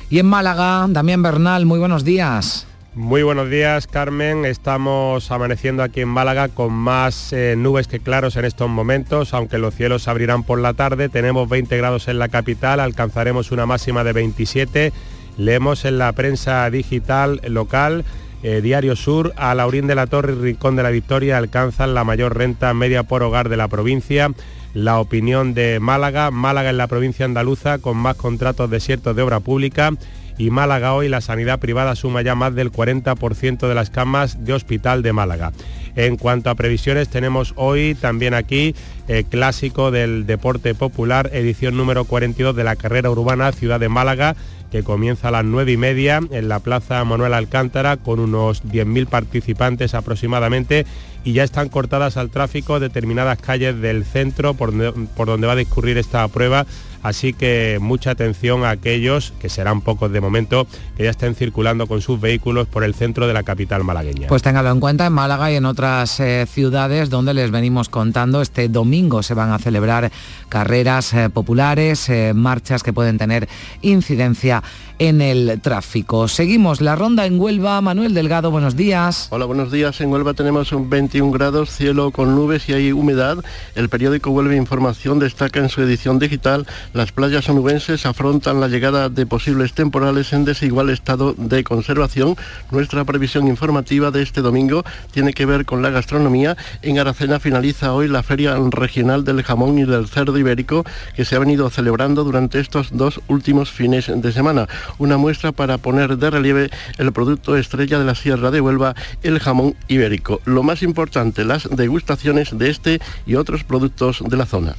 Y 0.09 0.19
en 0.19 0.25
Málaga, 0.27 0.85
Damián 0.89 1.21
Bernal, 1.21 1.65
muy 1.65 1.79
buenos 1.79 2.03
días. 2.03 2.67
Muy 2.95 3.23
buenos 3.23 3.49
días, 3.49 3.87
Carmen. 3.87 4.45
Estamos 4.45 5.31
amaneciendo 5.31 5.81
aquí 5.81 6.01
en 6.01 6.09
Málaga 6.09 6.49
con 6.49 6.71
más 6.71 7.33
eh, 7.33 7.55
nubes 7.57 7.87
que 7.87 7.99
claros 7.99 8.35
en 8.35 8.45
estos 8.45 8.69
momentos, 8.69 9.33
aunque 9.33 9.57
los 9.57 9.73
cielos 9.73 10.03
se 10.03 10.11
abrirán 10.11 10.43
por 10.43 10.59
la 10.59 10.75
tarde. 10.75 11.09
Tenemos 11.09 11.49
20 11.49 11.75
grados 11.75 12.07
en 12.07 12.19
la 12.19 12.29
capital, 12.29 12.79
alcanzaremos 12.79 13.51
una 13.51 13.65
máxima 13.65 14.03
de 14.03 14.13
27. 14.13 14.93
Leemos 15.37 15.85
en 15.85 15.97
la 15.97 16.11
prensa 16.11 16.69
digital 16.69 17.41
local 17.47 18.05
eh, 18.43 18.61
Diario 18.61 18.95
Sur, 18.95 19.33
a 19.37 19.55
Laurín 19.55 19.87
de 19.87 19.95
la 19.95 20.05
Torre 20.05 20.33
y 20.33 20.35
Rincón 20.35 20.75
de 20.75 20.83
la 20.83 20.91
Victoria 20.91 21.39
alcanzan 21.39 21.95
la 21.95 22.03
mayor 22.03 22.37
renta 22.37 22.75
media 22.75 23.01
por 23.01 23.23
hogar 23.23 23.49
de 23.49 23.57
la 23.57 23.69
provincia. 23.69 24.29
La 24.75 24.99
opinión 24.99 25.55
de 25.55 25.79
Málaga, 25.79 26.29
Málaga 26.29 26.69
en 26.69 26.77
la 26.77 26.87
provincia 26.87 27.25
andaluza 27.25 27.79
con 27.79 27.97
más 27.97 28.17
contratos 28.17 28.69
desiertos 28.69 29.15
de 29.15 29.21
obra 29.23 29.39
pública 29.39 29.93
y 30.37 30.49
Málaga 30.49 30.93
hoy 30.93 31.09
la 31.09 31.21
sanidad 31.21 31.59
privada 31.59 31.95
suma 31.95 32.21
ya 32.21 32.35
más 32.35 32.55
del 32.55 32.71
40% 32.71 33.67
de 33.67 33.75
las 33.75 33.89
camas 33.89 34.43
de 34.45 34.53
hospital 34.53 35.03
de 35.03 35.13
Málaga. 35.13 35.51
En 35.95 36.17
cuanto 36.17 36.49
a 36.49 36.55
previsiones, 36.55 37.09
tenemos 37.09 37.53
hoy 37.55 37.95
también 37.95 38.33
aquí 38.33 38.75
eh, 39.07 39.23
clásico 39.29 39.91
del 39.91 40.25
deporte 40.25 40.73
popular, 40.73 41.29
edición 41.33 41.77
número 41.77 42.05
42 42.05 42.55
de 42.55 42.63
la 42.63 42.75
carrera 42.75 43.11
urbana 43.11 43.51
Ciudad 43.51 43.79
de 43.79 43.89
Málaga, 43.89 44.35
que 44.71 44.81
comienza 44.81 45.27
a 45.27 45.31
las 45.31 45.45
9 45.45 45.73
y 45.73 45.77
media 45.77 46.19
en 46.31 46.49
la 46.49 46.59
Plaza 46.59 47.03
Manuel 47.05 47.35
Alcántara 47.35 47.97
con 47.97 48.19
unos 48.19 48.63
10.000 48.63 49.05
participantes 49.05 49.93
aproximadamente 49.93 50.87
y 51.23 51.33
ya 51.33 51.43
están 51.43 51.69
cortadas 51.69 52.17
al 52.17 52.31
tráfico 52.31 52.79
determinadas 52.79 53.37
calles 53.37 53.79
del 53.79 54.03
centro 54.03 54.55
por, 54.55 54.73
por 55.09 55.27
donde 55.27 55.45
va 55.45 55.53
a 55.53 55.57
discurrir 55.57 55.99
esta 55.99 56.27
prueba 56.27 56.65
así 57.03 57.33
que 57.33 57.77
mucha 57.81 58.11
atención 58.11 58.63
a 58.63 58.71
aquellos, 58.71 59.33
que 59.39 59.49
serán 59.49 59.81
pocos 59.81 60.11
de 60.11 60.21
momento, 60.21 60.65
que 60.97 61.03
ya 61.03 61.11
estén 61.11 61.35
circulando 61.35 61.87
con 61.87 62.01
sus 62.01 62.19
vehículos 62.19 62.67
por 62.67 62.83
el 62.83 62.95
centro 62.95 63.27
de 63.27 63.33
la 63.33 63.43
capital 63.43 63.83
malagueña. 63.83 64.27
Pues 64.27 64.41
téngalo 64.41 64.71
en 64.71 64.79
cuenta 64.79 65.05
en 65.05 65.13
Málaga 65.13 65.51
y 65.51 65.55
en 65.55 65.65
otras 65.65 66.19
eh, 66.19 66.45
ciudades 66.49 67.09
donde 67.09 67.33
les 67.33 67.51
venimos 67.51 67.89
contando. 67.89 68.41
Este 68.41 68.69
domingo 68.69 69.21
se 69.21 69.33
van 69.33 69.51
a 69.51 69.59
celebrar 69.59 70.11
carreras 70.49 71.13
eh, 71.13 71.29
populares, 71.29 72.09
eh, 72.09 72.33
marchas 72.33 72.83
que 72.83 72.93
pueden 72.93 73.17
tener 73.17 73.47
incidencia 73.81 74.63
en 74.99 75.21
el 75.21 75.59
tráfico. 75.61 76.27
Seguimos 76.27 76.79
la 76.79 76.95
ronda 76.95 77.25
en 77.25 77.39
Huelva. 77.39 77.81
Manuel 77.81 78.13
Delgado, 78.13 78.51
buenos 78.51 78.75
días. 78.75 79.27
Hola, 79.31 79.45
buenos 79.45 79.71
días. 79.71 79.99
En 80.01 80.11
Huelva 80.11 80.33
tenemos 80.33 80.71
un 80.71 80.89
21 80.89 81.31
grados, 81.31 81.71
cielo 81.71 82.11
con 82.11 82.35
nubes 82.35 82.69
y 82.69 82.73
hay 82.73 82.91
humedad. 82.91 83.43
El 83.75 83.89
periódico 83.89 84.29
Huelva 84.31 84.55
Información 84.55 85.19
destaca 85.19 85.59
en 85.59 85.69
su 85.69 85.81
edición 85.81 86.19
digital 86.19 86.67
las 86.93 87.11
playas 87.11 87.49
onubenses 87.49 88.05
afrontan 88.05 88.59
la 88.59 88.67
llegada 88.67 89.09
de 89.09 89.25
posibles 89.25 89.73
temporales 89.73 90.31
en 90.33 90.45
desigual 90.45 90.89
estado 90.89 91.33
de 91.37 91.63
conservación. 91.63 92.35
Nuestra 92.71 93.03
previsión 93.03 93.47
informativa 93.47 94.11
de 94.11 94.21
este 94.21 94.41
domingo 94.41 94.83
tiene 95.11 95.33
que 95.33 95.45
ver 95.45 95.65
con 95.65 95.81
la 95.81 95.89
gastronomía. 95.89 96.55
En 96.81 96.99
Aracena 96.99 97.39
finaliza 97.39 97.93
hoy 97.93 98.07
la 98.07 98.23
Feria 98.23 98.55
Regional 98.69 99.23
del 99.23 99.43
Jamón 99.43 99.79
y 99.79 99.85
del 99.85 100.07
Cerdo 100.07 100.37
Ibérico 100.37 100.85
que 101.15 101.25
se 101.25 101.35
ha 101.35 101.39
venido 101.39 101.69
celebrando 101.69 102.23
durante 102.23 102.59
estos 102.59 102.89
dos 102.91 103.21
últimos 103.27 103.71
fines 103.71 104.11
de 104.13 104.31
semana 104.31 104.67
una 104.97 105.17
muestra 105.17 105.51
para 105.51 105.77
poner 105.77 106.17
de 106.17 106.29
relieve 106.29 106.69
el 106.97 107.11
producto 107.11 107.57
estrella 107.57 107.99
de 107.99 108.05
la 108.05 108.15
Sierra 108.15 108.51
de 108.51 108.61
Huelva, 108.61 108.95
el 109.23 109.39
jamón 109.39 109.75
ibérico. 109.87 110.41
Lo 110.45 110.63
más 110.63 110.83
importante, 110.83 111.43
las 111.43 111.69
degustaciones 111.69 112.57
de 112.57 112.69
este 112.69 112.99
y 113.25 113.35
otros 113.35 113.63
productos 113.63 114.23
de 114.25 114.37
la 114.37 114.45
zona. 114.45 114.75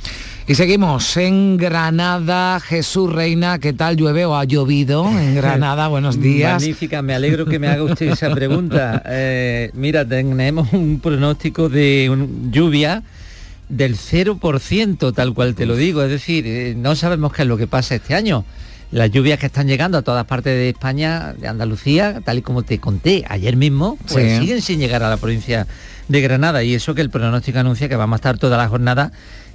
Y 0.47 0.57
seguimos 0.57 1.17
en 1.17 1.57
Granada. 1.57 2.61
Jesús 2.61 3.11
Reina, 3.11 3.59
¿qué 3.59 3.73
tal 3.73 3.97
llueve 3.97 4.27
o 4.27 4.37
ha 4.37 4.45
llovido 4.45 5.09
en 5.09 5.35
Granada? 5.37 5.89
Buenos 5.89 6.21
días. 6.21 6.61
Magnífica, 6.61 7.01
me 7.01 7.15
alegro 7.15 7.47
que 7.47 7.59
me 7.59 7.67
haga 7.67 7.83
usted 7.83 8.11
esa 8.11 8.31
pregunta. 8.31 9.03
Eh, 9.17 9.71
mira, 9.75 10.05
tenemos 10.07 10.73
un 10.73 11.01
pronóstico 11.01 11.69
de 11.69 12.11
lluvia 12.51 13.03
del 13.69 13.97
0%, 13.97 15.15
tal 15.15 15.35
cual 15.35 15.55
te 15.55 15.67
lo 15.67 15.77
digo. 15.77 16.03
Es 16.03 16.11
decir, 16.11 16.47
eh, 16.47 16.75
no 16.77 16.95
sabemos 16.95 17.33
qué 17.33 17.43
es 17.43 17.49
lo 17.49 17.57
que 17.57 17.67
pasa 17.67 17.95
este 17.95 18.15
año 18.15 18.45
las 18.91 19.11
lluvias 19.11 19.41
que 19.41 19.47
están 19.47 19.67
llegando 19.67 19.99
a 19.99 20.03
todas 20.03 20.25
partes 20.25 20.53
de 20.53 20.69
España, 20.69 21.35
de 21.37 21.49
Andalucía, 21.49 22.21
tal 22.25 22.39
y 22.39 22.43
como 22.43 22.63
te 22.63 22.79
conté 22.79 23.25
ayer 23.29 23.57
mismo, 23.57 23.99
pues 24.09 24.39
siguen 24.39 24.63
sin 24.63 24.79
llegar 24.79 25.03
a 25.03 25.09
la 25.09 25.17
provincia 25.17 25.67
de 26.07 26.21
Granada. 26.21 26.63
Y 26.63 26.75
eso 26.75 26.95
que 26.95 27.01
el 27.01 27.11
pronóstico 27.11 27.59
anuncia 27.59 27.89
que 27.89 27.97
vamos 27.97 28.15
a 28.15 28.19
estar 28.19 28.39
toda 28.39 28.57
la 28.57 28.69
jornada 28.69 29.11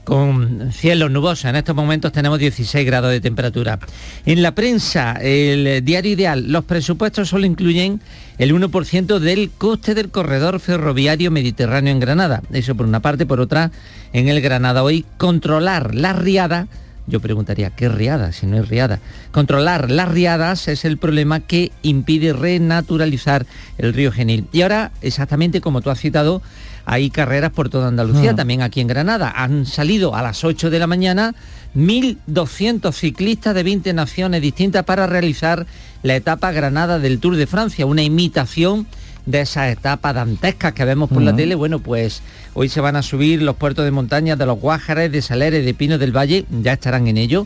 con 0.09 0.71
cielos 0.71 1.11
nubosos. 1.11 1.45
En 1.45 1.55
estos 1.55 1.75
momentos 1.75 2.11
tenemos 2.11 2.39
16 2.39 2.83
grados 2.83 3.11
de 3.11 3.21
temperatura. 3.21 3.77
En 4.25 4.41
la 4.41 4.55
prensa, 4.55 5.13
el 5.21 5.85
diario 5.85 6.13
ideal, 6.13 6.51
los 6.51 6.65
presupuestos 6.65 7.29
solo 7.29 7.45
incluyen 7.45 8.01
el 8.39 8.51
1% 8.51 9.19
del 9.19 9.51
coste 9.55 9.93
del 9.93 10.09
corredor 10.09 10.59
ferroviario 10.59 11.29
mediterráneo 11.29 11.93
en 11.93 11.99
Granada. 11.99 12.41
Eso 12.51 12.73
por 12.73 12.87
una 12.87 13.01
parte, 13.01 13.27
por 13.27 13.39
otra, 13.39 13.69
en 14.11 14.29
el 14.29 14.41
Granada 14.41 14.81
hoy, 14.81 15.05
controlar 15.17 15.93
la 15.93 16.13
riada 16.13 16.67
yo 17.09 17.19
preguntaría, 17.19 17.71
¿qué 17.71 17.89
riada? 17.89 18.31
Si 18.31 18.45
no 18.45 18.57
es 18.57 18.69
riada. 18.69 18.99
Controlar 19.31 19.89
las 19.89 20.09
riadas 20.09 20.67
es 20.67 20.85
el 20.85 20.99
problema 20.99 21.39
que 21.39 21.71
impide 21.81 22.33
renaturalizar 22.33 23.47
el 23.79 23.95
río 23.95 24.11
Genil. 24.11 24.45
Y 24.51 24.61
ahora, 24.61 24.91
exactamente 25.01 25.59
como 25.59 25.81
tú 25.81 25.89
has 25.89 25.99
citado, 25.99 26.43
hay 26.91 27.11
carreras 27.11 27.51
por 27.51 27.69
toda 27.69 27.87
Andalucía, 27.87 28.31
ah. 28.31 28.35
también 28.35 28.63
aquí 28.63 28.81
en 28.81 28.87
Granada. 28.87 29.31
Han 29.35 29.67
salido 29.67 30.15
a 30.15 30.23
las 30.23 30.43
8 30.43 30.71
de 30.71 30.79
la 30.79 30.87
mañana 30.87 31.35
1.200 31.75 32.91
ciclistas 32.93 33.53
de 33.53 33.61
20 33.61 33.93
naciones 33.93 34.41
distintas 34.41 34.85
para 34.85 35.05
realizar 35.05 35.67
la 36.01 36.15
etapa 36.15 36.51
Granada 36.51 36.97
del 36.97 37.19
Tour 37.19 37.35
de 37.35 37.45
Francia, 37.45 37.85
una 37.85 38.01
imitación 38.01 38.87
de 39.27 39.41
esa 39.41 39.69
etapa 39.69 40.13
dantescas 40.13 40.73
que 40.73 40.83
vemos 40.83 41.11
por 41.11 41.21
la 41.21 41.35
tele, 41.35 41.53
bueno, 41.53 41.77
pues 41.77 42.23
hoy 42.55 42.69
se 42.69 42.81
van 42.81 42.95
a 42.95 43.03
subir 43.03 43.43
los 43.43 43.55
puertos 43.55 43.85
de 43.85 43.91
montaña 43.91 44.35
de 44.35 44.47
los 44.47 44.59
Guájares, 44.59 45.11
de 45.11 45.21
Saleres, 45.21 45.63
de 45.63 45.75
Pino 45.75 45.99
del 45.99 46.15
Valle, 46.15 46.45
ya 46.49 46.73
estarán 46.73 47.07
en 47.07 47.17
ello. 47.17 47.45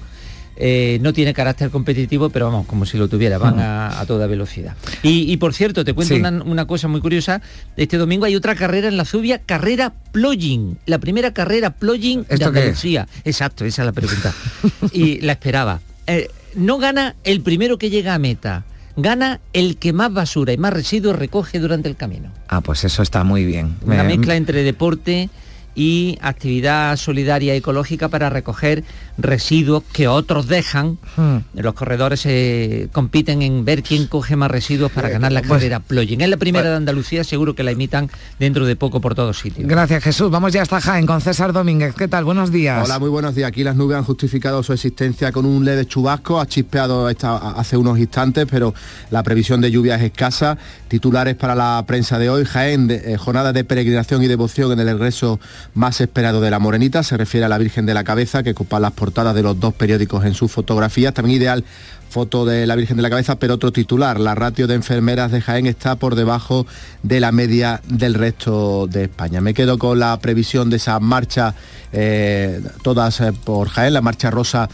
Eh, 0.56 1.00
no 1.02 1.14
tiene 1.14 1.34
carácter 1.34 1.70
competitivo, 1.70 2.30
pero 2.30 2.46
vamos, 2.46 2.68
como 2.68 2.86
si 2.86 2.98
lo 2.98 3.08
tuviera, 3.08 3.38
van 3.38 3.60
a, 3.60 4.04
toda 4.08 4.28
velocidad. 4.28 4.76
Y, 5.02 5.36
por 5.38 5.54
cierto, 5.54 5.84
te 5.84 5.94
cuento 5.94 6.16
una, 6.16 6.66
cosa 6.66 6.88
muy 6.88 7.02
curiosa. 7.02 7.42
Este 7.76 7.98
domingo 7.98 8.26
hay 8.26 8.36
otra 8.36 8.56
carrera 8.56 8.88
en 8.88 8.98
la 8.98 9.06
Zubia, 9.06 9.40
carrera 9.40 9.94
plugin. 10.12 10.78
La 10.86 11.00
primera 11.00 11.34
carrera 11.34 11.72
plugin 11.72 12.26
de 12.30 12.46
Andalucía. 12.46 13.08
Exacto, 13.24 13.66
esa 13.66 13.82
es 13.82 13.86
la 13.86 13.92
pregunta. 13.92 14.34
y 14.92 15.22
la 15.22 15.34
esperaba. 15.34 15.82
Eh, 16.08 16.30
no 16.56 16.78
gana 16.78 17.16
el 17.24 17.42
primero 17.42 17.78
que 17.78 17.90
llega 17.90 18.14
a 18.14 18.20
meta 18.20 18.66
gana 18.96 19.40
el 19.54 19.78
que 19.78 19.94
más 19.94 20.14
basura 20.14 20.54
y 20.54 20.58
más 20.58 20.74
residuos 20.74 21.18
recoge 21.18 21.60
durante 21.60 21.90
el 21.90 21.96
camino. 21.96 22.32
Ah, 22.48 22.62
pues 22.62 22.84
eso 22.84 23.02
está 23.02 23.24
muy 23.24 23.46
bien. 23.46 23.76
Una 23.86 24.04
mezcla 24.04 24.36
entre 24.36 24.64
deporte 24.64 25.30
y 25.76 26.18
actividad 26.22 26.96
solidaria 26.98 27.56
ecológica 27.56 28.08
para 28.10 28.30
recoger 28.30 28.84
residuos 29.18 29.84
que 29.92 30.08
otros 30.08 30.48
dejan. 30.48 30.98
Hmm. 31.16 31.38
Los 31.54 31.74
corredores 31.74 32.22
se 32.22 32.90
compiten 32.92 33.42
en 33.42 33.66
ver 33.66 33.84
quién 33.84 34.08
coge 34.08 34.36
más 34.36 34.50
residuos 34.50 34.92
para 34.92 35.10
ganar 35.10 35.32
la 35.32 35.42
pues 35.42 35.52
carrera 35.52 35.80
plugin. 35.80 36.22
Es 36.22 36.30
la 36.30 36.38
primera 36.38 36.70
de 36.70 36.76
Andalucía, 36.76 37.24
seguro 37.24 37.56
que 37.56 37.64
la 37.64 37.72
imitan 37.72 38.10
dentro 38.40 38.66
de 38.66 38.76
poco 38.76 39.02
por 39.02 39.16
todos 39.16 39.40
sitios. 39.40 39.68
Gracias 39.68 40.04
Jesús. 40.04 40.32
Vamos 40.32 40.54
ya 40.54 40.62
hasta 40.62 40.82
Jaén 40.82 41.06
con 41.06 41.22
César 41.22 41.54
Domínguez. 41.54 41.96
¿Qué 41.96 42.08
tal? 42.08 42.24
Buenos 42.24 42.52
días. 42.52 42.84
Hola, 42.84 43.00
muy 43.00 43.10
buenos 43.10 43.36
días. 43.36 43.48
Aquí 43.48 43.64
las 43.64 43.76
nubes 43.76 43.98
han 43.98 44.04
justificado 44.04 44.64
su 44.64 44.74
existencia 44.74 45.32
con 45.32 45.46
un 45.46 45.64
leve 45.64 45.86
chubasco. 45.86 46.40
Ha 46.40 46.48
chispeado 46.48 47.08
hace 47.08 47.78
unos 47.78 48.00
instantes, 48.00 48.48
pero 48.50 48.74
la 49.12 49.24
previsión 49.24 49.62
de 49.62 49.72
lluvia 49.72 49.96
es 49.96 50.04
escasa. 50.04 50.58
Titulares 50.88 51.36
para 51.36 51.56
la 51.56 51.84
prensa 51.88 52.20
de 52.20 52.30
hoy. 52.30 52.46
Jaén, 52.46 52.88
de, 52.88 53.14
eh, 53.14 53.18
jornada 53.18 53.54
de 53.54 53.64
peregrinación 53.64 54.24
y 54.24 54.28
devoción 54.28 54.72
en 54.72 54.80
el 54.80 54.88
regreso 54.88 55.40
más 55.74 56.02
esperado 56.02 56.42
de 56.42 56.52
la 56.52 56.60
Morenita. 56.60 57.04
Se 57.04 57.18
refiere 57.18 57.46
a 57.46 57.50
la 57.50 57.58
Virgen 57.58 57.86
de 57.86 57.94
la 57.94 58.04
Cabeza, 58.04 58.44
que 58.44 58.52
ocupa 58.52 58.80
las 58.80 58.92
portadas 59.04 59.36
de 59.36 59.44
los 59.44 59.60
dos 59.60 59.74
periódicos 59.74 60.24
en 60.24 60.34
sus 60.34 60.50
fotografías. 60.50 61.14
También 61.14 61.42
ideal 61.42 61.66
foto 62.14 62.46
de 62.46 62.68
la 62.68 62.76
Virgen 62.76 62.96
de 62.96 63.02
la 63.02 63.10
Cabeza, 63.10 63.38
pero 63.38 63.56
otro 63.56 63.72
titular. 63.72 64.20
La 64.20 64.36
ratio 64.36 64.68
de 64.68 64.76
enfermeras 64.76 65.32
de 65.32 65.42
Jaén 65.42 65.66
está 65.66 65.96
por 65.96 66.14
debajo 66.14 66.68
de 67.02 67.20
la 67.20 67.32
media 67.32 67.82
del 67.88 68.14
resto 68.14 68.86
de 68.86 69.06
España. 69.06 69.42
Me 69.42 69.56
quedo 69.56 69.80
con 69.80 69.98
la 69.98 70.20
previsión 70.20 70.70
de 70.70 70.76
esa 70.76 71.00
marcha, 71.00 71.56
eh, 71.92 72.62
todas 72.84 73.20
eh, 73.20 73.34
por 73.34 73.68
Jaén, 73.70 73.94
la 73.94 74.02
marcha 74.02 74.30
rosa 74.30 74.70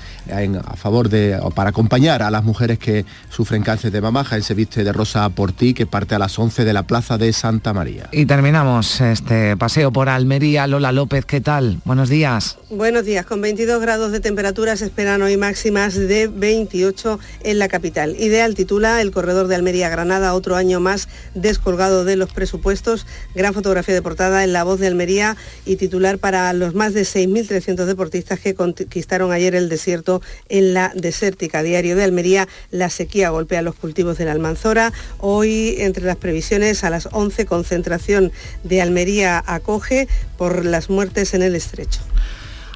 a 0.65 0.75
favor 0.75 1.07
de, 1.07 1.39
o 1.41 1.49
para 1.51 1.69
acompañar 1.69 2.23
a 2.23 2.29
las 2.29 2.43
mujeres 2.43 2.77
que 2.77 3.05
sufren 3.29 3.63
cáncer 3.63 3.91
de 3.91 4.01
mama. 4.01 4.25
Jaén 4.25 4.43
se 4.43 4.53
viste 4.53 4.83
de 4.83 4.91
rosa 4.91 5.29
por 5.29 5.53
ti, 5.53 5.73
que 5.73 5.85
parte 5.85 6.15
a 6.15 6.19
las 6.19 6.37
11 6.37 6.65
de 6.65 6.73
la 6.73 6.83
plaza 6.83 7.17
de 7.17 7.31
Santa 7.31 7.71
María. 7.71 8.09
Y 8.11 8.25
terminamos 8.25 8.99
este 8.99 9.55
paseo 9.55 9.93
por 9.93 10.09
Almería. 10.09 10.67
Lola 10.67 10.91
López, 10.91 11.23
¿qué 11.23 11.39
tal? 11.39 11.79
Buenos 11.85 12.09
días. 12.09 12.57
Buenos 12.69 13.05
días. 13.05 13.25
Con 13.25 13.39
22 13.39 13.79
grados 13.79 14.11
de 14.11 14.19
temperatura 14.19 14.75
se 14.75 14.85
esperan 14.85 15.21
hoy 15.21 15.37
máximas 15.37 15.95
de 15.95 16.27
28 16.27 17.17
en 17.43 17.59
la 17.59 17.67
capital. 17.67 18.15
Ideal 18.19 18.55
titula 18.55 19.01
El 19.01 19.11
corredor 19.11 19.47
de 19.47 19.55
Almería-Granada, 19.55 20.33
otro 20.33 20.55
año 20.55 20.79
más 20.79 21.07
descolgado 21.35 22.05
de 22.05 22.15
los 22.15 22.31
presupuestos. 22.31 23.05
Gran 23.35 23.53
fotografía 23.53 23.93
de 23.93 24.01
portada 24.01 24.43
en 24.43 24.53
La 24.53 24.63
Voz 24.63 24.79
de 24.79 24.87
Almería 24.87 25.37
y 25.65 25.75
titular 25.75 26.17
para 26.17 26.51
los 26.53 26.75
más 26.75 26.93
de 26.93 27.01
6.300 27.01 27.85
deportistas 27.85 28.39
que 28.39 28.55
conquistaron 28.55 29.31
ayer 29.31 29.55
el 29.55 29.69
desierto 29.69 30.21
en 30.47 30.73
la 30.73 30.91
desértica. 30.95 31.63
Diario 31.63 31.95
de 31.95 32.03
Almería, 32.03 32.47
la 32.71 32.89
sequía 32.89 33.29
golpea 33.29 33.61
los 33.61 33.75
cultivos 33.75 34.17
de 34.17 34.25
la 34.25 34.31
Almanzora. 34.31 34.93
Hoy, 35.19 35.75
entre 35.79 36.05
las 36.05 36.17
previsiones, 36.17 36.83
a 36.83 36.89
las 36.89 37.09
11, 37.11 37.45
concentración 37.45 38.31
de 38.63 38.81
Almería 38.81 39.43
acoge 39.45 40.07
por 40.37 40.65
las 40.65 40.89
muertes 40.89 41.33
en 41.33 41.41
el 41.41 41.55
estrecho. 41.55 42.01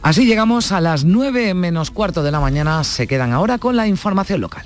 Así 0.04 0.26
llegamos 0.26 0.74
a 0.74 0.82
las 0.82 1.06
9 1.06 1.54
menos 1.54 1.90
cuarto 1.90 2.24
de 2.24 2.32
la 2.32 2.42
mañana. 2.42 2.84
Se 2.84 3.08
quedan 3.08 3.32
ahora 3.32 3.58
con 3.58 3.78
la 3.78 3.88
información 3.88 4.42
local. 4.42 4.66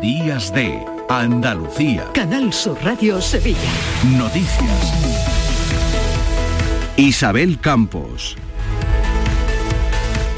Días 0.00 0.54
de 0.54 0.82
Andalucía. 1.10 2.10
Canal 2.14 2.50
Sur 2.52 2.82
Radio 2.82 3.20
Sevilla. 3.20 3.58
Noticias. 4.16 4.92
Isabel 6.96 7.60
Campos. 7.60 8.36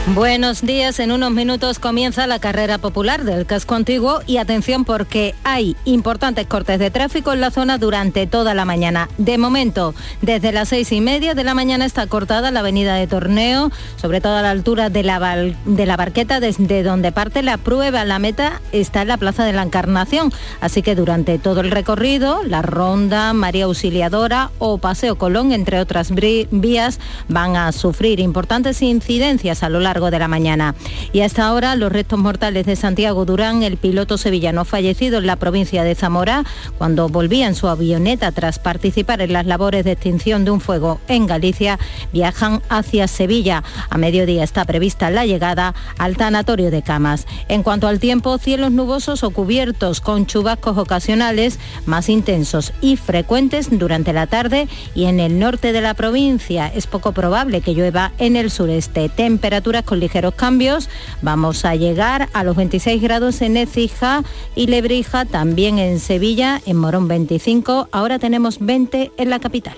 Buenos 0.08 0.60
días, 0.60 1.00
en 1.00 1.12
unos 1.12 1.30
minutos 1.30 1.78
comienza 1.78 2.26
la 2.26 2.38
carrera 2.38 2.76
popular 2.76 3.24
del 3.24 3.46
casco 3.46 3.74
antiguo 3.74 4.20
y 4.26 4.36
atención 4.36 4.84
porque 4.84 5.34
hay 5.44 5.76
importantes 5.86 6.46
cortes 6.46 6.78
de 6.78 6.90
tráfico 6.90 7.32
en 7.32 7.40
la 7.40 7.50
zona 7.50 7.78
durante 7.78 8.26
toda 8.26 8.52
la 8.52 8.66
mañana. 8.66 9.08
De 9.16 9.38
momento, 9.38 9.94
desde 10.20 10.52
las 10.52 10.68
seis 10.68 10.92
y 10.92 11.00
media 11.00 11.32
de 11.32 11.42
la 11.42 11.54
mañana 11.54 11.86
está 11.86 12.06
cortada 12.06 12.50
la 12.50 12.60
avenida 12.60 12.96
de 12.96 13.06
Torneo, 13.06 13.72
sobre 13.96 14.20
todo 14.20 14.36
a 14.36 14.42
la 14.42 14.50
altura 14.50 14.90
de 14.90 15.04
la, 15.04 15.36
de 15.64 15.86
la 15.86 15.96
barqueta 15.96 16.38
desde 16.38 16.82
donde 16.82 17.10
parte 17.10 17.42
la 17.42 17.56
prueba. 17.56 18.04
La 18.04 18.18
meta 18.18 18.60
está 18.72 19.00
en 19.02 19.08
la 19.08 19.16
Plaza 19.16 19.46
de 19.46 19.54
la 19.54 19.62
Encarnación, 19.62 20.34
así 20.60 20.82
que 20.82 20.96
durante 20.96 21.38
todo 21.38 21.62
el 21.62 21.70
recorrido, 21.70 22.42
la 22.44 22.60
Ronda, 22.60 23.32
María 23.32 23.64
Auxiliadora 23.64 24.50
o 24.58 24.76
Paseo 24.76 25.16
Colón, 25.16 25.52
entre 25.52 25.80
otras 25.80 26.12
vías, 26.14 27.00
van 27.28 27.56
a 27.56 27.72
sufrir 27.72 28.20
importantes 28.20 28.82
incidencias 28.82 29.62
a 29.62 29.70
lo 29.70 29.80
largo 29.80 29.93
de 29.94 30.18
la 30.18 30.28
mañana. 30.28 30.74
Y 31.12 31.20
hasta 31.20 31.46
ahora 31.46 31.76
los 31.76 31.92
restos 31.92 32.18
mortales 32.18 32.66
de 32.66 32.74
Santiago 32.74 33.24
Durán, 33.24 33.62
el 33.62 33.76
piloto 33.76 34.18
sevillano 34.18 34.64
fallecido 34.64 35.18
en 35.18 35.26
la 35.26 35.36
provincia 35.36 35.84
de 35.84 35.94
Zamora, 35.94 36.44
cuando 36.78 37.08
volvía 37.08 37.46
en 37.46 37.54
su 37.54 37.68
avioneta 37.68 38.32
tras 38.32 38.58
participar 38.58 39.20
en 39.22 39.32
las 39.32 39.46
labores 39.46 39.84
de 39.84 39.92
extinción 39.92 40.44
de 40.44 40.50
un 40.50 40.60
fuego 40.60 41.00
en 41.06 41.26
Galicia, 41.26 41.78
viajan 42.12 42.60
hacia 42.68 43.06
Sevilla. 43.06 43.62
A 43.88 43.98
mediodía 43.98 44.42
está 44.42 44.64
prevista 44.64 45.10
la 45.10 45.26
llegada 45.26 45.74
al 45.96 46.16
tanatorio 46.16 46.72
de 46.72 46.82
Camas. 46.82 47.26
En 47.48 47.62
cuanto 47.62 47.86
al 47.86 48.00
tiempo, 48.00 48.36
cielos 48.38 48.72
nubosos 48.72 49.22
o 49.22 49.30
cubiertos 49.30 50.00
con 50.00 50.26
chubascos 50.26 50.76
ocasionales 50.76 51.60
más 51.86 52.08
intensos 52.08 52.72
y 52.80 52.96
frecuentes 52.96 53.68
durante 53.70 54.12
la 54.12 54.26
tarde 54.26 54.68
y 54.94 55.04
en 55.04 55.20
el 55.20 55.38
norte 55.38 55.72
de 55.72 55.80
la 55.80 55.94
provincia. 55.94 56.66
Es 56.66 56.88
poco 56.88 57.12
probable 57.12 57.60
que 57.60 57.74
llueva 57.74 58.12
en 58.18 58.36
el 58.36 58.50
sureste. 58.50 59.08
Temperaturas 59.08 59.83
con 59.84 60.00
ligeros 60.00 60.34
cambios. 60.34 60.88
Vamos 61.22 61.64
a 61.64 61.74
llegar 61.74 62.28
a 62.32 62.44
los 62.44 62.56
26 62.56 63.02
grados 63.02 63.42
en 63.42 63.56
Écija 63.56 64.22
y 64.54 64.66
Lebrija, 64.66 65.24
también 65.24 65.78
en 65.78 66.00
Sevilla, 66.00 66.60
en 66.66 66.76
Morón 66.76 67.08
25. 67.08 67.88
Ahora 67.92 68.18
tenemos 68.18 68.58
20 68.58 69.12
en 69.16 69.30
la 69.30 69.38
capital. 69.38 69.76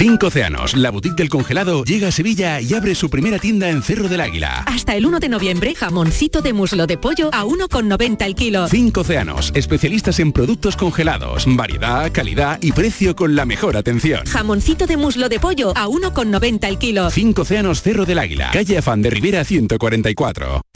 Cinco 0.00 0.28
Océanos, 0.28 0.78
la 0.78 0.90
boutique 0.90 1.16
del 1.16 1.28
congelado, 1.28 1.84
llega 1.84 2.08
a 2.08 2.10
Sevilla 2.10 2.58
y 2.62 2.72
abre 2.72 2.94
su 2.94 3.10
primera 3.10 3.38
tienda 3.38 3.68
en 3.68 3.82
Cerro 3.82 4.08
del 4.08 4.22
Águila. 4.22 4.64
Hasta 4.66 4.96
el 4.96 5.04
1 5.04 5.20
de 5.20 5.28
noviembre, 5.28 5.74
jamoncito 5.74 6.40
de 6.40 6.54
muslo 6.54 6.86
de 6.86 6.96
pollo 6.96 7.28
a 7.34 7.44
1,90 7.44 8.24
el 8.24 8.34
kilo. 8.34 8.66
Cinco 8.68 9.02
Océanos, 9.02 9.52
especialistas 9.54 10.18
en 10.18 10.32
productos 10.32 10.78
congelados, 10.78 11.44
variedad, 11.46 12.10
calidad 12.12 12.58
y 12.62 12.72
precio 12.72 13.14
con 13.14 13.36
la 13.36 13.44
mejor 13.44 13.76
atención. 13.76 14.24
Jamoncito 14.24 14.86
de 14.86 14.96
muslo 14.96 15.28
de 15.28 15.38
pollo 15.38 15.74
a 15.76 15.86
1,90 15.86 16.66
el 16.66 16.78
kilo. 16.78 17.10
Cinco 17.10 17.42
Océanos 17.42 17.82
Cerro 17.82 18.06
del 18.06 18.20
Águila, 18.20 18.52
calle 18.54 18.78
Afán 18.78 19.02
de 19.02 19.10
Rivera 19.10 19.44
144. 19.44 20.62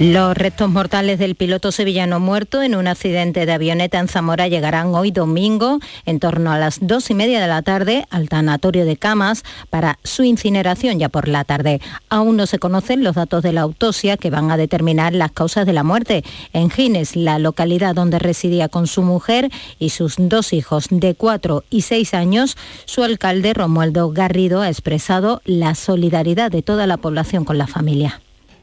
Los 0.00 0.36
restos 0.36 0.70
mortales 0.70 1.18
del 1.18 1.34
piloto 1.34 1.72
sevillano 1.72 2.20
muerto 2.20 2.62
en 2.62 2.76
un 2.76 2.86
accidente 2.86 3.46
de 3.46 3.52
avioneta 3.52 3.98
en 3.98 4.06
Zamora 4.06 4.46
llegarán 4.46 4.94
hoy 4.94 5.10
domingo 5.10 5.80
en 6.06 6.20
torno 6.20 6.52
a 6.52 6.58
las 6.58 6.78
dos 6.80 7.10
y 7.10 7.14
media 7.14 7.40
de 7.40 7.48
la 7.48 7.62
tarde 7.62 8.06
al 8.10 8.28
tanatorio 8.28 8.84
de 8.84 8.96
Camas 8.96 9.42
para 9.70 9.98
su 10.04 10.22
incineración 10.22 11.00
ya 11.00 11.08
por 11.08 11.26
la 11.26 11.42
tarde. 11.42 11.80
Aún 12.10 12.36
no 12.36 12.46
se 12.46 12.60
conocen 12.60 13.02
los 13.02 13.16
datos 13.16 13.42
de 13.42 13.52
la 13.52 13.62
autopsia 13.62 14.16
que 14.16 14.30
van 14.30 14.52
a 14.52 14.56
determinar 14.56 15.14
las 15.14 15.32
causas 15.32 15.66
de 15.66 15.72
la 15.72 15.82
muerte. 15.82 16.22
En 16.52 16.70
Gines, 16.70 17.16
la 17.16 17.40
localidad 17.40 17.96
donde 17.96 18.20
residía 18.20 18.68
con 18.68 18.86
su 18.86 19.02
mujer 19.02 19.50
y 19.80 19.90
sus 19.90 20.14
dos 20.16 20.52
hijos 20.52 20.86
de 20.90 21.16
cuatro 21.16 21.64
y 21.70 21.82
seis 21.82 22.14
años, 22.14 22.56
su 22.84 23.02
alcalde 23.02 23.52
Romualdo 23.52 24.12
Garrido 24.12 24.60
ha 24.60 24.68
expresado 24.68 25.42
la 25.44 25.74
solidaridad 25.74 26.52
de 26.52 26.62
toda 26.62 26.86
la 26.86 26.98
población 26.98 27.44
con 27.44 27.58
la 27.58 27.66
familia. 27.66 28.20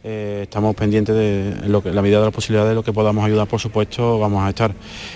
Eh, 0.08 0.42
estamos 0.44 0.76
pendientes 0.76 1.16
de 1.16 1.68
lo 1.68 1.82
que, 1.82 1.92
la 1.92 2.04
medida 2.04 2.20
de 2.20 2.26
las 2.26 2.34
posibilidades 2.34 2.70
de 2.70 2.76
lo 2.76 2.84
que 2.84 2.94
podamos 2.94 3.26
ayudar, 3.26 3.48
por 3.48 3.60
supuesto, 3.60 4.20
vamos 4.20 4.44
a 4.44 4.50
estar. 4.50 4.72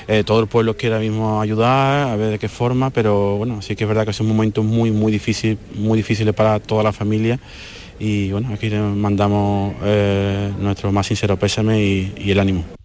Eh, 0.07 0.23
todo 0.25 0.39
el 0.39 0.47
pueblo 0.47 0.75
quiere 0.75 0.95
ahora 0.95 1.07
mismo 1.07 1.39
ayudar, 1.39 2.07
a 2.07 2.15
ver 2.15 2.31
de 2.31 2.39
qué 2.39 2.49
forma, 2.49 2.89
pero 2.89 3.37
bueno, 3.37 3.61
sí 3.61 3.75
que 3.75 3.83
es 3.83 3.87
verdad 3.87 4.03
que 4.03 4.09
es 4.09 4.19
un 4.19 4.27
momento 4.27 4.63
muy, 4.63 4.89
muy 4.89 5.11
difícil, 5.11 5.59
muy 5.75 5.95
difícil 5.95 6.33
para 6.33 6.59
toda 6.59 6.81
la 6.81 6.91
familia. 6.91 7.39
Y 7.99 8.31
bueno, 8.31 8.51
aquí 8.51 8.67
mandamos 8.71 9.75
eh, 9.83 10.51
nuestro 10.57 10.91
más 10.91 11.05
sincero 11.05 11.37
pésame 11.37 11.79
y 11.79 12.31
el 12.31 12.39
ánimo. 12.39 12.78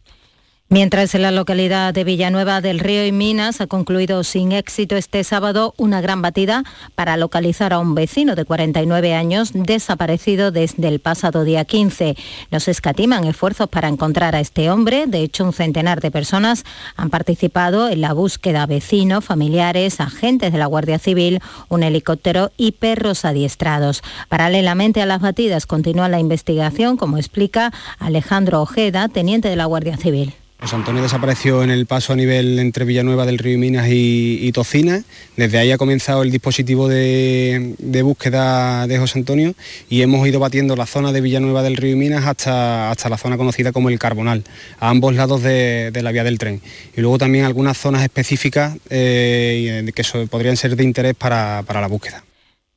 Mientras 0.70 1.14
en 1.14 1.22
la 1.22 1.30
localidad 1.30 1.92
de 1.92 2.04
Villanueva 2.04 2.62
del 2.62 2.80
Río 2.80 3.06
y 3.06 3.12
Minas 3.12 3.60
ha 3.60 3.66
concluido 3.66 4.24
sin 4.24 4.50
éxito 4.50 4.96
este 4.96 5.22
sábado 5.22 5.74
una 5.76 6.00
gran 6.00 6.22
batida 6.22 6.64
para 6.94 7.18
localizar 7.18 7.74
a 7.74 7.78
un 7.78 7.94
vecino 7.94 8.34
de 8.34 8.46
49 8.46 9.14
años 9.14 9.50
desaparecido 9.52 10.50
desde 10.50 10.88
el 10.88 11.00
pasado 11.00 11.44
día 11.44 11.66
15. 11.66 12.16
Nos 12.50 12.66
escatiman 12.66 13.24
esfuerzos 13.24 13.68
para 13.68 13.88
encontrar 13.88 14.34
a 14.34 14.40
este 14.40 14.70
hombre. 14.70 15.06
De 15.06 15.20
hecho, 15.20 15.44
un 15.44 15.52
centenar 15.52 16.00
de 16.00 16.10
personas 16.10 16.64
han 16.96 17.10
participado 17.10 17.90
en 17.90 18.00
la 18.00 18.14
búsqueda 18.14 18.66
vecinos, 18.66 19.22
familiares, 19.22 20.00
agentes 20.00 20.50
de 20.50 20.58
la 20.58 20.66
Guardia 20.66 20.98
Civil, 20.98 21.40
un 21.68 21.82
helicóptero 21.82 22.50
y 22.56 22.72
perros 22.72 23.26
adiestrados. 23.26 24.02
Paralelamente 24.30 25.02
a 25.02 25.06
las 25.06 25.20
batidas 25.20 25.66
continúa 25.66 26.08
la 26.08 26.20
investigación, 26.20 26.96
como 26.96 27.18
explica 27.18 27.70
Alejandro 27.98 28.62
Ojeda, 28.62 29.08
teniente 29.08 29.48
de 29.50 29.56
la 29.56 29.66
Guardia 29.66 29.98
Civil. 29.98 30.34
José 30.64 30.76
Antonio 30.76 31.02
desapareció 31.02 31.62
en 31.62 31.68
el 31.68 31.84
paso 31.84 32.14
a 32.14 32.16
nivel 32.16 32.58
entre 32.58 32.86
Villanueva 32.86 33.26
del 33.26 33.36
Río 33.36 33.52
y 33.52 33.58
Minas 33.58 33.86
y, 33.90 34.50
Tocina. 34.52 35.02
Desde 35.36 35.58
ahí 35.58 35.70
ha 35.70 35.76
comenzado 35.76 36.22
el 36.22 36.30
dispositivo 36.30 36.88
de, 36.88 37.76
búsqueda 38.02 38.86
de 38.86 38.98
José 38.98 39.18
Antonio 39.18 39.54
y 39.90 40.00
hemos 40.00 40.26
ido 40.26 40.40
batiendo 40.40 40.74
la 40.74 40.86
zona 40.86 41.12
de 41.12 41.20
Villanueva 41.20 41.62
del 41.62 41.76
Río 41.76 41.92
y 41.92 41.96
Minas 41.96 42.24
hasta, 42.24 42.90
hasta 42.90 43.10
la 43.10 43.18
zona 43.18 43.36
conocida 43.36 43.72
como 43.72 43.90
el 43.90 43.98
Carbonal, 43.98 44.42
a 44.80 44.88
ambos 44.88 45.14
lados 45.14 45.42
de, 45.42 45.92
la 46.02 46.12
vía 46.12 46.24
del 46.24 46.38
tren. 46.38 46.62
Y 46.96 47.02
luego 47.02 47.18
también 47.18 47.44
algunas 47.44 47.76
zonas 47.76 48.02
específicas 48.02 48.74
eh, 48.88 49.86
que 49.94 50.02
podrían 50.28 50.56
ser 50.56 50.76
de 50.76 50.84
interés 50.84 51.14
para 51.14 51.62
la 51.68 51.88
búsqueda. 51.88 52.24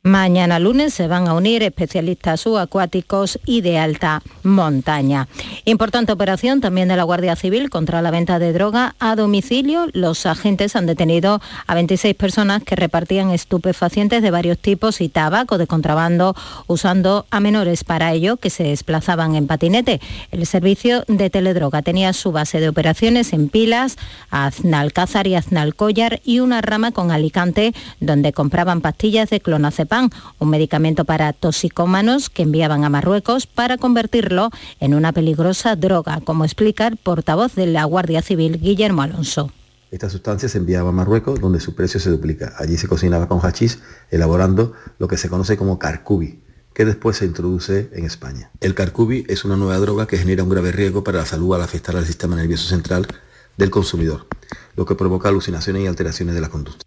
Mañana 0.03 0.59
lunes 0.59 0.93
se 0.93 1.07
van 1.07 1.27
a 1.27 1.33
unir 1.33 1.63
especialistas 1.63 2.41
subacuáticos 2.41 3.39
y 3.45 3.59
de 3.59 3.77
alta 3.77 4.21
montaña. 4.43 5.27
Importante 5.65 6.13
operación 6.13 6.61
también 6.61 6.87
de 6.87 6.95
la 6.95 7.03
Guardia 7.03 7.35
Civil 7.35 7.69
contra 7.69 8.01
la 8.01 8.11
venta 8.11 8.39
de 8.39 8.53
droga 8.53 8.95
a 8.99 9.15
domicilio. 9.17 9.87
Los 9.91 10.25
agentes 10.25 10.75
han 10.75 10.85
detenido 10.85 11.41
a 11.65 11.75
26 11.75 12.15
personas 12.15 12.63
que 12.63 12.77
repartían 12.77 13.31
estupefacientes 13.31 14.21
de 14.21 14.31
varios 14.31 14.59
tipos 14.59 15.01
y 15.01 15.09
tabaco 15.09 15.57
de 15.57 15.67
contrabando 15.67 16.35
usando 16.67 17.25
a 17.29 17.39
menores 17.41 17.83
para 17.83 18.13
ello 18.13 18.37
que 18.37 18.51
se 18.51 18.63
desplazaban 18.63 19.35
en 19.35 19.47
patinete. 19.47 19.99
El 20.31 20.45
servicio 20.45 21.03
de 21.07 21.29
teledroga 21.29 21.81
tenía 21.81 22.13
su 22.13 22.31
base 22.31 22.61
de 22.61 22.69
operaciones 22.69 23.33
en 23.33 23.49
Pilas, 23.49 23.97
Aznalcázar 24.29 25.27
y 25.27 25.35
Aznalcóllar 25.35 26.21
y 26.23 26.39
una 26.39 26.61
rama 26.61 26.91
con 26.91 27.11
Alicante 27.11 27.73
donde 27.99 28.31
compraban 28.31 28.79
pastillas 28.79 29.29
de 29.31 29.41
clonazepam 29.41 29.86
un 30.39 30.49
medicamento 30.49 31.05
para 31.05 31.33
toxicómanos 31.33 32.29
que 32.29 32.43
enviaban 32.43 32.83
a 32.83 32.89
Marruecos 32.89 33.47
para 33.47 33.77
convertirlo 33.77 34.49
en 34.79 34.93
una 34.93 35.13
peligrosa 35.13 35.75
droga, 35.75 36.21
como 36.23 36.45
explica 36.45 36.87
el 36.87 36.97
portavoz 36.97 37.55
de 37.55 37.67
la 37.67 37.85
Guardia 37.85 38.21
Civil, 38.21 38.59
Guillermo 38.59 39.01
Alonso. 39.01 39.51
Esta 39.89 40.09
sustancia 40.09 40.49
se 40.49 40.57
enviaba 40.57 40.89
a 40.89 40.91
Marruecos, 40.91 41.39
donde 41.39 41.61
su 41.61 41.73
precio 41.73 41.99
se 41.99 42.09
duplica. 42.09 42.53
Allí 42.57 42.77
se 42.77 42.89
cocinaba 42.89 43.29
con 43.29 43.39
hachís, 43.39 43.79
elaborando 44.11 44.73
lo 44.99 45.07
que 45.07 45.17
se 45.17 45.29
conoce 45.29 45.55
como 45.55 45.79
carcubi, 45.79 46.41
que 46.73 46.83
después 46.83 47.17
se 47.17 47.25
introduce 47.25 47.89
en 47.93 48.05
España. 48.05 48.51
El 48.59 48.75
carcubi 48.75 49.25
es 49.29 49.45
una 49.45 49.55
nueva 49.55 49.77
droga 49.77 50.05
que 50.05 50.17
genera 50.17 50.43
un 50.43 50.49
grave 50.49 50.71
riesgo 50.73 51.03
para 51.03 51.19
la 51.19 51.25
salud 51.25 51.55
al 51.55 51.61
afectar 51.61 51.95
al 51.95 52.05
sistema 52.05 52.35
nervioso 52.35 52.67
central 52.67 53.07
del 53.55 53.69
consumidor, 53.69 54.27
lo 54.75 54.85
que 54.85 54.95
provoca 54.95 55.29
alucinaciones 55.29 55.83
y 55.83 55.87
alteraciones 55.87 56.35
de 56.35 56.41
la 56.41 56.49
conducta. 56.49 56.86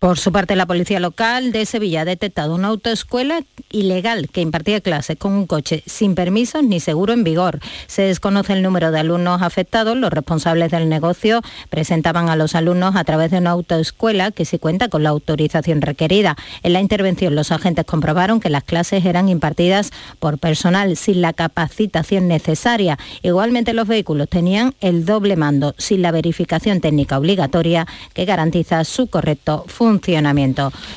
Por 0.00 0.18
su 0.18 0.32
parte, 0.32 0.56
la 0.56 0.64
policía 0.64 0.98
local 0.98 1.52
de 1.52 1.66
Sevilla 1.66 2.00
ha 2.00 2.04
detectado 2.06 2.54
una 2.54 2.68
autoescuela 2.68 3.42
ilegal 3.70 4.30
que 4.30 4.40
impartía 4.40 4.80
clases 4.80 5.18
con 5.18 5.32
un 5.32 5.46
coche 5.46 5.82
sin 5.84 6.14
permiso 6.14 6.62
ni 6.62 6.80
seguro 6.80 7.12
en 7.12 7.22
vigor. 7.22 7.60
Se 7.86 8.00
desconoce 8.00 8.54
el 8.54 8.62
número 8.62 8.92
de 8.92 9.00
alumnos 9.00 9.42
afectados. 9.42 9.98
Los 9.98 10.10
responsables 10.10 10.70
del 10.70 10.88
negocio 10.88 11.42
presentaban 11.68 12.30
a 12.30 12.36
los 12.36 12.54
alumnos 12.54 12.96
a 12.96 13.04
través 13.04 13.30
de 13.30 13.40
una 13.40 13.50
autoescuela 13.50 14.30
que 14.30 14.46
sí 14.46 14.58
cuenta 14.58 14.88
con 14.88 15.02
la 15.02 15.10
autorización 15.10 15.82
requerida. 15.82 16.34
En 16.62 16.72
la 16.72 16.80
intervención, 16.80 17.34
los 17.34 17.52
agentes 17.52 17.84
comprobaron 17.84 18.40
que 18.40 18.48
las 18.48 18.64
clases 18.64 19.04
eran 19.04 19.28
impartidas 19.28 19.90
por 20.18 20.38
personal 20.38 20.96
sin 20.96 21.20
la 21.20 21.34
capacitación 21.34 22.26
necesaria. 22.26 22.98
Igualmente, 23.20 23.74
los 23.74 23.86
vehículos 23.86 24.30
tenían 24.30 24.74
el 24.80 25.04
doble 25.04 25.36
mando 25.36 25.74
sin 25.76 26.00
la 26.00 26.10
verificación 26.10 26.80
técnica 26.80 27.18
obligatoria 27.18 27.86
que 28.14 28.24
garantiza 28.24 28.82
su 28.84 29.06
correcto 29.06 29.66
funcionamiento 29.68 29.89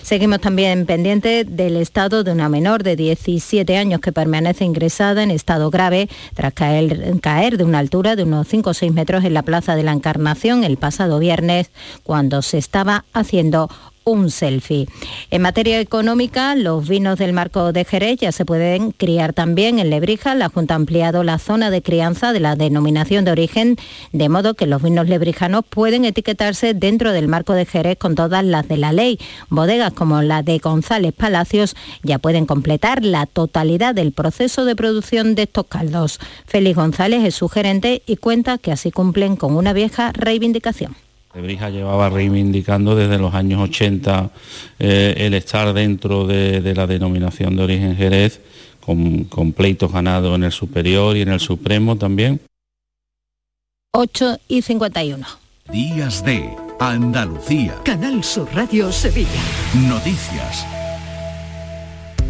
Seguimos 0.01 0.41
también 0.41 0.85
pendientes 0.85 1.45
del 1.49 1.77
estado 1.77 2.23
de 2.23 2.31
una 2.31 2.49
menor 2.49 2.83
de 2.83 2.95
17 2.95 3.77
años 3.77 4.01
que 4.01 4.11
permanece 4.11 4.65
ingresada 4.65 5.23
en 5.23 5.31
estado 5.31 5.69
grave 5.69 6.09
tras 6.35 6.53
caer, 6.53 7.19
caer 7.21 7.57
de 7.57 7.63
una 7.63 7.79
altura 7.79 8.15
de 8.15 8.23
unos 8.23 8.47
5 8.47 8.69
o 8.69 8.73
6 8.73 8.93
metros 8.93 9.23
en 9.23 9.33
la 9.33 9.43
Plaza 9.43 9.75
de 9.75 9.83
la 9.83 9.91
Encarnación 9.91 10.63
el 10.63 10.77
pasado 10.77 11.19
viernes 11.19 11.71
cuando 12.03 12.41
se 12.41 12.57
estaba 12.57 13.05
haciendo 13.13 13.69
un 14.03 14.29
selfie. 14.29 14.87
En 15.31 15.41
materia 15.41 15.79
económica, 15.79 16.55
los 16.55 16.87
vinos 16.87 17.17
del 17.17 17.33
marco 17.33 17.71
de 17.71 17.85
Jerez 17.85 18.19
ya 18.19 18.31
se 18.31 18.45
pueden 18.45 18.91
criar 18.91 19.33
también 19.33 19.79
en 19.79 19.89
Lebrija. 19.89 20.35
La 20.35 20.49
Junta 20.49 20.73
ha 20.73 20.77
ampliado 20.77 21.23
la 21.23 21.39
zona 21.39 21.69
de 21.69 21.81
crianza 21.81 22.33
de 22.33 22.39
la 22.39 22.55
denominación 22.55 23.25
de 23.25 23.31
origen, 23.31 23.77
de 24.11 24.29
modo 24.29 24.53
que 24.53 24.67
los 24.67 24.81
vinos 24.81 25.07
lebrijanos 25.07 25.63
pueden 25.67 26.05
etiquetarse 26.05 26.73
dentro 26.73 27.11
del 27.11 27.27
marco 27.27 27.53
de 27.53 27.65
Jerez 27.65 27.97
con 27.97 28.15
todas 28.15 28.43
las 28.43 28.67
de 28.67 28.77
la 28.77 28.93
ley. 28.93 29.19
Bodegas 29.49 29.93
como 29.93 30.21
la 30.21 30.43
de 30.43 30.57
González 30.59 31.13
Palacios 31.13 31.75
ya 32.03 32.19
pueden 32.19 32.45
completar 32.45 33.03
la 33.03 33.25
totalidad 33.25 33.95
del 33.95 34.11
proceso 34.11 34.65
de 34.65 34.75
producción 34.75 35.35
de 35.35 35.43
estos 35.43 35.65
caldos. 35.67 36.19
Félix 36.45 36.75
González 36.75 37.23
es 37.23 37.35
su 37.35 37.49
gerente 37.49 38.01
y 38.05 38.17
cuenta 38.17 38.57
que 38.57 38.71
así 38.71 38.91
cumplen 38.91 39.35
con 39.35 39.55
una 39.55 39.73
vieja 39.73 40.11
reivindicación. 40.13 40.95
Lebrija 41.33 41.69
llevaba 41.69 42.09
reivindicando 42.09 42.95
desde 42.95 43.17
los 43.17 43.33
años 43.33 43.61
80 43.61 44.29
eh, 44.79 45.15
el 45.17 45.33
estar 45.33 45.73
dentro 45.73 46.27
de, 46.27 46.73
la 46.75 46.85
denominación 46.85 47.55
de 47.55 47.63
origen 47.63 47.95
Jerez, 47.95 48.39
con, 48.79 49.23
con 49.25 49.51
pleitos 49.51 49.91
ganados 49.91 50.35
en 50.35 50.43
el 50.43 50.51
superior 50.51 51.17
y 51.17 51.21
en 51.21 51.29
el 51.29 51.39
supremo 51.39 51.95
también. 51.95 52.39
8 53.95 54.39
y 54.47 54.61
51. 54.61 55.25
Días 55.71 56.23
de 56.23 56.55
Andalucía. 56.79 57.75
Canal 57.83 58.23
Sur 58.23 58.47
Radio 58.53 58.91
Sevilla. 58.91 59.29
Noticias. 59.87 60.65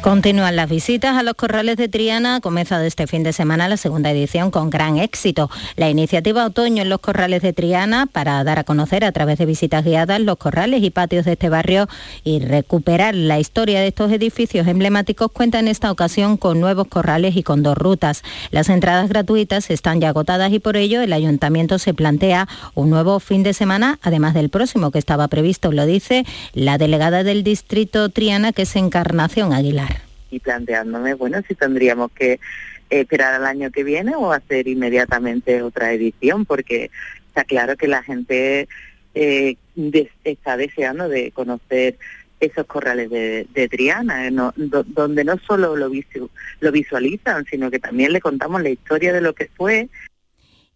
Continúan 0.00 0.54
las 0.54 0.70
visitas 0.70 1.16
a 1.16 1.24
los 1.24 1.34
corrales 1.34 1.76
de 1.76 1.88
Triana. 1.88 2.36
Ha 2.36 2.40
comenzado 2.40 2.84
este 2.84 3.08
fin 3.08 3.24
de 3.24 3.32
semana 3.32 3.68
la 3.68 3.76
segunda 3.76 4.12
edición 4.12 4.52
con 4.52 4.70
gran 4.70 4.96
éxito. 4.96 5.50
La 5.74 5.90
iniciativa 5.90 6.46
Otoño 6.46 6.82
en 6.82 6.88
los 6.88 7.00
corrales 7.00 7.42
de 7.42 7.52
Triana 7.52 8.06
para 8.06 8.42
dar 8.44 8.60
a 8.60 8.64
conocer 8.64 9.04
a 9.04 9.10
través 9.10 9.38
de 9.38 9.44
visitas 9.44 9.84
guiadas 9.84 10.20
los 10.20 10.36
corrales 10.36 10.84
y 10.84 10.90
patios 10.90 11.24
de 11.24 11.32
este 11.32 11.48
barrio 11.48 11.88
y 12.22 12.38
recuperar 12.38 13.16
la 13.16 13.40
historia 13.40 13.80
de 13.80 13.88
estos 13.88 14.12
edificios 14.12 14.68
emblemáticos 14.68 15.32
cuenta 15.32 15.58
en 15.58 15.66
esta 15.66 15.90
ocasión 15.90 16.36
con 16.36 16.60
nuevos 16.60 16.86
corrales 16.86 17.36
y 17.36 17.42
con 17.42 17.64
dos 17.64 17.76
rutas. 17.76 18.22
Las 18.52 18.68
entradas 18.68 19.08
gratuitas 19.08 19.68
están 19.68 20.00
ya 20.00 20.10
agotadas 20.10 20.52
y 20.52 20.60
por 20.60 20.76
ello 20.76 21.02
el 21.02 21.12
ayuntamiento 21.12 21.78
se 21.80 21.92
plantea 21.92 22.46
un 22.74 22.88
nuevo 22.88 23.18
fin 23.18 23.42
de 23.42 23.52
semana, 23.52 23.98
además 24.02 24.32
del 24.34 24.48
próximo 24.48 24.92
que 24.92 25.00
estaba 25.00 25.26
previsto, 25.26 25.72
lo 25.72 25.84
dice 25.86 26.24
la 26.54 26.78
delegada 26.78 27.24
del 27.24 27.42
distrito 27.42 28.08
Triana, 28.10 28.52
que 28.52 28.62
es 28.62 28.76
Encarnación 28.76 29.52
Aguilar 29.52 29.97
y 30.30 30.40
planteándome, 30.40 31.14
bueno, 31.14 31.40
si 31.46 31.54
tendríamos 31.54 32.10
que 32.12 32.40
esperar 32.90 33.34
al 33.34 33.46
año 33.46 33.70
que 33.70 33.84
viene 33.84 34.14
o 34.16 34.32
hacer 34.32 34.66
inmediatamente 34.68 35.62
otra 35.62 35.92
edición, 35.92 36.44
porque 36.44 36.90
está 37.28 37.44
claro 37.44 37.76
que 37.76 37.88
la 37.88 38.02
gente 38.02 38.68
eh, 39.14 39.56
está 40.24 40.56
deseando 40.56 41.08
de 41.08 41.30
conocer 41.32 41.96
esos 42.40 42.66
corrales 42.66 43.10
de, 43.10 43.68
Triana, 43.68 44.28
eh, 44.28 44.32
donde 44.56 45.24
no 45.24 45.38
solo 45.38 45.76
lo, 45.76 45.90
lo 46.60 46.72
visualizan, 46.72 47.44
sino 47.46 47.70
que 47.70 47.80
también 47.80 48.12
le 48.12 48.20
contamos 48.20 48.62
la 48.62 48.70
historia 48.70 49.12
de 49.12 49.20
lo 49.20 49.34
que 49.34 49.50
fue 49.56 49.88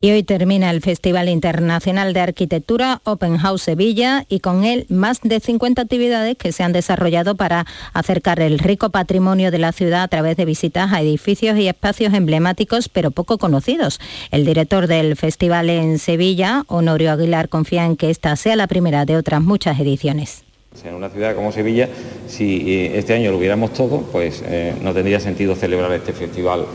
y 0.05 0.11
hoy 0.11 0.25
termina 0.25 0.69
el 0.73 0.81
Festival 0.81 1.29
Internacional 1.29 2.13
de 2.13 2.19
Arquitectura 2.19 3.01
Open 3.05 3.39
House 3.39 3.63
Sevilla 3.63 4.27
y 4.29 4.41
con 4.41 4.65
él 4.65 4.85
más 4.89 5.21
de 5.23 5.39
50 5.39 5.81
actividades 5.81 6.37
que 6.37 6.51
se 6.51 6.65
han 6.65 6.73
desarrollado 6.73 7.37
para 7.37 7.67
acercar 7.95 8.41
el 8.41 8.59
rico 8.59 8.91
patrimonio 8.91 9.53
de 9.53 9.59
la 9.61 9.71
ciudad 9.71 10.03
a 10.03 10.09
través 10.09 10.37
de 10.37 10.45
visitas 10.45 10.93
a 10.93 11.01
edificios 11.01 11.57
y 11.57 11.69
espacios 11.69 12.15
emblemáticos 12.15 12.89
pero 12.89 13.13
poco 13.13 13.39
conocidos. 13.39 14.01
El 14.33 14.45
director 14.45 14.89
del 14.89 15.15
festival 15.15 15.71
en 15.71 16.01
Sevilla, 16.01 16.65
Honorio 16.67 17.13
Aguilar, 17.13 17.49
confía 17.49 17.87
en 17.87 17.97
que 17.97 18.11
esta 18.11 18.35
sea 18.35 18.57
la 18.57 18.67
primera 18.67 19.05
de 19.05 19.17
otras 19.17 19.41
muchas 19.41 19.79
ediciones. 19.79 20.43
En 20.85 20.95
una 20.95 21.11
ciudad 21.11 21.37
como 21.37 21.53
Sevilla, 21.53 21.89
si 22.27 22.73
eh, 22.73 22.99
este 22.99 23.15
año 23.15 23.31
lo 23.31 23.39
hubiéramos 23.39 23.73
todo, 23.73 24.01
pues 24.11 24.43
eh, 24.45 24.75
no 24.83 24.93
tendría 24.95 25.21
sentido 25.21 25.55
celebrar 25.55 25.93
este 25.93 26.13
festival 26.13 26.67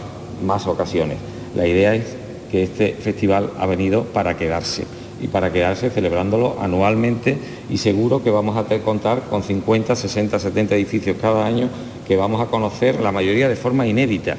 más 0.46 0.66
ocasiones. 0.66 1.18
La 1.54 1.68
idea 1.68 1.94
es 1.94 2.16
que 2.52 2.64
este 2.64 2.94
festival 2.94 3.52
ha 3.60 3.66
venido 3.66 4.06
para 4.06 4.38
quedarse 4.38 4.86
y 5.22 5.28
para 5.28 5.52
quedarse 5.52 5.90
celebrándolo 5.90 6.58
anualmente 6.62 7.38
y 7.70 7.78
seguro 7.78 8.24
que 8.24 8.30
vamos 8.30 8.58
a 8.58 8.66
contar 8.80 9.22
con 9.30 9.44
50, 9.44 9.96
60, 9.96 10.40
70 10.40 10.76
edificios 10.76 11.18
cada 11.20 11.46
año 11.46 11.70
que 12.08 12.16
vamos 12.16 12.42
a 12.42 12.46
conocer 12.46 13.00
la 13.00 13.12
mayoría 13.12 13.50
de 13.50 13.56
forma 13.56 13.86
inédita. 13.86 14.38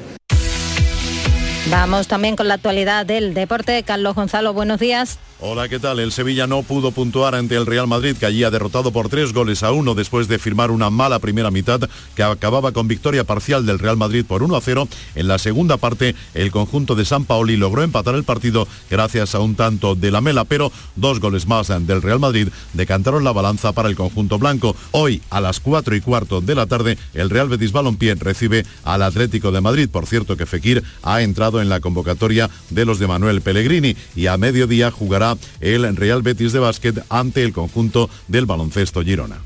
Vamos 1.69 2.07
también 2.07 2.35
con 2.35 2.47
la 2.47 2.55
actualidad 2.55 3.05
del 3.05 3.33
deporte. 3.33 3.83
Carlos 3.83 4.15
Gonzalo, 4.15 4.53
buenos 4.53 4.79
días. 4.79 5.19
Hola, 5.41 5.69
¿qué 5.69 5.79
tal? 5.79 5.99
El 5.99 6.11
Sevilla 6.11 6.47
no 6.47 6.63
pudo 6.63 6.91
puntuar 6.91 7.33
ante 7.33 7.55
el 7.55 7.65
Real 7.65 7.87
Madrid, 7.87 8.17
que 8.17 8.25
allí 8.25 8.43
ha 8.43 8.51
derrotado 8.51 8.91
por 8.91 9.07
tres 9.07 9.31
goles 9.31 9.63
a 9.63 9.71
uno 9.71 9.95
después 9.95 10.27
de 10.27 10.37
firmar 10.37 10.69
una 10.69 10.89
mala 10.89 11.19
primera 11.19 11.49
mitad 11.49 11.79
que 12.13 12.23
acababa 12.23 12.73
con 12.73 12.89
victoria 12.89 13.23
parcial 13.23 13.65
del 13.65 13.79
Real 13.79 13.95
Madrid 13.95 14.25
por 14.27 14.43
1 14.43 14.53
a 14.53 14.59
0. 14.59 14.89
En 15.15 15.29
la 15.29 15.37
segunda 15.37 15.77
parte, 15.77 16.13
el 16.33 16.51
conjunto 16.51 16.93
de 16.93 17.05
San 17.05 17.23
Paoli 17.23 17.55
logró 17.55 17.83
empatar 17.83 18.15
el 18.15 18.25
partido 18.25 18.67
gracias 18.89 19.33
a 19.33 19.39
un 19.39 19.55
tanto 19.55 19.95
de 19.95 20.11
la 20.11 20.19
mela, 20.19 20.43
pero 20.43 20.73
dos 20.97 21.21
goles 21.21 21.47
más 21.47 21.69
del 21.69 22.01
Real 22.01 22.19
Madrid 22.19 22.49
decantaron 22.73 23.23
la 23.23 23.31
balanza 23.31 23.71
para 23.71 23.87
el 23.87 23.95
conjunto 23.95 24.39
blanco. 24.39 24.75
Hoy, 24.91 25.21
a 25.29 25.39
las 25.39 25.61
4 25.61 25.95
y 25.95 26.01
cuarto 26.01 26.41
de 26.41 26.55
la 26.55 26.65
tarde, 26.65 26.97
el 27.13 27.29
Real 27.29 27.47
Betis 27.47 27.71
Balompié 27.71 28.15
recibe 28.15 28.65
al 28.83 29.03
Atlético 29.03 29.53
de 29.53 29.61
Madrid. 29.61 29.87
Por 29.89 30.05
cierto, 30.05 30.35
que 30.35 30.45
Fekir 30.45 30.83
ha 31.01 31.21
entrado 31.21 31.61
en 31.61 31.69
la 31.69 31.79
convocatoria 31.79 32.49
de 32.71 32.83
los 32.83 32.99
de 32.99 33.07
Manuel 33.07 33.39
Pellegrini 33.39 33.95
y 34.17 34.27
a 34.27 34.35
mediodía 34.35 34.91
jugará 34.91 35.28
el 35.61 35.95
Real 35.95 36.21
Betis 36.21 36.53
de 36.53 36.59
básquet 36.59 37.03
ante 37.09 37.43
el 37.43 37.53
conjunto 37.53 38.09
del 38.27 38.45
baloncesto 38.45 39.01
Girona. 39.01 39.39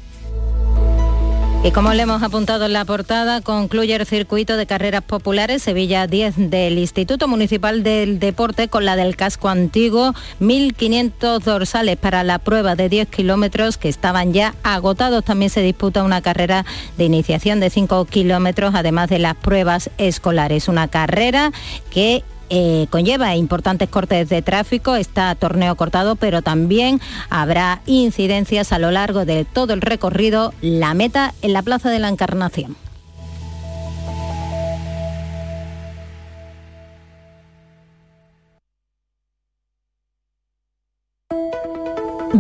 Y 1.66 1.72
como 1.72 1.94
le 1.94 2.02
hemos 2.02 2.22
apuntado 2.22 2.66
en 2.66 2.74
la 2.74 2.84
portada, 2.84 3.40
concluye 3.40 3.96
el 3.96 4.06
circuito 4.06 4.58
de 4.58 4.66
carreras 4.66 5.02
populares 5.02 5.64
Sevilla 5.64 6.08
10 6.08 6.50
del 6.50 6.78
Instituto 6.78 7.30
Municipal 7.30 7.84
del 7.84 8.20
Deporte 8.20 8.68
con 8.68 8.84
la 8.84 8.98
del 8.98 9.16
casco 9.16 9.48
antiguo, 9.48 10.14
1.500 10.42 11.40
dorsales 11.40 11.96
para 11.96 12.26
la 12.26 12.40
prueba 12.40 12.76
de 12.76 12.90
10 12.90 13.08
kilómetros 13.08 13.78
que 13.78 13.88
estaban 13.88 14.34
ya 14.34 14.56
agotados. 14.64 15.24
También 15.24 15.50
se 15.50 15.62
disputa 15.62 16.04
una 16.04 16.22
carrera 16.22 16.66
de 16.98 17.06
iniciación 17.06 17.62
de 17.62 17.70
5 17.70 18.04
kilómetros, 18.08 18.76
además 18.76 19.10
de 19.10 19.20
las 19.20 19.36
pruebas 19.36 19.90
escolares. 19.98 20.68
Una 20.68 20.90
carrera 20.90 21.54
que 21.90 22.26
eh, 22.56 22.86
conlleva 22.92 23.36
importantes 23.36 23.90
cortes 23.90 24.30
de 24.30 24.44
tráfico, 24.44 24.96
está 24.96 25.34
torneo 25.34 25.76
cortado, 25.76 26.16
pero 26.16 26.44
también 26.44 27.02
habrá 27.32 27.82
incidencias 27.88 28.72
a 28.72 28.78
lo 28.78 28.92
largo 28.92 29.26
de 29.26 29.44
todo 29.44 29.74
el 29.74 29.82
recorrido, 29.82 30.54
la 30.62 30.94
meta 30.94 31.34
en 31.42 31.54
la 31.54 31.64
Plaza 31.64 31.90
de 31.90 31.98
la 31.98 32.10
Encarnación. 32.10 32.76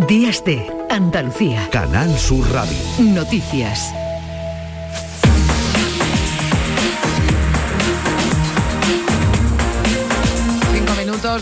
Días 0.07 0.45
de 0.45 0.71
Andalucía. 0.91 1.69
Canal 1.71 2.09
Sur 2.19 2.51
Radio. 2.51 2.77
Noticias. 2.99 3.91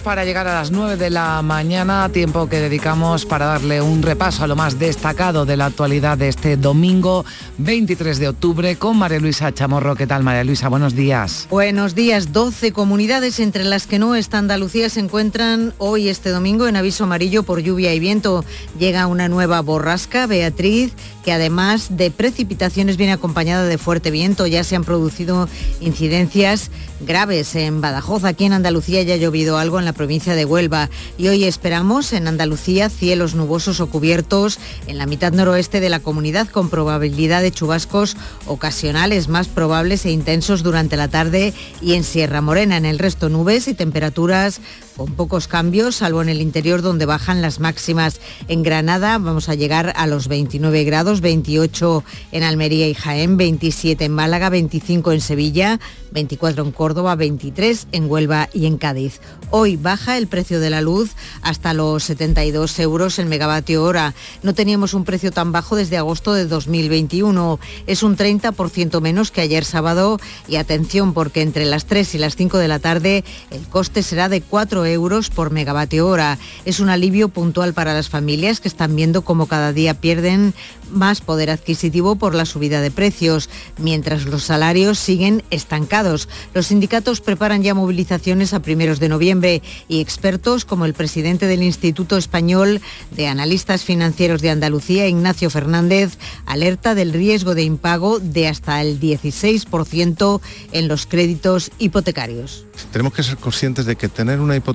Para 0.02 0.26
llegar 0.26 0.48
a 0.48 0.54
las 0.54 0.72
9 0.72 0.98
de 0.98 1.10
la 1.10 1.42
mañana, 1.42 2.10
tiempo 2.10 2.50
que 2.50 2.60
dedicamos 2.60 3.26
para 3.26 3.46
darle 3.46 3.82
un 3.82 4.02
repaso 4.02 4.44
a 4.44 4.48
lo 4.48 4.56
más 4.56 4.80
destacado 4.80 5.46
de 5.46 5.58
la 5.58 5.68
actualidad 5.68 6.18
de 6.18 6.28
este 6.28 6.58
domingo 6.58 7.26
23 7.58 8.20
de 8.20 8.28
octubre 8.28 8.76
con 8.78 8.98
María 8.98 9.20
Luisa 9.20 9.54
Chamorro. 9.54 9.96
¿Qué 9.96 10.08
tal 10.08 10.24
María 10.24 10.44
Luisa? 10.44 10.70
Buenos 10.70 10.96
días. 10.96 11.48
Buenos 11.50 11.96
días. 11.96 12.32
12 12.32 12.72
comunidades 12.74 13.40
entre 13.40 13.64
las 13.64 13.88
que 13.88 14.00
no 14.00 14.16
está 14.16 14.40
Andalucía 14.40 14.90
se 14.90 15.00
encuentran 15.00 15.74
hoy 15.78 16.10
este 16.10 16.30
domingo 16.30 16.68
en 16.68 16.76
aviso 16.76 17.04
amarillo 17.04 17.44
por 17.44 17.62
lluvia 17.62 17.94
y 17.94 18.00
viento. 18.00 18.44
Llega 18.80 19.08
una 19.08 19.30
nueva 19.30 19.62
borrasca, 19.62 20.28
Beatriz, 20.28 20.94
que 21.24 21.32
además 21.32 21.98
de 21.98 22.12
precipitaciones 22.12 22.98
viene 22.98 23.14
acompañada 23.14 23.66
de 23.66 23.78
fuerte 23.78 24.12
viento. 24.12 24.48
Ya 24.48 24.64
se 24.64 24.76
han 24.76 24.84
producido 24.84 25.48
incidencias 25.80 26.72
graves 27.00 27.56
en 27.56 27.82
Badajoz. 27.82 28.24
Aquí 28.24 28.46
en 28.46 28.54
Andalucía 28.54 29.02
ya 29.04 29.16
ha 29.16 29.18
llovido 29.18 29.58
algo 29.58 29.80
en 29.80 29.86
la 29.86 29.94
provincia 29.94 30.36
de 30.36 30.46
Huelva 30.46 30.90
y 31.18 31.28
hoy 31.28 31.46
esperamos 31.46 32.14
en 32.14 32.28
Andalucía 32.28 32.90
cielos 32.90 33.36
nubosos 33.36 33.80
o 33.80 33.90
cubiertos 33.90 34.60
en 34.88 34.98
la 34.98 35.06
mitad 35.06 35.34
noroeste 35.34 35.80
de 35.80 35.90
la 35.90 36.00
comunidad 36.00 36.48
con 36.48 36.70
probabilidad 36.70 37.42
de 37.42 37.52
chubascos 37.52 38.18
ocasionales 38.46 39.28
más 39.28 39.48
probables 39.48 40.06
e 40.06 40.12
intensos 40.12 40.64
durante 40.64 40.98
la 40.98 41.08
tarde 41.08 41.54
y 41.82 41.94
en 41.94 42.04
Sierra 42.04 42.42
Morena. 42.42 42.78
En 42.78 42.86
el 42.86 43.00
resto 43.00 43.30
nubes 43.30 43.68
y 43.68 43.74
temperaturas 43.74 44.62
con 44.96 45.14
pocos 45.14 45.48
cambios, 45.48 45.96
salvo 45.96 46.22
en 46.22 46.30
el 46.30 46.42
interior 46.42 46.82
donde 46.82 47.06
bajan 47.06 47.42
las 47.42 47.60
máximas. 47.60 48.20
En 48.48 48.64
Granada 48.64 49.18
vamos 49.18 49.50
a 49.50 49.56
llegar 49.56 49.94
a 49.96 50.08
los 50.08 50.28
29 50.28 50.84
grados, 50.84 51.22
28 51.22 52.04
en 52.32 52.44
Almería 52.44 52.88
y 52.88 52.94
Jaén, 52.94 53.38
27 53.38 54.06
en 54.06 54.12
Málaga, 54.12 54.50
25 54.50 55.12
en 55.12 55.22
Sevilla, 55.22 55.80
24 56.12 56.64
en 56.64 56.72
Córdoba, 56.72 57.16
23 57.16 57.88
en 57.92 58.10
Huelva 58.10 58.50
y 58.54 58.66
en 58.66 58.78
Cádiz. 58.78 59.20
Hoy 59.50 59.76
baja 59.76 60.18
el 60.18 60.28
precio 60.28 60.60
de 60.60 60.70
la 60.70 60.82
luz 60.82 61.12
hasta 61.42 61.74
los 61.74 62.04
72 62.04 62.80
euros 62.80 63.20
el 63.20 63.26
megavatio 63.26 63.84
hora. 63.84 64.14
No 64.44 64.54
teníamos 64.54 64.94
un 64.94 65.04
precio 65.04 65.32
tan 65.32 65.52
bajo 65.52 65.76
desde 65.76 65.98
agosto 65.98 66.34
de 66.34 66.46
2021. 66.46 67.60
Es 67.88 68.04
un 68.04 68.18
30% 68.18 69.02
menos 69.02 69.32
que 69.32 69.42
ayer 69.42 69.66
sábado 69.66 70.20
y 70.48 70.56
atención 70.56 71.14
porque 71.14 71.42
entre 71.42 71.66
las 71.66 71.86
3 71.86 72.16
y 72.16 72.18
las 72.18 72.36
5 72.36 72.58
de 72.58 72.68
la 72.68 72.80
tarde 72.80 73.24
el 73.50 73.62
coste 73.68 74.04
será 74.04 74.30
de 74.30 74.42
4 74.42 74.86
euros 74.86 74.91
por 75.36 75.52
megavatio 75.52 76.08
hora. 76.08 76.38
Es 76.66 76.80
un 76.80 76.90
alivio 76.90 77.30
puntual 77.30 77.74
para 77.74 77.94
las 77.94 78.10
familias 78.10 78.60
que 78.60 78.68
están 78.68 78.96
viendo 78.96 79.22
cómo 79.22 79.46
cada 79.46 79.74
día 79.74 79.94
pierden 79.94 80.54
más 80.92 81.22
poder 81.22 81.50
adquisitivo 81.50 82.16
por 82.16 82.36
la 82.36 82.46
subida 82.46 82.82
de 82.82 82.92
precios, 82.92 83.50
mientras 83.78 84.26
los 84.26 84.44
salarios 84.44 85.00
siguen 85.00 85.44
estancados. 85.50 86.28
Los 86.54 86.68
sindicatos 86.68 87.22
preparan 87.22 87.64
ya 87.64 87.74
movilizaciones 87.74 88.54
a 88.54 88.62
primeros 88.62 89.00
de 89.00 89.10
noviembre 89.10 89.62
y 89.88 90.02
expertos 90.02 90.66
como 90.66 90.86
el 90.86 90.94
presidente 90.94 91.48
del 91.48 91.64
Instituto 91.64 92.18
Español 92.18 92.82
de 93.12 93.28
Analistas 93.28 93.84
Financieros 93.84 94.42
de 94.42 94.50
Andalucía, 94.50 95.08
Ignacio 95.08 95.50
Fernández, 95.50 96.18
alerta 96.46 96.96
del 96.96 97.14
riesgo 97.14 97.56
de 97.56 97.64
impago 97.64 98.20
de 98.20 98.48
hasta 98.48 98.82
el 98.82 99.00
16% 99.00 100.42
en 100.74 100.88
los 100.88 101.06
créditos 101.06 101.72
hipotecarios. 101.80 102.66
Tenemos 102.92 103.14
que 103.14 103.24
ser 103.24 103.38
conscientes 103.38 103.86
de 103.86 103.96
que 103.96 104.10
tener 104.10 104.40
una 104.40 104.56
hipoteca 104.56 104.71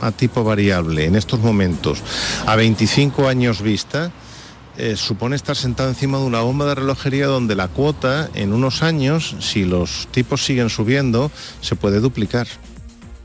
a 0.00 0.12
tipo 0.12 0.44
variable 0.44 1.04
en 1.04 1.16
estos 1.16 1.40
momentos 1.40 2.02
a 2.46 2.56
25 2.56 3.28
años 3.28 3.62
vista 3.62 4.12
eh, 4.76 4.96
supone 4.96 5.36
estar 5.36 5.56
sentado 5.56 5.88
encima 5.88 6.18
de 6.18 6.24
una 6.24 6.40
bomba 6.40 6.66
de 6.66 6.74
relojería 6.74 7.26
donde 7.26 7.54
la 7.54 7.68
cuota 7.68 8.28
en 8.34 8.52
unos 8.52 8.82
años, 8.82 9.36
si 9.38 9.64
los 9.64 10.08
tipos 10.10 10.44
siguen 10.44 10.68
subiendo, 10.68 11.30
se 11.60 11.76
puede 11.76 12.00
duplicar. 12.00 12.48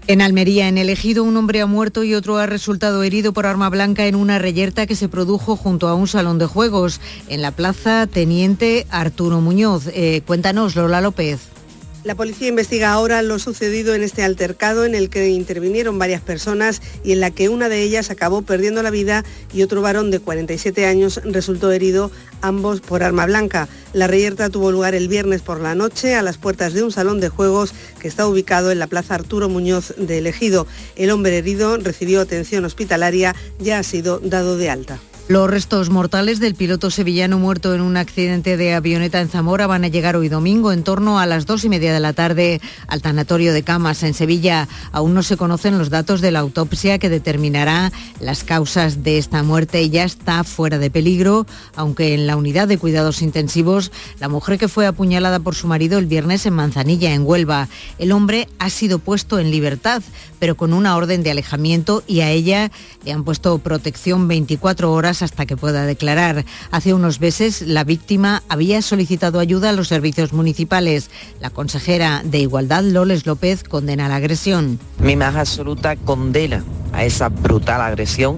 En 0.05 0.21
Almería, 0.21 0.67
en 0.67 0.77
el 0.77 0.89
ejido, 0.89 1.23
un 1.23 1.37
hombre 1.37 1.61
ha 1.61 1.65
muerto 1.65 2.03
y 2.03 2.13
otro 2.13 2.37
ha 2.37 2.45
resultado 2.45 3.01
herido 3.03 3.33
por 3.33 3.47
arma 3.47 3.69
blanca 3.69 4.05
en 4.05 4.15
una 4.15 4.37
reyerta 4.37 4.85
que 4.85 4.95
se 4.95 5.09
produjo 5.09 5.55
junto 5.55 5.87
a 5.87 5.95
un 5.95 6.07
salón 6.07 6.37
de 6.37 6.45
juegos 6.45 6.99
en 7.27 7.41
la 7.41 7.51
plaza 7.51 8.05
Teniente 8.05 8.85
Arturo 8.89 9.41
Muñoz. 9.41 9.87
Eh, 9.87 10.21
cuéntanos, 10.25 10.75
Lola 10.75 11.01
López. 11.01 11.58
La 12.05 12.15
policía 12.15 12.47
investiga 12.47 12.93
ahora 12.93 13.21
lo 13.21 13.39
sucedido 13.39 13.93
en 13.93 14.03
este 14.03 14.23
altercado 14.23 14.85
en 14.85 14.95
el 14.95 15.09
que 15.09 15.29
intervinieron 15.29 15.99
varias 15.99 16.21
personas 16.21 16.81
y 17.03 17.11
en 17.11 17.19
la 17.19 17.29
que 17.29 17.49
una 17.49 17.67
de 17.67 17.81
ellas 17.83 18.09
acabó 18.09 18.41
perdiendo 18.41 18.81
la 18.81 18.89
vida 18.89 19.25
y 19.53 19.63
otro 19.63 19.81
varón 19.81 20.09
de 20.09 20.21
47 20.21 20.85
años 20.85 21.19
resultó 21.25 21.73
herido, 21.73 22.09
ambos 22.41 22.79
por 22.79 23.03
arma 23.03 23.25
blanca. 23.25 23.67
La 23.91 24.07
reyerta 24.07 24.49
tuvo 24.49 24.71
lugar 24.71 24.95
el 24.95 25.09
viernes 25.09 25.41
por 25.41 25.59
la 25.59 25.75
noche 25.75 26.15
a 26.15 26.21
las 26.21 26.37
puertas 26.37 26.71
de 26.73 26.83
un 26.83 26.93
salón 26.93 27.19
de 27.19 27.27
juegos 27.27 27.73
que 27.99 28.07
está 28.07 28.25
ubicado 28.27 28.71
en 28.71 28.79
la 28.79 28.87
Plaza 28.87 29.15
Arturo 29.15 29.49
Muñoz 29.49 29.93
de 29.97 30.19
Elegido. 30.19 30.67
El 30.95 31.11
hombre 31.11 31.37
herido 31.37 31.75
recibió 31.77 32.21
atención 32.21 32.63
hospitalaria, 32.63 33.35
ya 33.59 33.77
ha 33.77 33.83
sido 33.83 34.19
dado 34.19 34.55
de 34.55 34.69
alta. 34.69 34.99
Los 35.29 35.47
restos 35.47 35.91
mortales 35.91 36.39
del 36.39 36.55
piloto 36.55 36.89
sevillano 36.89 37.37
muerto 37.37 37.75
en 37.75 37.81
un 37.81 37.97
accidente 37.97 38.57
de 38.57 38.73
avioneta 38.73 39.21
en 39.21 39.29
Zamora 39.29 39.67
van 39.67 39.83
a 39.83 39.87
llegar 39.87 40.15
hoy 40.15 40.27
domingo 40.27 40.71
en 40.71 40.81
torno 40.81 41.19
a 41.19 41.27
las 41.27 41.45
dos 41.45 41.63
y 41.63 41.69
media 41.69 41.93
de 41.93 41.99
la 41.99 42.13
tarde 42.13 42.59
al 42.87 43.03
tanatorio 43.03 43.53
de 43.53 43.61
Camas 43.61 44.01
en 44.01 44.15
Sevilla. 44.15 44.67
Aún 44.91 45.13
no 45.13 45.21
se 45.21 45.37
conocen 45.37 45.77
los 45.77 45.91
datos 45.91 46.21
de 46.21 46.31
la 46.31 46.39
autopsia 46.39 46.97
que 46.97 47.09
determinará 47.09 47.91
las 48.19 48.43
causas 48.43 49.03
de 49.03 49.19
esta 49.19 49.43
muerte. 49.43 49.87
Ya 49.91 50.03
está 50.03 50.43
fuera 50.43 50.79
de 50.79 50.89
peligro, 50.89 51.45
aunque 51.75 52.15
en 52.15 52.25
la 52.25 52.35
unidad 52.35 52.67
de 52.67 52.79
cuidados 52.79 53.21
intensivos 53.21 53.91
la 54.19 54.29
mujer 54.29 54.57
que 54.57 54.67
fue 54.67 54.87
apuñalada 54.87 55.39
por 55.39 55.53
su 55.53 55.67
marido 55.67 55.99
el 55.99 56.07
viernes 56.07 56.47
en 56.47 56.53
Manzanilla, 56.53 57.13
en 57.13 57.23
Huelva. 57.23 57.67
El 57.99 58.13
hombre 58.13 58.49
ha 58.57 58.71
sido 58.71 58.97
puesto 58.97 59.37
en 59.37 59.51
libertad, 59.51 60.01
pero 60.39 60.57
con 60.57 60.73
una 60.73 60.95
orden 60.95 61.21
de 61.21 61.29
alejamiento 61.29 62.01
y 62.07 62.21
a 62.21 62.31
ella 62.31 62.71
le 63.05 63.11
han 63.11 63.23
puesto 63.23 63.59
protección 63.59 64.27
24 64.27 64.91
horas 64.91 65.18
hasta 65.21 65.45
que 65.45 65.57
pueda 65.57 65.85
declarar. 65.85 66.45
Hace 66.71 66.93
unos 66.93 67.19
meses 67.19 67.61
la 67.61 67.83
víctima 67.83 68.43
había 68.49 68.81
solicitado 68.81 69.39
ayuda 69.39 69.69
a 69.69 69.73
los 69.73 69.87
servicios 69.87 70.33
municipales. 70.33 71.09
La 71.39 71.49
consejera 71.49 72.21
de 72.23 72.39
Igualdad, 72.39 72.83
Loles 72.83 73.25
López, 73.25 73.63
condena 73.63 74.07
la 74.07 74.15
agresión. 74.15 74.79
Mi 74.99 75.15
más 75.15 75.35
absoluta 75.35 75.95
condena 75.95 76.63
a 76.93 77.05
esa 77.05 77.29
brutal 77.29 77.81
agresión 77.81 78.37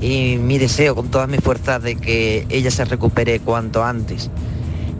y 0.00 0.36
mi 0.38 0.58
deseo 0.58 0.94
con 0.94 1.08
todas 1.08 1.28
mis 1.28 1.40
fuerzas 1.40 1.82
de 1.82 1.96
que 1.96 2.46
ella 2.48 2.70
se 2.70 2.84
recupere 2.84 3.40
cuanto 3.40 3.84
antes. 3.84 4.30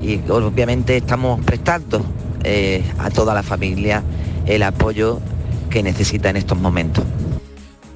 Y 0.02 0.20
obviamente 0.30 0.96
estamos 0.96 1.44
prestando 1.44 2.04
eh, 2.42 2.82
a 2.98 3.10
toda 3.10 3.34
la 3.34 3.42
familia 3.42 4.02
el 4.46 4.62
apoyo 4.62 5.20
que 5.68 5.82
necesita 5.82 6.30
en 6.30 6.36
estos 6.36 6.58
momentos. 6.58 7.04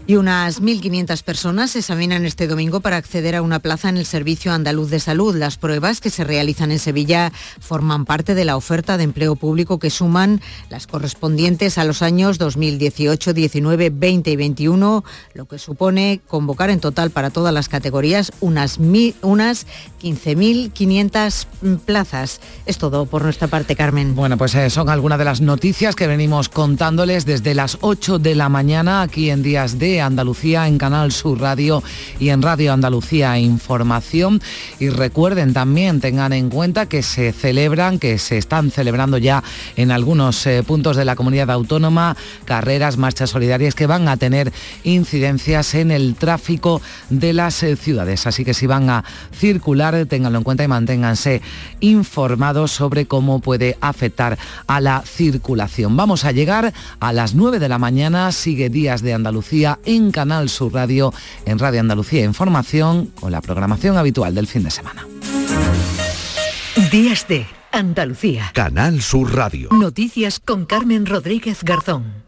Y 0.06 0.16
unas 0.16 0.60
1.500 0.60 1.22
personas 1.22 1.70
se 1.70 1.78
examinan 1.78 2.26
este 2.26 2.46
domingo 2.46 2.80
para 2.80 2.98
acceder 2.98 3.36
a 3.36 3.40
una 3.40 3.60
plaza 3.60 3.88
en 3.88 3.96
el 3.96 4.04
Servicio 4.04 4.52
Andaluz 4.52 4.90
de 4.90 5.00
Salud. 5.00 5.34
Las 5.34 5.56
pruebas 5.56 6.02
que 6.02 6.10
se 6.10 6.24
realizan 6.24 6.70
en 6.72 6.78
Sevilla 6.78 7.32
forman 7.58 8.04
parte 8.04 8.34
de 8.34 8.44
la 8.44 8.58
oferta 8.58 8.98
de 8.98 9.04
empleo 9.04 9.34
público 9.34 9.78
que 9.78 9.88
suman 9.88 10.42
las 10.68 10.86
correspondientes 10.86 11.78
a 11.78 11.84
los 11.84 12.02
años 12.02 12.36
2018, 12.36 13.32
19, 13.32 13.88
20 13.88 14.30
y 14.30 14.36
21, 14.36 15.04
lo 15.32 15.44
que 15.46 15.58
supone 15.58 16.20
convocar 16.28 16.68
en 16.68 16.80
total 16.80 17.10
para 17.10 17.30
todas 17.30 17.54
las 17.54 17.70
categorías 17.70 18.30
unas, 18.40 18.78
unas 19.22 19.66
15.500 20.02 21.78
plazas. 21.86 22.42
Es 22.66 22.76
todo 22.76 23.06
por 23.06 23.22
nuestra 23.22 23.48
parte, 23.48 23.74
Carmen. 23.74 24.14
Bueno, 24.14 24.36
pues 24.36 24.54
eh, 24.54 24.68
son 24.68 24.90
algunas 24.90 25.18
de 25.18 25.24
las 25.24 25.40
noticias 25.40 25.96
que 25.96 26.06
venimos 26.06 26.50
contándoles 26.50 27.24
desde 27.24 27.54
las 27.54 27.78
8 27.80 28.18
de 28.18 28.34
la 28.34 28.50
mañana 28.50 29.00
aquí 29.00 29.30
en 29.30 29.42
Días 29.42 29.78
Andalucía, 30.00 30.66
en 30.66 30.78
Canal 30.78 31.12
Sur 31.12 31.40
Radio 31.40 31.82
y 32.18 32.30
en 32.30 32.42
Radio 32.42 32.72
Andalucía 32.72 33.38
Información. 33.38 34.40
Y 34.78 34.88
recuerden 34.88 35.52
también, 35.52 36.00
tengan 36.00 36.32
en 36.32 36.50
cuenta 36.50 36.86
que 36.86 37.02
se 37.02 37.32
celebran, 37.32 37.98
que 37.98 38.18
se 38.18 38.38
están 38.38 38.70
celebrando 38.70 39.18
ya 39.18 39.42
en 39.76 39.90
algunos 39.90 40.46
eh, 40.46 40.62
puntos 40.62 40.96
de 40.96 41.04
la 41.04 41.16
comunidad 41.16 41.50
autónoma, 41.50 42.16
carreras, 42.44 42.96
marchas 42.96 43.30
solidarias 43.30 43.74
que 43.74 43.86
van 43.86 44.08
a 44.08 44.16
tener 44.16 44.52
incidencias 44.82 45.74
en 45.74 45.90
el 45.90 46.14
tráfico 46.14 46.80
de 47.10 47.32
las 47.32 47.62
eh, 47.62 47.76
ciudades. 47.76 48.26
Así 48.26 48.44
que 48.44 48.54
si 48.54 48.66
van 48.66 48.90
a 48.90 49.04
circular, 49.32 50.06
ténganlo 50.06 50.38
en 50.38 50.44
cuenta 50.44 50.64
y 50.64 50.68
manténganse 50.68 51.42
informados 51.80 52.72
sobre 52.72 53.06
cómo 53.06 53.40
puede 53.40 53.76
afectar 53.80 54.38
a 54.66 54.80
la 54.80 55.02
circulación. 55.02 55.96
Vamos 55.96 56.24
a 56.24 56.32
llegar 56.32 56.72
a 57.00 57.12
las 57.12 57.34
9 57.34 57.58
de 57.58 57.68
la 57.68 57.78
mañana, 57.78 58.32
sigue 58.32 58.68
Días 58.68 59.02
de 59.02 59.14
Andalucía 59.14 59.78
en 59.84 60.10
Canal 60.10 60.48
Sur 60.48 60.74
Radio, 60.74 61.12
en 61.46 61.58
Radio 61.58 61.80
Andalucía 61.80 62.24
Información, 62.24 63.06
con 63.20 63.32
la 63.32 63.40
programación 63.40 63.96
habitual 63.96 64.34
del 64.34 64.46
fin 64.46 64.62
de 64.62 64.70
semana. 64.70 65.06
Días 66.90 67.26
de 67.28 67.46
Andalucía. 67.72 68.50
Canal 68.54 69.00
Sur 69.02 69.34
Radio. 69.34 69.68
Noticias 69.72 70.40
con 70.40 70.66
Carmen 70.66 71.06
Rodríguez 71.06 71.62
Garzón. 71.62 72.23